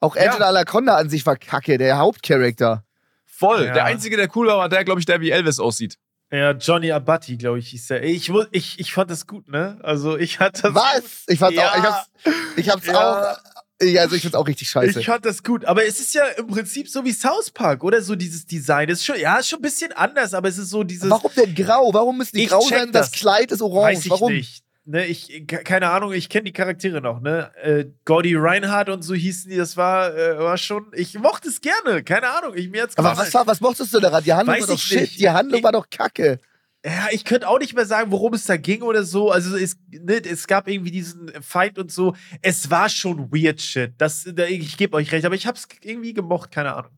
[0.00, 0.22] Auch Ja.
[0.30, 2.84] Angela Anaconda an sich war kacke, der Hauptcharakter.
[3.26, 3.66] Voll.
[3.66, 3.72] Ja.
[3.74, 5.98] Der einzige, der cool war, war der, glaube ich, der wie Elvis aussieht.
[6.32, 8.02] Ja, Johnny Abatti, glaube ich, hieß der.
[8.04, 9.78] Ich, ich, ich fand das gut, ne?
[9.82, 11.02] Also ich hatte das Was?
[11.28, 11.70] Ich fand's Ja.
[11.70, 12.10] auch, ich hab's,
[12.56, 13.32] ich hab's Ja.
[13.32, 13.38] auch,
[13.82, 15.00] ja, also ich find's auch richtig scheiße.
[15.00, 18.00] Ich fand das gut, aber es ist ja im Prinzip so wie South Park, oder?
[18.00, 18.88] So dieses Design.
[18.88, 21.10] ist schon, ja, ist schon ein bisschen anders, aber es ist so dieses.
[21.10, 21.92] Warum denn grau?
[21.92, 22.92] Warum müssen die grau sein?
[22.92, 23.20] Das das.
[23.20, 23.96] Kleid ist orange.
[23.98, 24.32] Weiß ich Warum?
[24.32, 24.62] nicht.
[24.84, 27.52] Ne, ich, ke- keine Ahnung, ich kenne die Charaktere noch, ne?
[27.62, 30.86] Äh, Gordy Reinhardt und so hießen die, das war, äh, war schon.
[30.92, 32.54] Ich mochte es gerne, keine Ahnung.
[32.56, 34.24] Ich, mir hat's Aber was, war, was mochtest du daran?
[34.24, 35.00] Die Handlung Weiß war doch ich shit.
[35.02, 35.20] nicht.
[35.20, 36.40] Die Handlung Ich- war doch kacke.
[36.84, 39.30] Ja, ich könnte auch nicht mehr sagen, worum es da ging oder so.
[39.30, 42.16] Also es, ne, es gab irgendwie diesen Fight und so.
[42.40, 43.92] Es war schon weird shit.
[43.98, 46.90] Das, da, ich gebe euch recht, aber ich habe es irgendwie gemocht, keine Ahnung.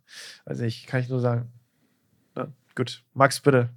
[0.46, 1.52] Weiß nicht, kann ich nur sagen.
[2.34, 3.68] Ja, gut, Max, bitte.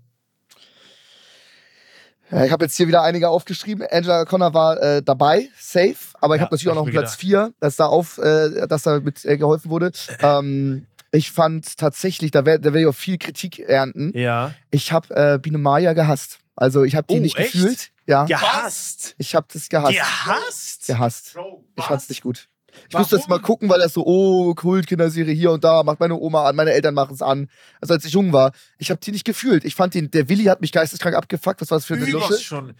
[2.29, 3.85] Ich habe jetzt hier wieder einige aufgeschrieben.
[3.89, 5.95] Angela Connor war äh, dabei, safe.
[6.19, 8.99] Aber ich Ja, habe natürlich auch noch Platz 4, dass da auf, äh, dass da
[8.99, 9.91] mit äh, geholfen wurde.
[10.21, 14.11] Ähm, ich fand tatsächlich, da werde werd ich auch viel Kritik ernten.
[14.13, 14.53] Ja.
[14.71, 16.39] Ich habe äh, Biene Maya gehasst.
[16.55, 17.53] Also ich habe die Oh, nicht echt?
[17.53, 17.91] gefühlt.
[18.07, 18.25] Ja.
[18.25, 19.15] Gehasst.
[19.17, 19.93] Ich habe das gehasst.
[19.95, 20.87] Gehasst?
[20.87, 21.35] Gehasst.
[21.77, 22.49] Ich fand's nicht gut.
[22.87, 23.01] Ich Warum?
[23.03, 26.45] musste jetzt mal gucken, weil das so, oh, Kult-Kinderserie hier und da, macht meine Oma
[26.47, 27.49] an, meine Eltern machen es an.
[27.81, 29.65] Also als ich jung war, ich habe die nicht gefühlt.
[29.65, 31.61] Ich fand den, der Willi hat mich geisteskrank abgefuckt.
[31.61, 32.39] Was war das für eine Lusche?
[32.39, 32.73] schon.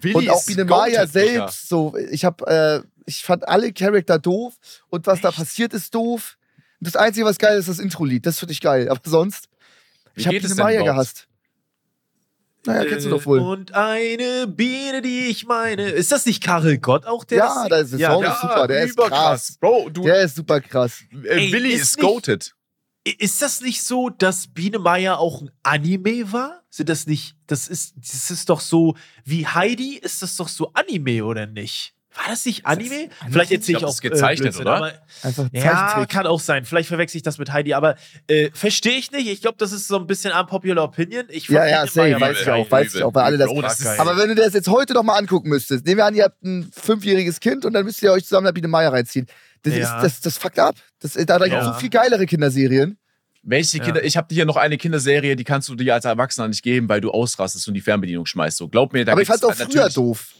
[0.00, 2.46] Willi Und auch Biene Maya selbst, so, ich habe,
[2.84, 4.54] äh, ich fand alle Charakter doof
[4.88, 5.38] und was da Echt?
[5.38, 6.36] passiert ist doof.
[6.80, 8.26] Das Einzige, was geil ist, ist das Intro-Lied.
[8.26, 8.88] Das finde ich geil.
[8.88, 9.48] Aber sonst,
[10.14, 10.96] Wie ich habe Biene Maya überhaupt?
[10.96, 11.28] gehasst.
[12.66, 13.38] Naja, kennst du doch wohl.
[13.40, 15.88] Und eine Biene, die ich meine.
[15.90, 18.02] Ist das nicht Karel Gott auch, der Ja, das der singt?
[18.12, 19.18] Song ja, ist super, der ist überkrass.
[19.48, 19.58] krass.
[19.60, 21.02] Bro, du, Der ist super krass.
[21.24, 22.52] äh, Ey, Willi ist ist goated.
[23.18, 26.62] Ist das nicht so, dass Biene Meier auch ein Anime war?
[26.70, 30.72] Sind das nicht, das ist, das ist doch so, wie Heidi ist das doch so
[30.72, 31.94] Anime, oder nicht?
[32.16, 33.08] War das nicht Anime?
[33.30, 34.76] Vielleicht erzähle Ich ich, auch das ist gezeichnet, Blödsinn, oder?
[34.76, 34.92] Aber,
[35.22, 36.64] Einfach ja, kann auch sein.
[36.64, 37.96] Vielleicht verwechsel ich das mit Heidi, aber
[38.26, 39.28] äh, verstehe ich nicht.
[39.28, 41.24] Ich glaube, das ist so ein bisschen unpopular Opinion.
[41.28, 43.48] Ich Ja, fand ja, safe, weiß ich auch, weiß ich auch, weil alle das.
[43.48, 43.86] Bro, das.
[43.98, 46.42] Aber wenn du das jetzt heute noch mal angucken müsstest, nehmen wir an, ihr habt
[46.42, 49.26] ein fünfjähriges Kind und dann müsst ihr euch zusammen da Biene Meier reinziehen.
[49.62, 49.96] Das, Ja.
[49.98, 50.76] ist, das, das fuckt ab.
[51.00, 51.64] Das, da gibt es Ja.
[51.64, 52.98] so viel geilere Kinderserien.
[53.42, 53.84] Welche Ja.
[53.84, 54.04] Kinder?
[54.04, 57.00] Ich habe hier noch eine Kinderserie, die kannst du dir als Erwachsener nicht geben, weil
[57.00, 58.56] du ausrastest und die Fernbedienung schmeißt.
[58.56, 60.34] So, glaub mir, da Aber ich gibt's fand's auch früher doof.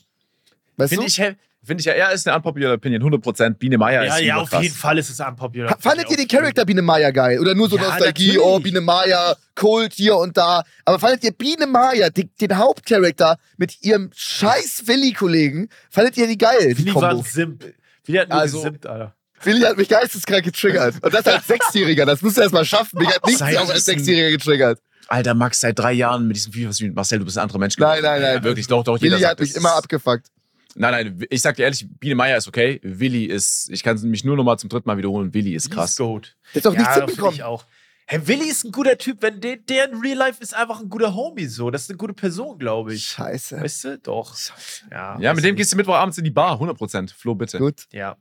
[0.76, 1.08] Weißt Finde du?
[1.08, 1.36] ich,
[1.66, 3.54] Finde ich ja, er ist eine unpopular Opinion, 100%.
[3.54, 4.62] Biene Meier Ja, ist ja, super auf krass.
[4.62, 5.70] jeden Fall ist es unpopular.
[5.70, 7.40] Ha- Fandet ihr den Charakter Biene Meier geil?
[7.40, 8.40] Oder nur so Ja, Nostalgie, natürlich.
[8.46, 10.62] oh, Biene Meier, Kult hier und da.
[10.84, 16.38] Aber fandet ihr Biene Meier, den, den Hauptcharakter mit ihrem scheiß Willi-Kollegen, fandet ihr die
[16.38, 17.24] geil, die Willi war ein Kombo?
[17.28, 17.64] Simp.
[18.04, 19.12] Willi hat nur Also- gesimpt, Alter.
[19.42, 20.94] Willi hat mich geisteskrank getriggert.
[21.02, 22.98] Und das als Sechsjähriger, das musst du erst mal schaffen.
[22.98, 24.80] Mich hat nichts auch als Sechsjähriger getriggert.
[25.08, 26.94] Alter, Max, seit drei Jahren mit diesem FIFA-Stream.
[26.94, 27.76] Marcel, du bist ein anderer Mensch.
[27.78, 28.34] Nein, nein, nein.
[28.36, 28.96] Ja, wirklich, doch, doch.
[28.98, 30.26] jeder Willi sagt, hat mich immer abgefuckt.
[30.78, 32.80] Nein, nein, ich sag dir ehrlich, Biene Meier ist okay.
[32.82, 35.32] Willi ist, ich kann es mich nur noch mal zum dritten Mal wiederholen.
[35.32, 35.96] Willi ist krass.
[35.96, 36.36] Goat.
[36.52, 37.34] Der ist doch nichts ja, finde hinbekommen.
[37.34, 37.64] ich auch.
[38.08, 40.88] Herr Willi ist ein guter Typ, wenn der, der in Real Life ist einfach ein
[40.88, 41.70] guter Homie so.
[41.70, 43.04] Das ist eine gute Person, glaube ich.
[43.04, 43.60] Scheiße.
[43.60, 43.98] Weißt du?
[43.98, 44.36] Doch.
[44.92, 45.58] Ja, Ja, mit dem nicht.
[45.58, 47.12] gehst du Mittwochabends in die Bar, 100%.
[47.12, 47.58] Flo, bitte.
[47.58, 47.86] Gut.
[47.90, 48.16] Ja.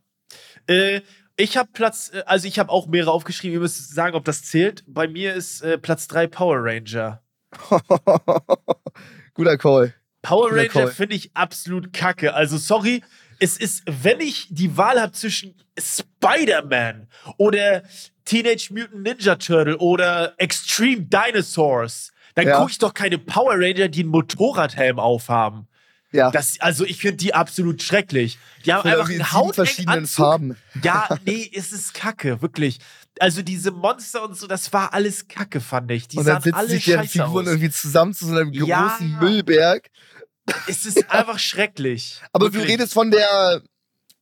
[0.66, 1.01] Äh,
[1.38, 3.53] ich habe Platz, äh, also ich habe auch mehrere aufgeschrieben.
[3.53, 4.84] Ihr müsst sagen, ob das zählt.
[4.88, 7.22] Bei mir ist äh, Platz 3 Power Ranger.
[9.36, 9.93] Guter Call.
[10.26, 12.34] Power Ranger finde ich absolut kacke.
[12.34, 13.01] Also sorry,
[13.39, 17.07] es ist, wenn ich die Wahl habe zwischen Spider-Man
[17.38, 17.84] oder
[18.26, 22.57] Teenage Mutant Ninja Turtle oder Extreme Dinosaurs, dann Ja.
[22.59, 25.67] gucke ich doch keine Power Ranger, die einen Motorradhelm aufhaben.
[26.11, 26.32] Ja.
[26.32, 28.38] Das, also ich finde die absolut schrecklich.
[28.65, 30.26] Die haben Oder einfach einen Hautengen verschiedenen Anzug.
[30.26, 30.57] Farben.
[30.82, 32.80] Ja, nee, es ist kacke, wirklich.
[33.19, 36.07] Also diese Monster und so, das war alles kacke, fand ich.
[36.07, 37.51] Die Und dann sitzen alle sich deren scheiße Figuren aus.
[37.51, 38.88] irgendwie zusammen zu so einem Ja.
[38.88, 39.89] großen Müllberg.
[40.68, 42.22] Es ist einfach schrecklich.
[42.34, 42.64] Aber Wirklich.
[42.64, 43.62] du redest von der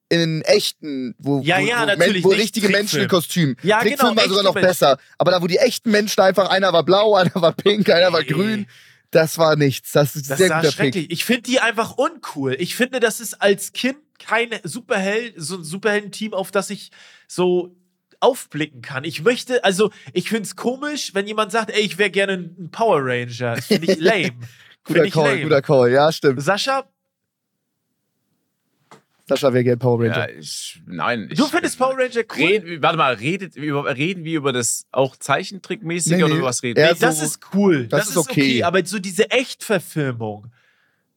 [0.10, 3.56] in echten, wo, Ja, wo, ja, wo, wo richtige Menschen in Trickfilm.
[3.56, 3.56] Kostüm.
[3.64, 4.68] Ja, Trickfilm genau, war sogar noch Menschen.
[4.70, 4.98] besser.
[5.18, 8.24] Aber da, wo die echten Menschen einfach, einer war blau, einer war pink, einer war
[8.24, 8.68] grün,
[9.12, 9.92] das war nichts.
[9.92, 11.08] Das ist Das sehr guter schrecklich.
[11.08, 11.12] Pick.
[11.12, 12.56] Ich finde die einfach uncool.
[12.60, 16.92] Ich finde, das ist als Kind kein Superheld, so ein Superhelden-Team, auf das ich
[17.28, 17.76] so
[18.20, 19.04] aufblicken kann.
[19.04, 22.70] Ich möchte, also ich finde es komisch, wenn jemand sagt, ey, ich wäre gerne ein
[22.72, 23.56] Power Ranger.
[23.56, 24.32] Das finde ich lame.
[24.86, 25.44] Guter Call, lame.
[25.44, 25.92] guter Call.
[25.92, 26.42] Ja, stimmt.
[26.42, 26.84] Sascha,
[29.26, 30.30] Sascha wäre gern Power Ranger.
[30.30, 31.30] Ja, ich, nein.
[31.32, 32.46] Ich, du findest Power Ranger cool?
[32.46, 36.40] Reden, warte mal, redet, reden wir über das auch Zeichentrickmäßige Nee, oder nee.
[36.40, 36.92] über was reden wir?
[36.92, 37.88] ist das so- ist cool.
[37.88, 38.32] das Das, ist ist okay.
[38.42, 38.64] okay.
[38.64, 40.52] Aber so diese Echtverfilmung,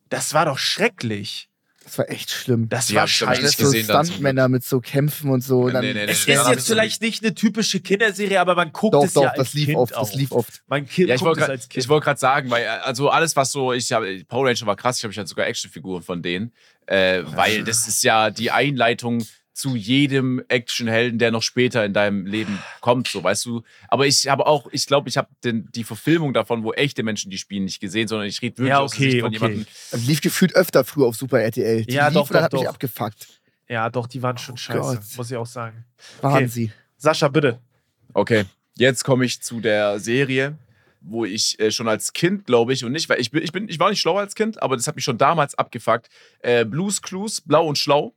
[0.08, 1.48] das war doch schrecklich.
[1.86, 2.68] Das war echt schlimm.
[2.68, 3.42] Das war aber scheiße.
[3.42, 5.66] Das so zum Stuntmänner mit so Kämpfen und so.
[5.66, 8.54] Nee, Dann nee, nee, Es nee, ist ja, jetzt vielleicht nicht eine typische Kinderserie, aber
[8.56, 9.94] man guckt doch, es doch, ja als das lief kind oft.
[9.94, 10.62] Das lief oft.
[10.66, 11.84] Mein Kind Ja, ich guckt wollte es grad- als Kind.
[11.84, 14.76] ich wollte gerade sagen, weil äh, also alles, was so, ich habe Power Ranger war
[14.76, 16.52] krass, ich habe halt sogar Actionfiguren von denen,
[16.86, 19.24] äh, weil das ist ja die Einleitung
[19.56, 23.62] zu jedem Actionhelden, der noch später in deinem Leben kommt, so weißt du.
[23.88, 27.38] Aber ich habe auch, ich glaube, ich habe die Verfilmung davon, wo echte Menschen die
[27.38, 29.34] spielen, nicht gesehen, sondern ich rede wirklich Ja, aus der Sicht okay, von okay.
[29.36, 29.66] jemandem.
[29.92, 31.86] Das lief gefühlt öfter früher auf Super RTL.
[31.86, 32.68] Die Ja, lief doch, doch, hat mich doch.
[32.68, 33.28] abgefuckt.
[33.66, 35.16] Ja, doch, die waren schon scheiße, Gott.
[35.16, 35.86] muss ich auch sagen.
[36.20, 36.70] Waren sie.
[36.98, 37.58] Sascha, bitte.
[38.12, 38.44] Okay,
[38.76, 40.58] jetzt komme ich zu der Serie,
[41.00, 43.70] wo ich äh, schon als Kind, glaube ich, und nicht, weil ich bin, ich bin,
[43.70, 46.08] ich war nicht schlau als Kind, aber das hat mich schon damals abgefuckt.
[46.40, 48.14] Äh, Blues Clues, blau und schlau.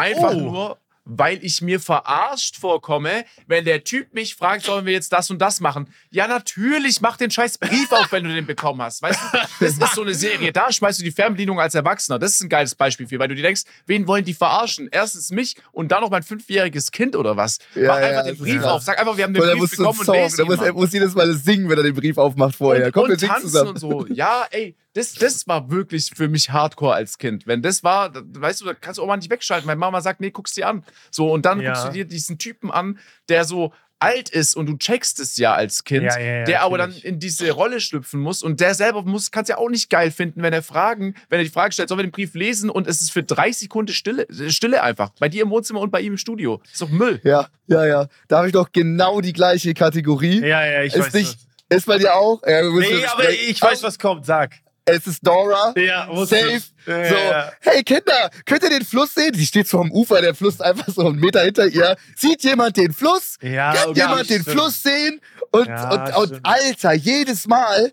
[0.00, 0.40] Einfach Oh.
[0.40, 0.78] nur,
[1.12, 5.38] weil ich mir verarscht vorkomme, wenn der Typ mich fragt, sollen wir jetzt das und
[5.40, 5.92] das machen?
[6.10, 9.02] Ja, natürlich, mach den scheiß Brief auf, wenn du den bekommen hast.
[9.02, 10.52] Weißt du, das ist so eine Serie.
[10.52, 12.18] Da schmeißt du die Fernbedienung als Erwachsener.
[12.20, 14.88] Das ist ein geiles Beispiel für, weil du dir denkst, wen wollen die verarschen?
[14.92, 17.58] Erstens mich und dann noch mein fünfjähriges Kind oder was?
[17.74, 18.74] Ja, mach ja, einfach das den Brief klar.
[18.74, 18.82] auf.
[18.82, 21.14] Sag einfach, wir haben den er Brief bekommen und der ihn muss, er muss jedes
[21.14, 22.86] Mal singen, wenn er den Brief aufmacht vorher.
[22.86, 23.70] und, Kommt, und wir tanzen zusammen.
[23.70, 24.06] und so.
[24.10, 27.46] Ja, ey, das, das war wirklich für mich Hardcore als Kind.
[27.46, 29.66] Wenn das war, weißt du, da kannst du auch mal nicht wegschalten.
[29.66, 30.84] Meine Mama sagt, nee, guck's dir an.
[31.10, 31.72] So, und dann Ja.
[31.72, 33.72] guckst du dir diesen Typen an, der so
[34.02, 36.90] alt ist und du checkst es ja als Kind, Ja, ja, ja, der aber dann
[36.92, 40.10] in diese Rolle schlüpfen muss und der selber muss, kann es ja auch nicht geil
[40.10, 42.86] finden, wenn er Fragen, wenn er die Frage stellt, sollen wir den Brief lesen und
[42.86, 45.10] es ist für drei Sekunden Stille, Stille einfach.
[45.20, 46.62] Bei dir im Wohnzimmer und bei ihm im Studio.
[46.62, 47.20] Das ist doch Müll.
[47.24, 48.08] Ja, ja, ja.
[48.28, 50.40] Da habe ich doch genau die gleiche Kategorie.
[50.40, 51.12] Ja, ja, ich ist weiß.
[51.12, 51.38] nicht,
[51.68, 52.40] ist bei dir auch?
[52.46, 54.24] Ja, nee, aber ich weiß, was kommt.
[54.24, 54.54] Sag.
[54.92, 55.72] Es ist Dora.
[55.76, 56.60] Ja, Safe.
[56.86, 59.32] Ja, so, ja, hey Kinder, könnt ihr den Fluss sehen?
[59.32, 61.96] Die steht so am Ufer, der Fluss einfach so einen Meter hinter ihr.
[62.16, 63.36] Sieht jemand den Fluss?
[63.42, 64.56] Ja, Kann okay, jemand den stimmt.
[64.56, 65.20] Fluss sehen?
[65.52, 66.46] Und, Ja, und, und stimmt.
[66.46, 67.92] Alter, jedes Mal,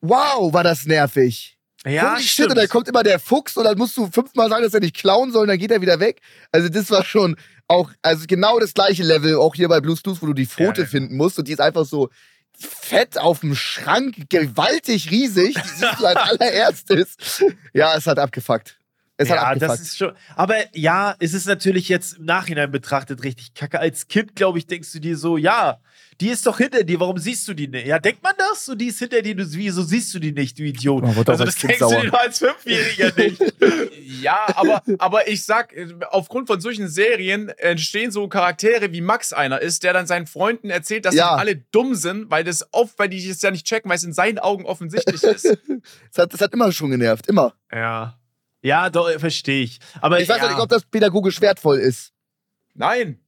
[0.00, 1.56] wow, war das nervig.
[1.86, 4.62] Ja, Holy shit, und dann kommt immer der Fuchs und dann musst du fünfmal sagen,
[4.64, 6.20] dass er nicht klauen soll und dann geht er wieder weg.
[6.52, 7.36] Also das war schon
[7.68, 10.82] auch, also genau das gleiche Level, auch hier bei Blues Blues, wo du die Pfote
[10.82, 10.90] Ja, ja.
[10.90, 12.10] finden musst und die ist einfach so
[12.60, 17.16] fett auf dem Schrank, gewaltig riesig, die siehst du als allererstes.
[17.72, 18.78] Ja, es hat abgefuckt.
[19.16, 19.70] Es hat ja, abgefuckt.
[19.72, 20.12] das ist schon.
[20.34, 23.78] Aber ja, es ist natürlich jetzt im Nachhinein betrachtet richtig kacke.
[23.78, 25.80] Als Kind, glaube ich, denkst du dir so, ja,
[26.20, 27.86] die ist doch hinter dir, warum siehst du die nicht?
[27.86, 28.66] Ja, denkt man das?
[28.66, 31.02] So, die ist hinter dir, du, wieso siehst du die nicht, du Idiot?
[31.04, 32.00] Auch also, als das denkst du sauer.
[32.02, 33.42] dir doch als Fünfjähriger nicht.
[34.20, 35.74] Ja, aber, aber ich sag,
[36.10, 40.68] aufgrund von solchen Serien entstehen so Charaktere, wie Max einer ist, der dann seinen Freunden
[40.68, 41.28] erzählt, dass Ja.
[41.36, 44.04] sie alle dumm sind, weil das oft, weil die es ja nicht checken, weil es
[44.04, 45.56] in seinen Augen offensichtlich ist.
[46.12, 47.54] Das hat, das hat immer schon genervt, immer.
[47.72, 48.18] ja.
[48.62, 49.78] Ja, doch, verstehe ich.
[50.02, 52.12] Aber Ich weiß ja, nicht, ob das pädagogisch wertvoll ist.
[52.74, 53.18] Nein.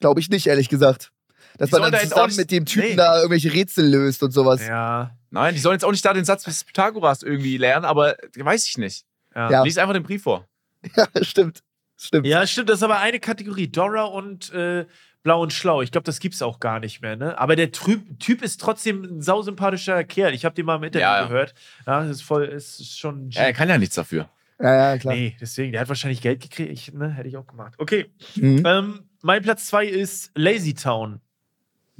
[0.00, 1.12] Glaube ich nicht, ehrlich gesagt.
[1.58, 2.96] Dass Die man dann jetzt auch zusammen nicht- mit dem Typen Nee.
[2.96, 4.66] da irgendwelche Rätsel löst und sowas.
[4.66, 8.16] Ja, Nein, die sollen jetzt auch nicht da den Satz des Pythagoras irgendwie lernen, aber
[8.36, 9.04] weiß ich nicht.
[9.34, 9.50] ja.
[9.50, 9.62] Ja.
[9.64, 10.46] Lies einfach den Brief vor.
[10.96, 11.62] Ja, stimmt.
[11.96, 12.26] Stimmt.
[12.26, 13.68] Ja, stimmt, das ist aber eine Kategorie.
[13.68, 14.84] Dora und äh,
[15.22, 15.80] Blau und Schlau.
[15.80, 17.38] Ich glaube, das gibt's auch gar nicht mehr, ne?
[17.38, 20.34] Aber der Typ, typ ist trotzdem ein sausympathischer Kerl.
[20.34, 21.26] Ich habe den mal im Interview Ja, ja.
[21.28, 21.54] gehört.
[21.86, 23.30] Ja, das ist voll, ist schon.
[23.30, 24.28] Ja, er kann ja nichts dafür.
[24.60, 25.14] Ja, ja, klar.
[25.14, 26.70] Nee, deswegen, der hat wahrscheinlich Geld gekriegt.
[26.70, 27.74] Ich, ne, hätte ich auch gemacht.
[27.78, 28.06] Okay.
[28.34, 28.62] Mhm.
[28.66, 31.20] Ähm, mein Platz zwei ist Lazy Town.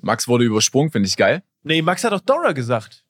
[0.01, 1.42] Max wurde übersprungen, finde ich geil.
[1.62, 3.05] Nee, Max hat doch Dora gesagt.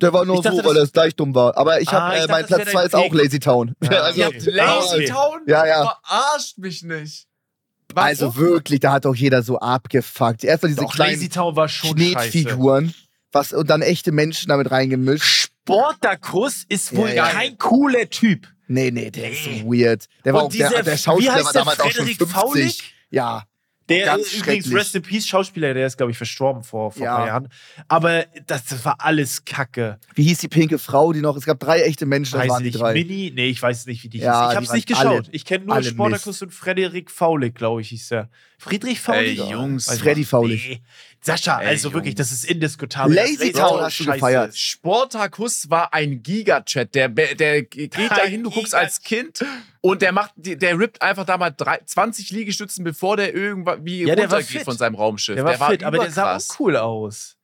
[0.00, 1.56] Der war nur dachte, so, weil er gleich dumm war.
[1.56, 3.12] Aber ich Ah, habe, ich äh, mein Platz dein 2 ist auch.
[3.14, 3.74] Lazy Town.
[3.80, 5.40] Ah, also, habt Lazy Town?
[5.46, 5.96] Ja, ja.
[6.02, 7.26] Verarscht mich nicht.
[7.94, 8.08] Warum?
[8.08, 10.42] also wirklich, da hat doch jeder so abgefuckt.
[10.42, 12.30] Erstmal diese Doch, Lazy kleinen Town war schon scheiße.
[12.30, 12.94] Knetfiguren.
[13.30, 15.24] Was, und dann echte Menschen damit reingemischt.
[15.24, 17.28] Sportakus ist wohl Ja, ja.
[17.28, 18.48] kein cooler Typ.
[18.66, 19.60] Nee, nee, der ist Nee.
[19.62, 20.06] so weird.
[20.24, 21.60] Der war Und auch, der, dieser- der wie Schauspieler heißt war der?
[21.62, 22.34] damals auch schon Frederik 50.
[22.34, 22.94] Faulig?
[23.10, 23.44] Ja.
[23.88, 24.72] Der Ganz ist übrigens.
[24.72, 27.12] Rest in Peace Schauspieler, der ist, glaube ich, verstorben vor, vor Ja.
[27.14, 27.48] ein paar Jahren.
[27.88, 29.98] Aber das, das war alles Kacke.
[30.14, 31.36] Wie hieß die pinke Frau, die noch?
[31.36, 32.74] Es gab drei echte Menschen, das Weiß waren nicht.
[32.74, 32.94] die drei.
[32.94, 33.32] Mini?
[33.34, 34.50] Nee, ich weiß nicht, wie die Ja, hieß.
[34.52, 35.04] Ich habe es nicht geschaut.
[35.06, 38.30] alle- ich kenne nur Sportakus und Frederik Faulig, glaube ich, hieß der.
[38.58, 39.40] Friedrich Faulig?
[39.40, 39.88] Ey, Jungs.
[39.88, 40.24] Weiß ich Freddy.
[40.24, 40.68] Faulig.
[40.68, 40.82] Nee.
[41.20, 42.28] Sascha, Ey, also wirklich, Jungs.
[42.30, 43.14] das ist indiskutabel.
[43.16, 44.56] Lazy Town hast du scheiße gefeiert.
[44.56, 46.94] Sportakus war ein Gigachat.
[46.94, 49.44] Der, der geht Ein dahin, du guckst als Kind
[49.80, 54.14] und der macht, der rippt einfach da mal drei, 20 Liegestützen, bevor der irgendwie Ja,
[54.16, 55.34] der war runtergeht von seinem Raumschiff.
[55.34, 57.36] Der war fit, aber der sah auch cool aus.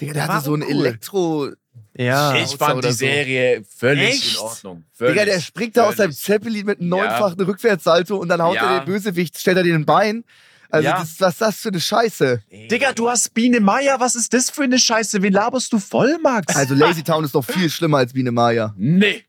[0.00, 0.70] Digga, der war hatte so ein cool.
[0.70, 1.50] Elektro.
[1.96, 2.34] Ja.
[2.34, 2.94] Ich fand die so.
[2.94, 4.32] Serie völlig Echt?
[4.34, 4.84] in Ordnung.
[4.92, 6.12] Völlig, Digga, der springt da aus seinem.
[6.12, 6.96] Zeppelin mit einem Ja.
[6.96, 8.74] neunfachen Rückwärtssalto und dann haut Ja.
[8.74, 10.24] er den Bösewicht, stellt er den in den Bein.
[10.70, 11.00] Also, Ja.
[11.00, 12.42] das, was ist das für eine Scheiße?
[12.70, 15.20] Digga, du hast Biene Meier, was ist das für eine Scheiße?
[15.22, 16.54] Wen laberst du voll, Max?
[16.54, 18.74] Also, Lazy Town ist doch viel schlimmer als Biene Maya.
[18.76, 19.24] nee.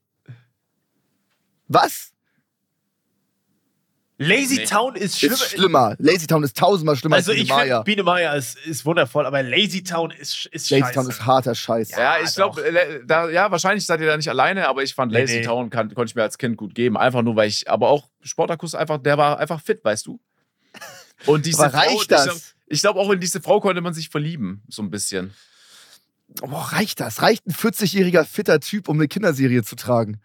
[1.68, 2.10] Was?
[4.18, 4.66] Lazy Nee.
[4.66, 5.34] Town ist schlimmer.
[5.34, 5.96] Ist schlimmer.
[5.98, 7.82] Lazy Town ist tausendmal schlimmer Also als Biene ich finde, Maya.
[7.82, 10.94] Biene Maya ist, ist wundervoll, aber Lazy Town ist, ist Lazy scheiße.
[10.94, 11.90] Town ist harter Scheiß.
[11.92, 12.56] Ja, ich doch.
[12.56, 15.42] glaube, da, ja, wahrscheinlich seid ihr da nicht alleine, aber ich fand Nee, Lazy nee.
[15.46, 16.98] Town kann, konnte ich mir als Kind gut geben.
[16.98, 20.20] Einfach nur, weil ich, aber auch Sportakus einfach, der war einfach fit, weißt du?
[21.26, 22.26] Und diese Aber reicht Frau, das?
[22.26, 25.34] ich glaube, ich glaub, auch in diese Frau konnte man sich verlieben, so ein bisschen.
[26.42, 27.22] Boah, reicht das?
[27.22, 30.22] Reicht ein 40-jähriger fitter Typ, um eine Kinderserie zu tragen?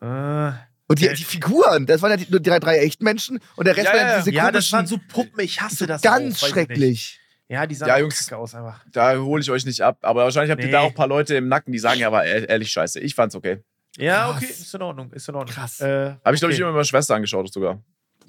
[0.00, 0.52] Äh,
[0.88, 1.12] Und die, Ja.
[1.14, 4.00] die Figuren, das waren ja die, nur drei, drei Echtmenschen und der Rest Ja, waren
[4.06, 4.18] ja ja.
[4.18, 7.18] diese ja, das komischen, waren so Puppen, ich hasse das ganz auch, ich schrecklich.
[7.48, 8.26] Ja, die sahen Ja, Jungs.
[8.26, 8.84] kacke aus einfach.
[8.92, 10.72] Da hole ich euch nicht ab, aber wahrscheinlich habt ihr Nee.
[10.72, 13.00] da auch ein paar Leute im Nacken, die sagen, ja, aber ehr- ehrlich scheiße.
[13.00, 13.62] Ich fand's okay.
[13.96, 14.36] Ja, Krass.
[14.42, 15.54] okay, ist in Ordnung, ist in Ordnung.
[15.54, 15.80] Krass.
[15.80, 16.56] Äh, Habe ich, glaube ich, okay.
[16.62, 17.80] immer mit meiner Schwester angeschaut sogar.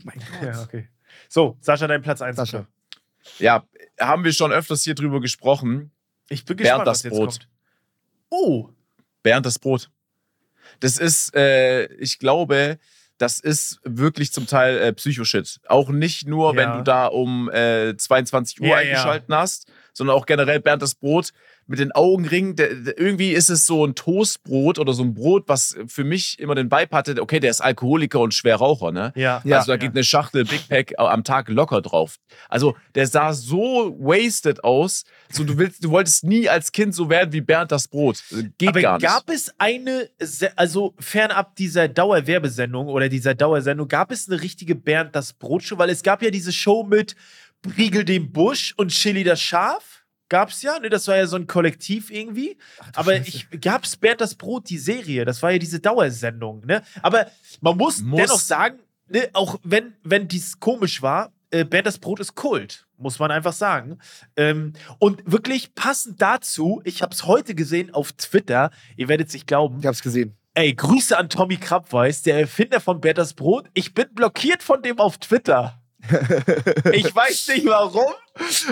[0.03, 0.87] Mein Ja, okay.
[1.29, 2.35] So, Sascha, dein Platz 1.
[2.35, 2.67] Sascha.
[3.39, 3.65] Ja,
[3.99, 5.91] haben wir schon öfters hier drüber gesprochen.
[6.29, 7.29] Ich bin Bernd gespannt, das was jetzt Brot.
[7.29, 7.47] kommt.
[8.29, 8.69] Oh,
[9.21, 9.89] Bernd das Brot.
[10.79, 12.79] Das ist, äh, ich glaube,
[13.17, 15.59] das ist wirklich zum Teil äh, Psychoshit.
[15.67, 16.57] Auch nicht nur, Ja.
[16.57, 20.95] wenn du da um äh, 22 Uhr Ja, eingeschalten hast, sondern auch generell Bernd das
[20.95, 21.31] Brot
[21.67, 22.55] mit den Augenringen.
[22.55, 26.39] Der, der, irgendwie ist es so ein Toastbrot oder so ein Brot, was für mich
[26.39, 29.13] immer den Vibe hatte, okay, der ist Alkoholiker und Schwerraucher, ne?
[29.15, 29.41] ja.
[29.45, 29.59] Ja.
[29.59, 32.17] also da geht eine Schachtel Big Pack am Tag locker drauf.
[32.49, 35.03] Also der sah so wasted aus.
[35.31, 38.23] So, du, willst, du wolltest nie als Kind so werden wie Bernd das Brot.
[38.57, 39.07] Geht Aber gar nicht.
[39.07, 40.09] gab es eine,
[40.55, 45.77] also fernab dieser Dauerwerbesendung oder dieser Dauersendung, gab es eine richtige Bernd das Brotshow?
[45.77, 47.15] Weil es gab ja diese Show mit
[47.63, 50.03] Briegel dem Busch und Chili das Schaf.
[50.29, 50.89] Gab's ja, ne?
[50.89, 52.57] Das war ja so ein Kollektiv irgendwie.
[52.95, 55.25] Aber ich gab's Bernd das Brot, die Serie.
[55.25, 56.81] Das war ja diese Dauersendung, ne?
[57.01, 57.27] Aber
[57.61, 58.19] man muss, Muss.
[58.19, 62.87] dennoch sagen, ne, auch wenn, wenn dies komisch war, äh, Bernd das Brot ist Kult,
[62.97, 63.99] muss man einfach sagen.
[64.35, 69.33] Ähm, und wirklich passend dazu, ich habe es heute gesehen auf Twitter, ihr werdet es
[69.33, 69.79] nicht glauben.
[69.79, 70.35] Ich hab's gesehen.
[70.55, 73.69] Ey, Grüße an Tommy Krabweis, der Erfinder von Bernd das Brot.
[73.73, 75.79] Ich bin blockiert von dem auf Twitter.
[76.91, 78.13] Ich weiß nicht warum,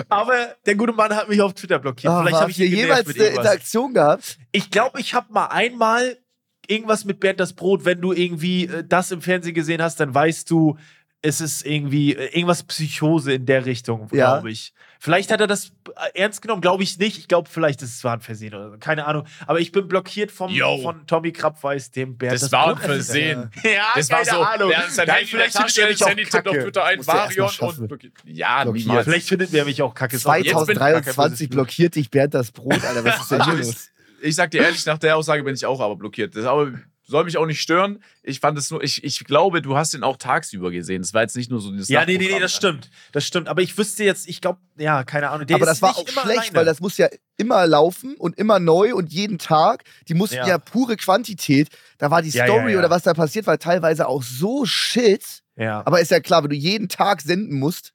[0.08, 2.12] aber der gute Mann hat mich auf Twitter blockiert.
[2.12, 3.24] Ah, Vielleicht habe ich genervt jemals eine.
[3.28, 4.38] Interaktion gehabt?
[4.52, 6.18] Ich glaube, ich habe mal einmal
[6.66, 7.84] irgendwas mit Bernd das Brot.
[7.84, 10.76] Wenn du irgendwie äh, das im Fernsehen gesehen hast, dann weißt du,
[11.22, 14.34] es ist irgendwie äh, irgendwas Psychose in der Richtung, Ja.
[14.34, 14.72] glaube ich.
[15.04, 15.72] Vielleicht hat er das
[16.14, 17.18] äh, ernst genommen, glaube ich nicht.
[17.18, 18.76] Ich glaube, vielleicht ist es war ein Versehen oder so.
[18.78, 19.26] Keine Ahnung.
[19.48, 20.78] Aber ich bin blockiert vom, Yo.
[20.80, 23.04] von Tommy Krabweis, dem Bernd Das war ein Brot erfindet.
[23.04, 23.50] Versehen.
[23.64, 24.68] Ja, Das war keine so, Ahnung.
[24.68, 26.62] der hat sein Nein, Handy vielleicht findet er mich das auch Handy tippt auf kacke.
[26.64, 28.12] Twitter ein, Varion und blockiert.
[28.26, 28.86] Ja, Blockiert.
[28.86, 29.04] niemals.
[29.08, 30.14] Vielleicht findet er mich auch kacke.
[30.14, 31.56] Ist auch- jetzt bin ich gar kein böses 2023 Blut.
[31.66, 33.04] blockiert dich Bernd das Brot, Alter.
[33.04, 33.88] Was ist denn hier los?
[34.20, 36.36] Ich sag dir ehrlich, nach der Aussage bin ich auch aber blockiert.
[36.36, 36.74] Das ist aber
[37.04, 38.02] soll mich auch nicht stören.
[38.22, 41.02] Ich fand es nur, ich, ich glaube, du hast ihn auch tagsüber gesehen.
[41.02, 42.48] Das war jetzt nicht nur so dieses Ja, nee, nee, nee, das ne?
[42.56, 42.90] stimmt.
[43.12, 43.48] Das stimmt.
[43.48, 45.46] Aber ich wüsste jetzt, ich glaube, ja, keine Ahnung.
[45.46, 46.54] Der aber ist das war nicht auch immer schlecht, alleine.
[46.54, 49.84] weil das muss ja immer laufen und immer neu und jeden Tag.
[50.08, 50.58] Die mussten ja, Ja.
[50.58, 51.68] pure Quantität.
[51.98, 52.78] Da war die Ja, Story ja, ja.
[52.78, 55.42] oder was da passiert, war teilweise auch so shit.
[55.56, 57.92] Ja, Aber ist ja klar, wenn du jeden Tag senden musst,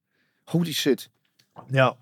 [0.52, 1.10] holy shit.
[1.72, 1.96] ja.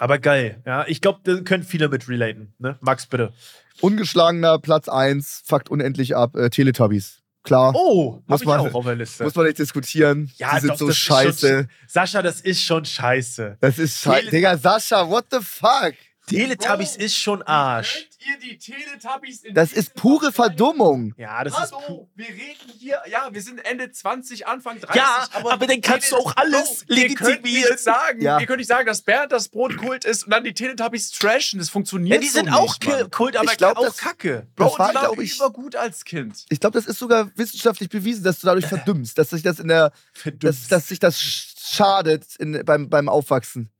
[0.00, 0.62] Aber geil.
[0.64, 2.54] Ja, ich glaube, da können viele mit relaten.
[2.58, 2.78] Ne?
[2.80, 3.32] Max, bitte.
[3.80, 7.20] Ungeschlagener Platz 1, fuckt unendlich ab, äh, Teletubbies.
[7.44, 9.24] Klar, Oh, Muss man- auch auf der Liste.
[9.24, 10.30] muss man nicht diskutieren.
[10.36, 11.48] ja, die sind doch, so scheiße.
[11.60, 13.56] Schon, Sascha, das ist schon scheiße.
[13.60, 14.30] Das ist scheiße.
[14.30, 15.94] Digga, Sascha, what the fuck?
[16.28, 18.06] Teletubbies ist schon Arsch.
[18.28, 21.14] Ihr die Teletubbies in Das ist pure Verdummung.
[21.16, 21.72] Ja, das ist.
[21.72, 24.96] pu- Hallo, wir reden hier, ja, wir sind Ende 20, Anfang 30.
[24.96, 27.70] Ja, aber dann kannst du auch alles ihr könnt legitimieren.
[27.72, 28.38] nicht sagen, Ja.
[28.38, 31.58] Ihr könnt nicht sagen, dass Bernd das Brotkult ist und dann die Teletubbies trashen.
[31.58, 33.04] Das funktioniert Ja, die so sind auch nicht, Mann.
[33.04, 34.46] Ki- Kult, aber Ich glaub, auch das- Kacke.
[34.56, 36.44] Bro, Das war, die waren ich- übergut als Kind.
[36.50, 39.68] Ich glaube, das ist sogar wissenschaftlich bewiesen, dass du dadurch verdümmst, dass sich das in
[39.68, 39.92] der,
[40.40, 43.70] dass, dass sich das sch- schadet in, beim, beim Aufwachsen.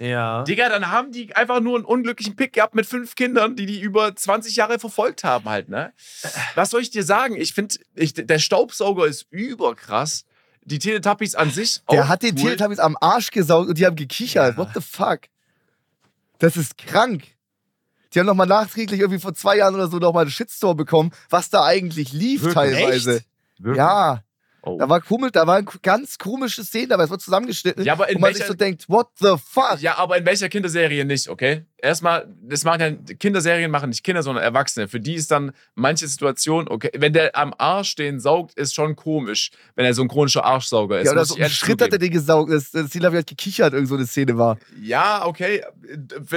[0.00, 0.42] Ja.
[0.44, 3.80] Digga, dann haben die einfach nur einen unglücklichen Pick gehabt mit fünf Kindern, die die
[3.80, 5.92] über 20 Jahre verfolgt haben halt, ne?
[6.54, 7.36] Was soll ich dir sagen?
[7.36, 10.24] Ich finde, ich, der Staubsauger ist überkrass.
[10.62, 12.44] Die Teletubbies an sich Der auch hat den cool.
[12.44, 14.52] Teletubbies am Arsch gesaugt und die haben gekichert.
[14.52, 14.58] Ja.
[14.58, 15.20] What the fuck?
[16.38, 17.24] Das ist krank.
[18.12, 21.50] Die haben nochmal nachträglich irgendwie vor zwei Jahren oder so nochmal einen Shitstorm bekommen, was
[21.50, 22.54] da eigentlich lief Wirklich?
[22.54, 23.16] teilweise.
[23.16, 23.26] Echt?
[23.58, 23.78] Wirklich?
[23.78, 24.22] Ja,
[24.68, 24.78] Oh.
[24.78, 27.04] da war komisch, da waren ganz komische Szenen dabei.
[27.04, 29.78] Es wurde zusammengeschnitten, Ja, aber in wo man welcher- sich so denkt, what the fuck?
[29.80, 31.64] Ja, aber in welcher Kinderserie nicht, okay?
[31.80, 34.88] Erstmal, das machen ja, Kinderserien machen nicht Kinder, sondern Erwachsene.
[34.88, 38.96] Für die ist dann manche Situation, okay, wenn der am Arsch den saugt, ist schon
[38.96, 41.06] komisch, wenn er so ein chronischer Arschsauger ist.
[41.06, 42.50] Ja, oder so ein Schritt hat er den gesaugt.
[42.52, 44.58] Das, das Ziel habe ich halt gekichert, irgend so eine Szene war.
[44.82, 45.62] Ja, okay.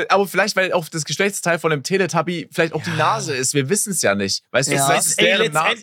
[0.10, 3.56] Aber vielleicht, weil auch das Geschlechtsteil von dem Teletubby vielleicht auch die Nase ist.
[3.56, 4.44] Wir wissen es ja nicht.
[4.52, 4.86] Weißt du, Ja.
[4.86, 5.76] vielleicht ist Ey, deren Nase.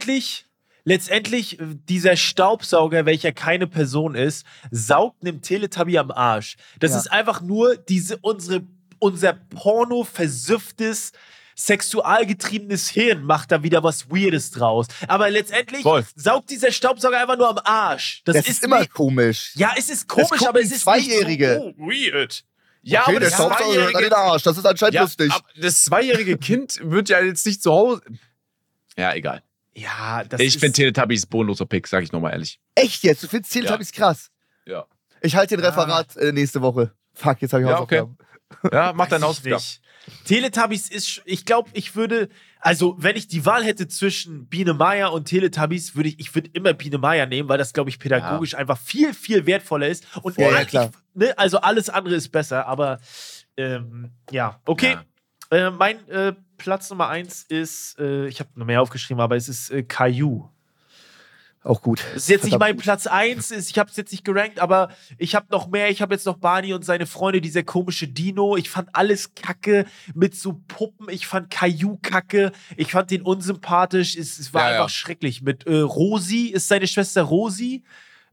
[0.89, 6.56] Letztendlich, äh, dieser Staubsauger, welcher keine Person ist, saugt einem Teletubby am Arsch.
[6.81, 6.98] Das Ja.
[6.98, 8.62] ist einfach nur diese, unsere,
[8.98, 11.12] unser porno-versüfftes,
[11.55, 14.86] sexualgetriebenes Hirn macht da wieder was Weirdes draus.
[15.09, 16.06] Aber letztendlich Voll.
[16.15, 18.23] saugt dieser Staubsauger einfach nur am Arsch.
[18.24, 19.52] Das, Das, ist, immer nicht- komisch.
[19.56, 21.48] Ja, es ist komisch, aber es ist Zweijährige.
[21.65, 22.44] nicht so oh, weird.
[22.82, 24.43] Ja, okay, aber der das Staubsauger an den Arsch.
[24.44, 25.32] Das ist anscheinend ja, lustig.
[25.32, 28.02] aber das zweijährige Kind wird ja jetzt nicht zu Hause.
[28.97, 29.43] Ja, egal.
[29.78, 32.59] Ja, das ich finde Teletubbies bodenloser Pick, sag ich nochmal ehrlich.
[32.74, 33.22] Echt jetzt?
[33.22, 34.30] Du findest Teletubbies krass?
[34.66, 34.86] Ja.
[35.20, 35.68] Ich halte den Ah.
[35.68, 36.92] Referat äh, nächste Woche.
[37.14, 38.00] Fuck, jetzt habe ich Ja, okay.
[38.00, 38.18] Hausaufgaben.
[38.72, 39.62] Ja, mach deinen Hausaufgaben.
[40.24, 42.28] Teletubbies ist, ich glaube, ich würde,
[42.60, 46.48] also wenn ich die Wahl hätte zwischen Biene Meier und Teletubbies, würde ich, ich würde
[46.55, 50.06] immer Biene Meier nehmen, weil das, glaube ich, pädagogisch einfach viel, viel wertvoller ist.
[50.22, 50.90] Und Ja, ja, eigentlich, klar.
[51.14, 53.00] ne, also alles andere ist besser, aber
[53.59, 54.96] ähm, ja, okay.
[55.50, 59.48] Äh, mein äh, Platz Nummer eins ist, äh, ich habe noch mehr aufgeschrieben, aber es
[59.48, 60.48] ist äh, Caillou.
[61.64, 61.98] Auch gut.
[62.14, 62.85] Das ist jetzt nicht Verdammt mein gut.
[62.85, 65.90] Platz 1, ist- ich habe es jetzt nicht gerankt, aber ich habe noch mehr.
[65.90, 68.56] Ich habe jetzt noch Barney und seine Freunde, dieser komische Dino.
[68.56, 71.09] Ich fand alles kacke mit so Puppen.
[71.10, 72.52] Ich fand Caillou kacke.
[72.76, 74.16] Ich fand den unsympathisch.
[74.16, 74.74] Es, es war Ja, ja.
[74.82, 75.43] einfach schrecklich.
[75.43, 77.82] Mit äh, Rosi, ist seine Schwester Rosi?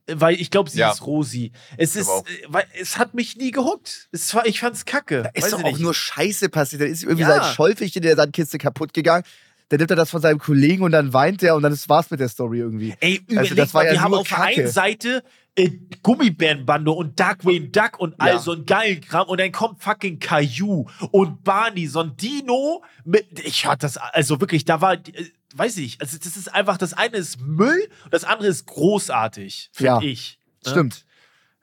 [0.08, 0.92] Weil ich glaube, sie Ja.
[0.92, 1.52] ist Rosi.
[1.78, 4.08] Es ist, äh, weil, es hat mich nie gehuckt.
[4.12, 5.24] Es war, ich fand's kacke.
[5.24, 5.80] Da ist Weiß doch auch nicht.
[5.80, 6.82] nur Scheiße passiert.
[6.84, 7.42] Da ist irgendwie Ja.
[7.44, 9.24] sein Schäufelchen in der Sandkiste kaputt gegangen.
[9.70, 12.12] Dann nimmt er das von seinem Kollegen und dann weint er und dann ist war's
[12.12, 12.94] mit der Story irgendwie.
[13.00, 15.24] Ey, Also überleg das war mal, ja wir haben auf der einen Seite
[15.56, 15.72] äh,
[16.04, 18.40] Gummibärenbande und Darkwing Duck und all Ja.
[18.40, 23.26] so einen geilen Kram und dann kommt fucking Caillou und Barney, so ein Dino mit,
[23.40, 25.02] ich hatte das, also wirklich, da war, äh,
[25.58, 29.70] weiß ich, also das ist einfach, das eine ist Müll und das andere ist großartig,
[29.74, 30.02] finde Ja.
[30.02, 30.40] ich.
[30.66, 30.72] ne?
[30.72, 31.06] Stimmt.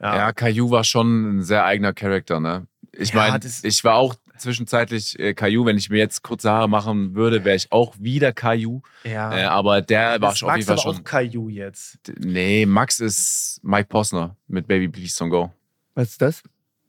[0.01, 0.17] Ja.
[0.17, 2.67] Ja, Caillou war schon ein sehr eigener Charakter, ne?
[2.93, 5.65] Ich Ja, meine, ich war auch zwischenzeitlich äh, Caillou.
[5.65, 8.83] Wenn ich mir jetzt kurze Haare machen würde, wäre ich auch wieder Caillou.
[9.05, 9.37] ja.
[9.37, 10.97] Äh, aber der war schon auf jeden Fall aber schon.
[10.97, 11.99] auch Caillou jetzt.
[12.19, 15.53] Nee, Max ist Mike Posner mit Baby Please Don't Go.
[15.95, 16.43] Was ist das?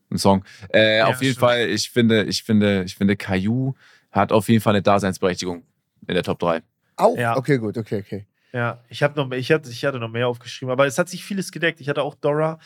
[0.09, 0.43] Ein Song.
[0.73, 1.39] Äh, Ja, auf jeden stimmt.
[1.39, 3.75] Fall, ich finde, ich finde, ich finde, Caillou
[4.11, 5.63] hat auf jeden Fall eine Daseinsberechtigung
[6.07, 6.61] in der Top 3.
[6.95, 7.17] Auch?
[7.17, 7.37] Ja.
[7.37, 8.27] Okay, gut, okay, okay.
[8.53, 11.23] Ja, ich, hab noch, ich, hatte, ich hatte noch mehr aufgeschrieben, aber es hat sich
[11.23, 11.81] vieles gedeckt.
[11.81, 12.59] Ich hatte auch Dora,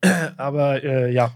[0.36, 1.34] aber äh, ja.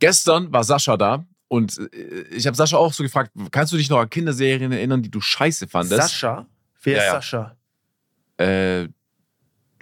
[0.00, 3.88] Gestern war Sascha da und äh, ich habe Sascha auch so gefragt, kannst du dich
[3.88, 6.02] noch an Kinderserien erinnern, die du scheiße fandest?
[6.02, 6.46] Sascha?
[6.82, 7.12] Wer Ja, ist ja.
[7.12, 7.56] Sascha?
[8.38, 8.88] Äh,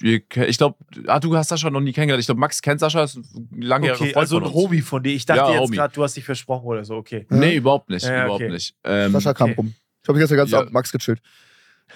[0.04, 0.76] ich glaube,
[1.06, 2.20] ah, du hast Sascha noch nie kennengelernt.
[2.20, 4.52] Ich glaube, Max kennt Sascha, ist ein langjähriger Okay, Freund also ein.
[4.52, 5.14] Homie von dir.
[5.14, 6.96] Ich dachte Ja, jetzt gerade, du hast dich versprochen oder so.
[6.96, 7.24] Okay.
[7.30, 8.04] Nee, überhaupt nicht.
[8.04, 8.52] Ja, überhaupt okay.
[8.52, 8.74] nicht.
[8.84, 9.54] Ähm, Sascha kam okay.
[9.58, 9.74] rum.
[10.02, 10.58] Ich habe gestern ganz Ja.
[10.58, 11.20] Abend Max gechillt.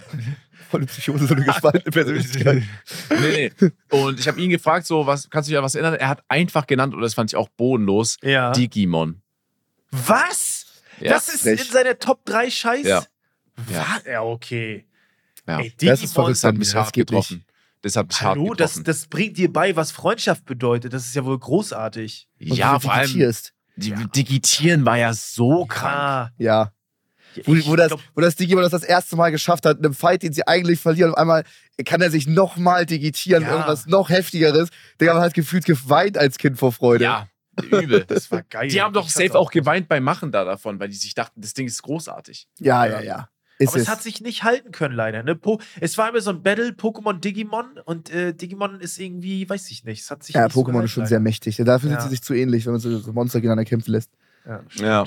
[0.70, 2.62] Volle Psychose, so eine gespaltene Persönlichkeit.
[3.20, 3.70] nee, nee.
[3.90, 5.94] Und ich habe ihn gefragt, so, was, kannst du dich an was erinnern?
[5.94, 8.50] Er hat einfach genannt, und das fand ich auch bodenlos, Ja.
[8.50, 9.22] Digimon.
[9.92, 10.66] Was?
[11.00, 11.60] Ja, das ist frech.
[11.60, 12.84] in seiner Top 3 Scheiß?
[12.86, 13.04] Ja.
[13.70, 14.00] Ja.
[14.10, 14.86] ja, okay.
[15.46, 15.60] Ja.
[15.60, 17.44] Ey, Das ist verrückt, Das hat mich hart getroffen.
[17.82, 18.84] Das hat mich Hallo, hart das, getroffen.
[18.84, 20.92] das bringt dir bei, was Freundschaft bedeutet.
[20.92, 22.28] Das ist ja wohl großartig.
[22.40, 23.32] Und ja, vor allem,
[23.76, 26.32] die Digitieren war ja so krank.
[26.38, 26.72] Ja.
[27.44, 30.22] Wo, wo, das, wo das Digimon das das erste Mal geschafft hat, in einem Fight,
[30.22, 31.44] den sie eigentlich verlieren, auf einmal
[31.84, 33.50] kann er sich nochmal digitieren, Ja.
[33.52, 34.68] irgendwas noch heftigeres.
[35.00, 37.04] Digga, man hat gefühlt geweint als Kind vor Freude.
[37.04, 37.28] Ja,
[37.70, 38.04] übel.
[38.06, 38.68] das war geil.
[38.68, 41.40] Die haben doch Ich safe auch geweint beim Machen da davon, weil die sich dachten,
[41.40, 42.48] das Ding ist großartig.
[42.58, 43.00] ja, ja.
[43.00, 43.28] ja.
[43.58, 43.88] Ist Aber es es.
[43.88, 45.22] hat sich nicht halten können, leider.
[45.22, 45.34] Ne?
[45.34, 49.70] Po es war immer so ein Battle Pokémon Digimon und äh, Digimon ist irgendwie, weiß
[49.70, 50.02] ich nicht.
[50.02, 51.08] Es hat sich ja, nicht so Pokémon gehalten, ist schon leider.
[51.08, 51.56] sehr mächtig.
[51.64, 51.98] Dafür Ja.
[51.98, 54.10] sind sie sich zu ähnlich, wenn man so, so Monster gegeneinander kämpfen lässt.
[54.44, 54.62] Ja, Ja.
[54.68, 54.82] stimmt.
[54.82, 55.04] Ja,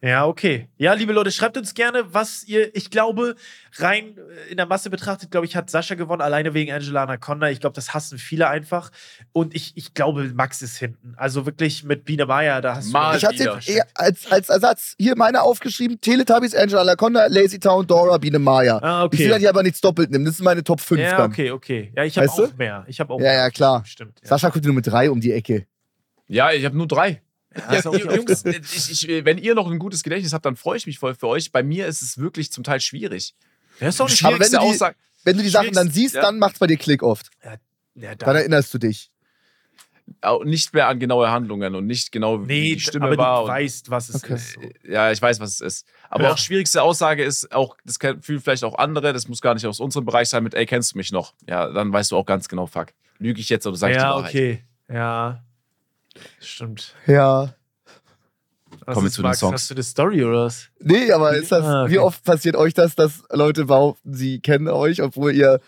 [0.00, 0.68] okay.
[0.76, 3.34] Ja, liebe Leute, schreibt uns gerne, was ihr, ich glaube,
[3.78, 7.50] rein äh, in der Masse betrachtet, glaube ich, hat Sascha gewonnen, alleine wegen Angela Anaconda.
[7.50, 8.90] Ich glaube, das hassen viele einfach.
[9.32, 11.14] Und ich, ich glaube, Max ist hinten.
[11.16, 13.18] Also wirklich mit Biene Meier, da hast Mal du.
[13.18, 18.18] Ich hatte eher als, als Ersatz hier meine aufgeschrieben: Teletubbies, Angela Laconda, Lazy Town, Dora,
[18.18, 18.78] Biene Maya.
[18.80, 19.16] Ah, okay.
[19.16, 20.24] Ich will ja aber nichts doppelt nehmen.
[20.24, 21.30] Das sind meine Top 5 ja, dann.
[21.32, 21.92] okay, okay.
[21.96, 22.44] Ja, ich habe Weißt du?
[22.44, 22.84] auch mehr.
[22.86, 23.34] Ich habe auch Ja, mehr.
[23.34, 23.82] ja, klar.
[23.84, 24.20] Stimmt.
[24.22, 24.28] Ja.
[24.28, 25.66] Sascha kommt nur mit drei um die Ecke.
[26.28, 27.20] Ja, ich habe nur drei.
[27.58, 28.14] Ja, Ja.
[28.14, 31.14] Jungs, ich, ich, wenn ihr noch ein gutes Gedächtnis habt, dann freue ich mich voll
[31.14, 31.52] für euch.
[31.52, 33.34] Bei mir ist es wirklich zum Teil schwierig.
[33.80, 34.96] Ja, ist doch nicht Aber wenn Schwierigste du die- Aussage.
[35.24, 36.22] Wenn du die Sachen dann siehst, Ja.
[36.22, 37.30] dann macht's bei dir Klick oft.
[37.44, 37.56] Ja,
[38.14, 39.10] Dann da, erinnerst du dich.
[40.44, 43.42] Nicht mehr an genaue Handlungen und nicht genau, wie nee, die Stimme aber war.
[43.42, 44.34] du weißt, was es Okay.
[44.34, 44.52] ist.
[44.54, 44.60] So.
[44.90, 45.86] Ja, ich weiß, was es ist.
[46.08, 46.32] Aber Ja.
[46.32, 49.80] auch schwierigste Aussage ist auch, das fühlen vielleicht auch andere, das muss gar nicht aus
[49.80, 51.34] unserem Bereich sein, mit, ey, kennst du mich noch?
[51.46, 52.88] Ja, dann weißt du auch ganz genau, fuck.
[53.18, 54.30] Lüge ich jetzt oder sag ich die Ja, Wahrheit?
[54.30, 54.64] okay.
[54.90, 55.44] Ja.
[56.40, 56.94] Stimmt.
[57.06, 57.54] Ja.
[58.86, 59.34] Was Kommen wir zu den?
[59.34, 59.52] Songs.
[59.54, 60.68] Hast du eine Story oder was?
[60.80, 61.92] Nee, aber ist das, Ah, okay.
[61.92, 65.60] wie oft passiert euch das, dass Leute behaupten, sie kennen euch, obwohl ihr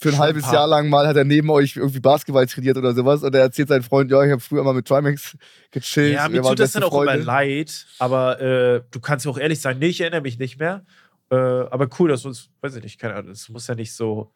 [0.00, 0.54] für ein Schon halbes ein paar.
[0.54, 3.68] Jahr lang mal hat er neben euch irgendwie Basketball trainiert oder sowas und er erzählt
[3.68, 5.36] seinen Freund, ja, ich habe früher mal mit Trimax
[5.70, 6.14] gechillt.
[6.14, 7.24] Ja, mir tut das dann auch immer Freunde.
[7.24, 10.84] leid, aber äh, du kannst ja auch ehrlich sein, nee, ich erinnere mich nicht mehr.
[11.30, 14.32] Äh, aber cool, dass uns, weiß ich nicht, keine Ahnung, das muss ja nicht so.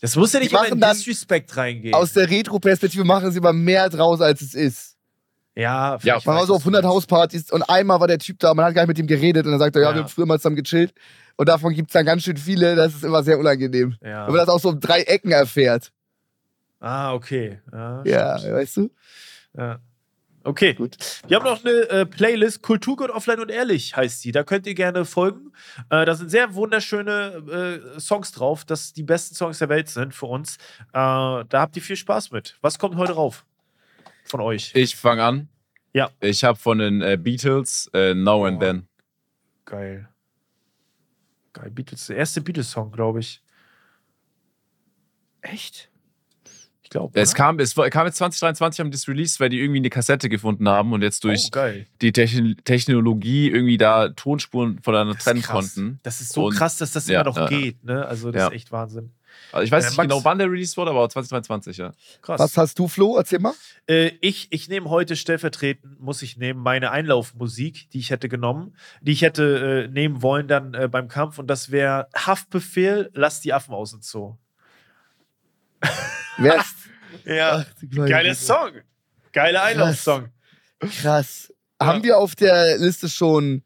[0.00, 1.92] Das muss ja nicht immer in Disrespect reingehen.
[1.94, 4.89] Aus der Retro-Perspektive machen sie immer mehr draus, als es ist.
[5.60, 6.94] Ja, Ja, Man war so auf du 100 meinst.
[6.94, 9.52] Hauspartys und einmal war der Typ da, man hat gar nicht mit ihm geredet und
[9.52, 9.94] dann sagt er, ja, Ja.
[9.96, 10.92] wir haben früher mal zusammen gechillt.
[11.36, 13.94] Und davon gibt es dann ganz schön viele, das ist immer sehr unangenehm.
[14.02, 14.26] Ja.
[14.26, 15.90] Wenn man das auch so um drei Ecken erfährt.
[16.80, 17.60] Ah, okay.
[17.72, 18.90] Ja, Ja, weißt du?
[19.56, 19.78] Ja.
[20.42, 20.96] Okay, Gut.
[21.28, 24.32] Wir haben noch eine äh, Playlist, Kulturgott offline und ehrlich heißt die.
[24.32, 25.52] Da könnt ihr gerne folgen.
[25.90, 30.14] Äh, da sind sehr wunderschöne äh, Songs drauf, das die besten Songs der Welt sind
[30.14, 30.56] für uns.
[30.56, 32.56] Äh, da habt ihr viel Spaß mit.
[32.62, 33.44] Was kommt heute rauf
[34.30, 34.72] von euch?
[34.74, 35.48] Ich fange an.
[35.92, 36.10] Ja.
[36.20, 38.60] Ich habe von den äh, Beatles äh, Now and Oh.
[38.60, 38.86] Then.
[39.64, 40.08] Geil.
[41.52, 42.06] Geil, Beatles.
[42.06, 43.42] Der erste Beatles-Song, glaube ich.
[45.42, 45.90] Echt?
[46.82, 47.18] Ich glaube.
[47.20, 50.68] Es kam, es kam jetzt 2023, haben das released, weil die irgendwie eine Kassette gefunden
[50.68, 51.68] haben und jetzt durch oh,
[52.00, 55.74] die Techn Technologie irgendwie da Tonspuren voneinander trennen krass.
[55.74, 56.00] konnten.
[56.02, 57.46] Das ist so Und- krass, dass das ja, immer noch ja.
[57.48, 57.84] geht.
[57.84, 58.04] Ne?
[58.06, 58.46] Also, das Ja.
[58.48, 59.12] ist echt Wahnsinn.
[59.52, 61.92] Also ich weiß Äh, nicht Max- genau, wann der released wurde, aber 2023, ja.
[62.22, 62.38] Krass.
[62.40, 63.16] Was hast du, Flo?
[63.16, 63.54] Erzähl mal.
[63.88, 68.76] Äh, ich ich nehme heute stellvertretend, muss ich nehmen, meine Einlaufmusik, die ich hätte genommen,
[69.00, 73.40] die ich hätte äh, nehmen wollen dann äh, beim Kampf und das wäre Haftbefehl, lass
[73.40, 74.36] die Affen aus dem Zoo.
[76.38, 76.74] Wer ist.
[77.24, 78.34] Ja, Ach, geiler.
[78.34, 78.70] Song.
[79.32, 80.28] Geiler Einlaufsong.
[80.78, 81.52] Krass.
[81.82, 83.64] Haben wir auf der Liste schon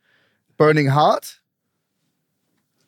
[0.57, 1.43] Burning Heart?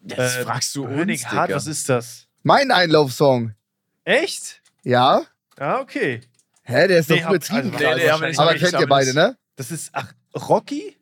[0.01, 1.57] Das Äh, fragst du Burning uns, Heart, Digga.
[1.57, 2.26] was ist das?
[2.47, 3.57] Mein Einlaufsong.
[4.05, 4.63] Echt?
[4.85, 5.23] Ja?
[5.59, 6.21] Ja, okay.
[6.63, 9.15] Hä, der ist Nee, doch übertrieben also, nee, nee, Aber haben wir kennt ihr beide,
[9.15, 9.37] ne?
[9.57, 10.97] Das ist, ach, Rocky?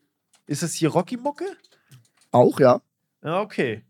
[0.46, 1.44] Ist das hier Rocky-Mucke?
[2.30, 2.80] Auch, ja.
[3.22, 3.84] Ja, okay.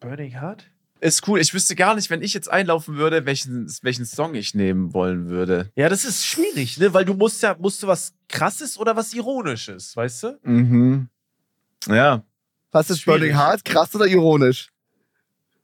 [0.00, 0.66] Burning Heart?
[1.00, 1.40] Ist cool.
[1.40, 5.30] Ich wüsste gar nicht, wenn ich jetzt einlaufen würde, welchen, welchen Song ich nehmen wollen
[5.30, 5.72] würde.
[5.74, 6.92] Ja, das ist schwierig, ne?
[6.92, 10.38] Weil du musst ja, musst du was krasses oder was Ironisches, weißt du?
[10.42, 11.08] Mhm.
[11.88, 12.22] Ja.
[12.72, 13.20] Was ist Schwierig.
[13.20, 13.64] Burning Heart?
[13.64, 14.70] Krass oder ironisch?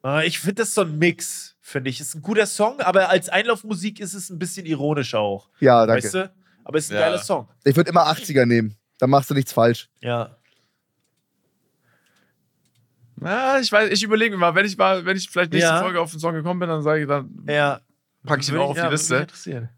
[0.04, 2.00] Äh, Ich finde das so ein Mix, finde ich.
[2.00, 5.48] Ist ein guter Song, aber als Einlaufmusik ist es ein bisschen ironisch auch.
[5.60, 6.04] Ja, danke.
[6.04, 6.32] Weißt du?
[6.64, 7.00] Aber es ist ein Ja.
[7.02, 7.48] geiler Song.
[7.64, 8.76] Ich würde immer 80er nehmen.
[8.98, 9.88] Dann machst du nichts falsch.
[10.00, 10.36] Ja.
[13.20, 15.80] Ja, ich weiß, ich überlege mir mal, wenn ich mal, wenn ich vielleicht nächste Ja.
[15.80, 17.80] Folge auf den Song gekommen bin, dann sage ich, dann Ja.
[18.24, 19.16] packe ich ihn auch auf ja, die würde mich Liste.
[19.16, 19.68] interessieren.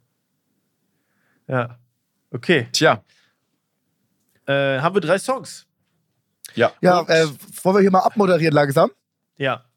[1.47, 1.79] Ja.
[2.31, 2.69] Okay.
[2.73, 3.03] Tja.
[4.47, 5.67] Äh, haben wir drei Songs?
[6.55, 6.73] Ja.
[6.81, 7.27] Ja, äh,
[7.63, 8.91] wollen wir hier mal abmoderieren langsam?
[9.37, 9.65] Ja.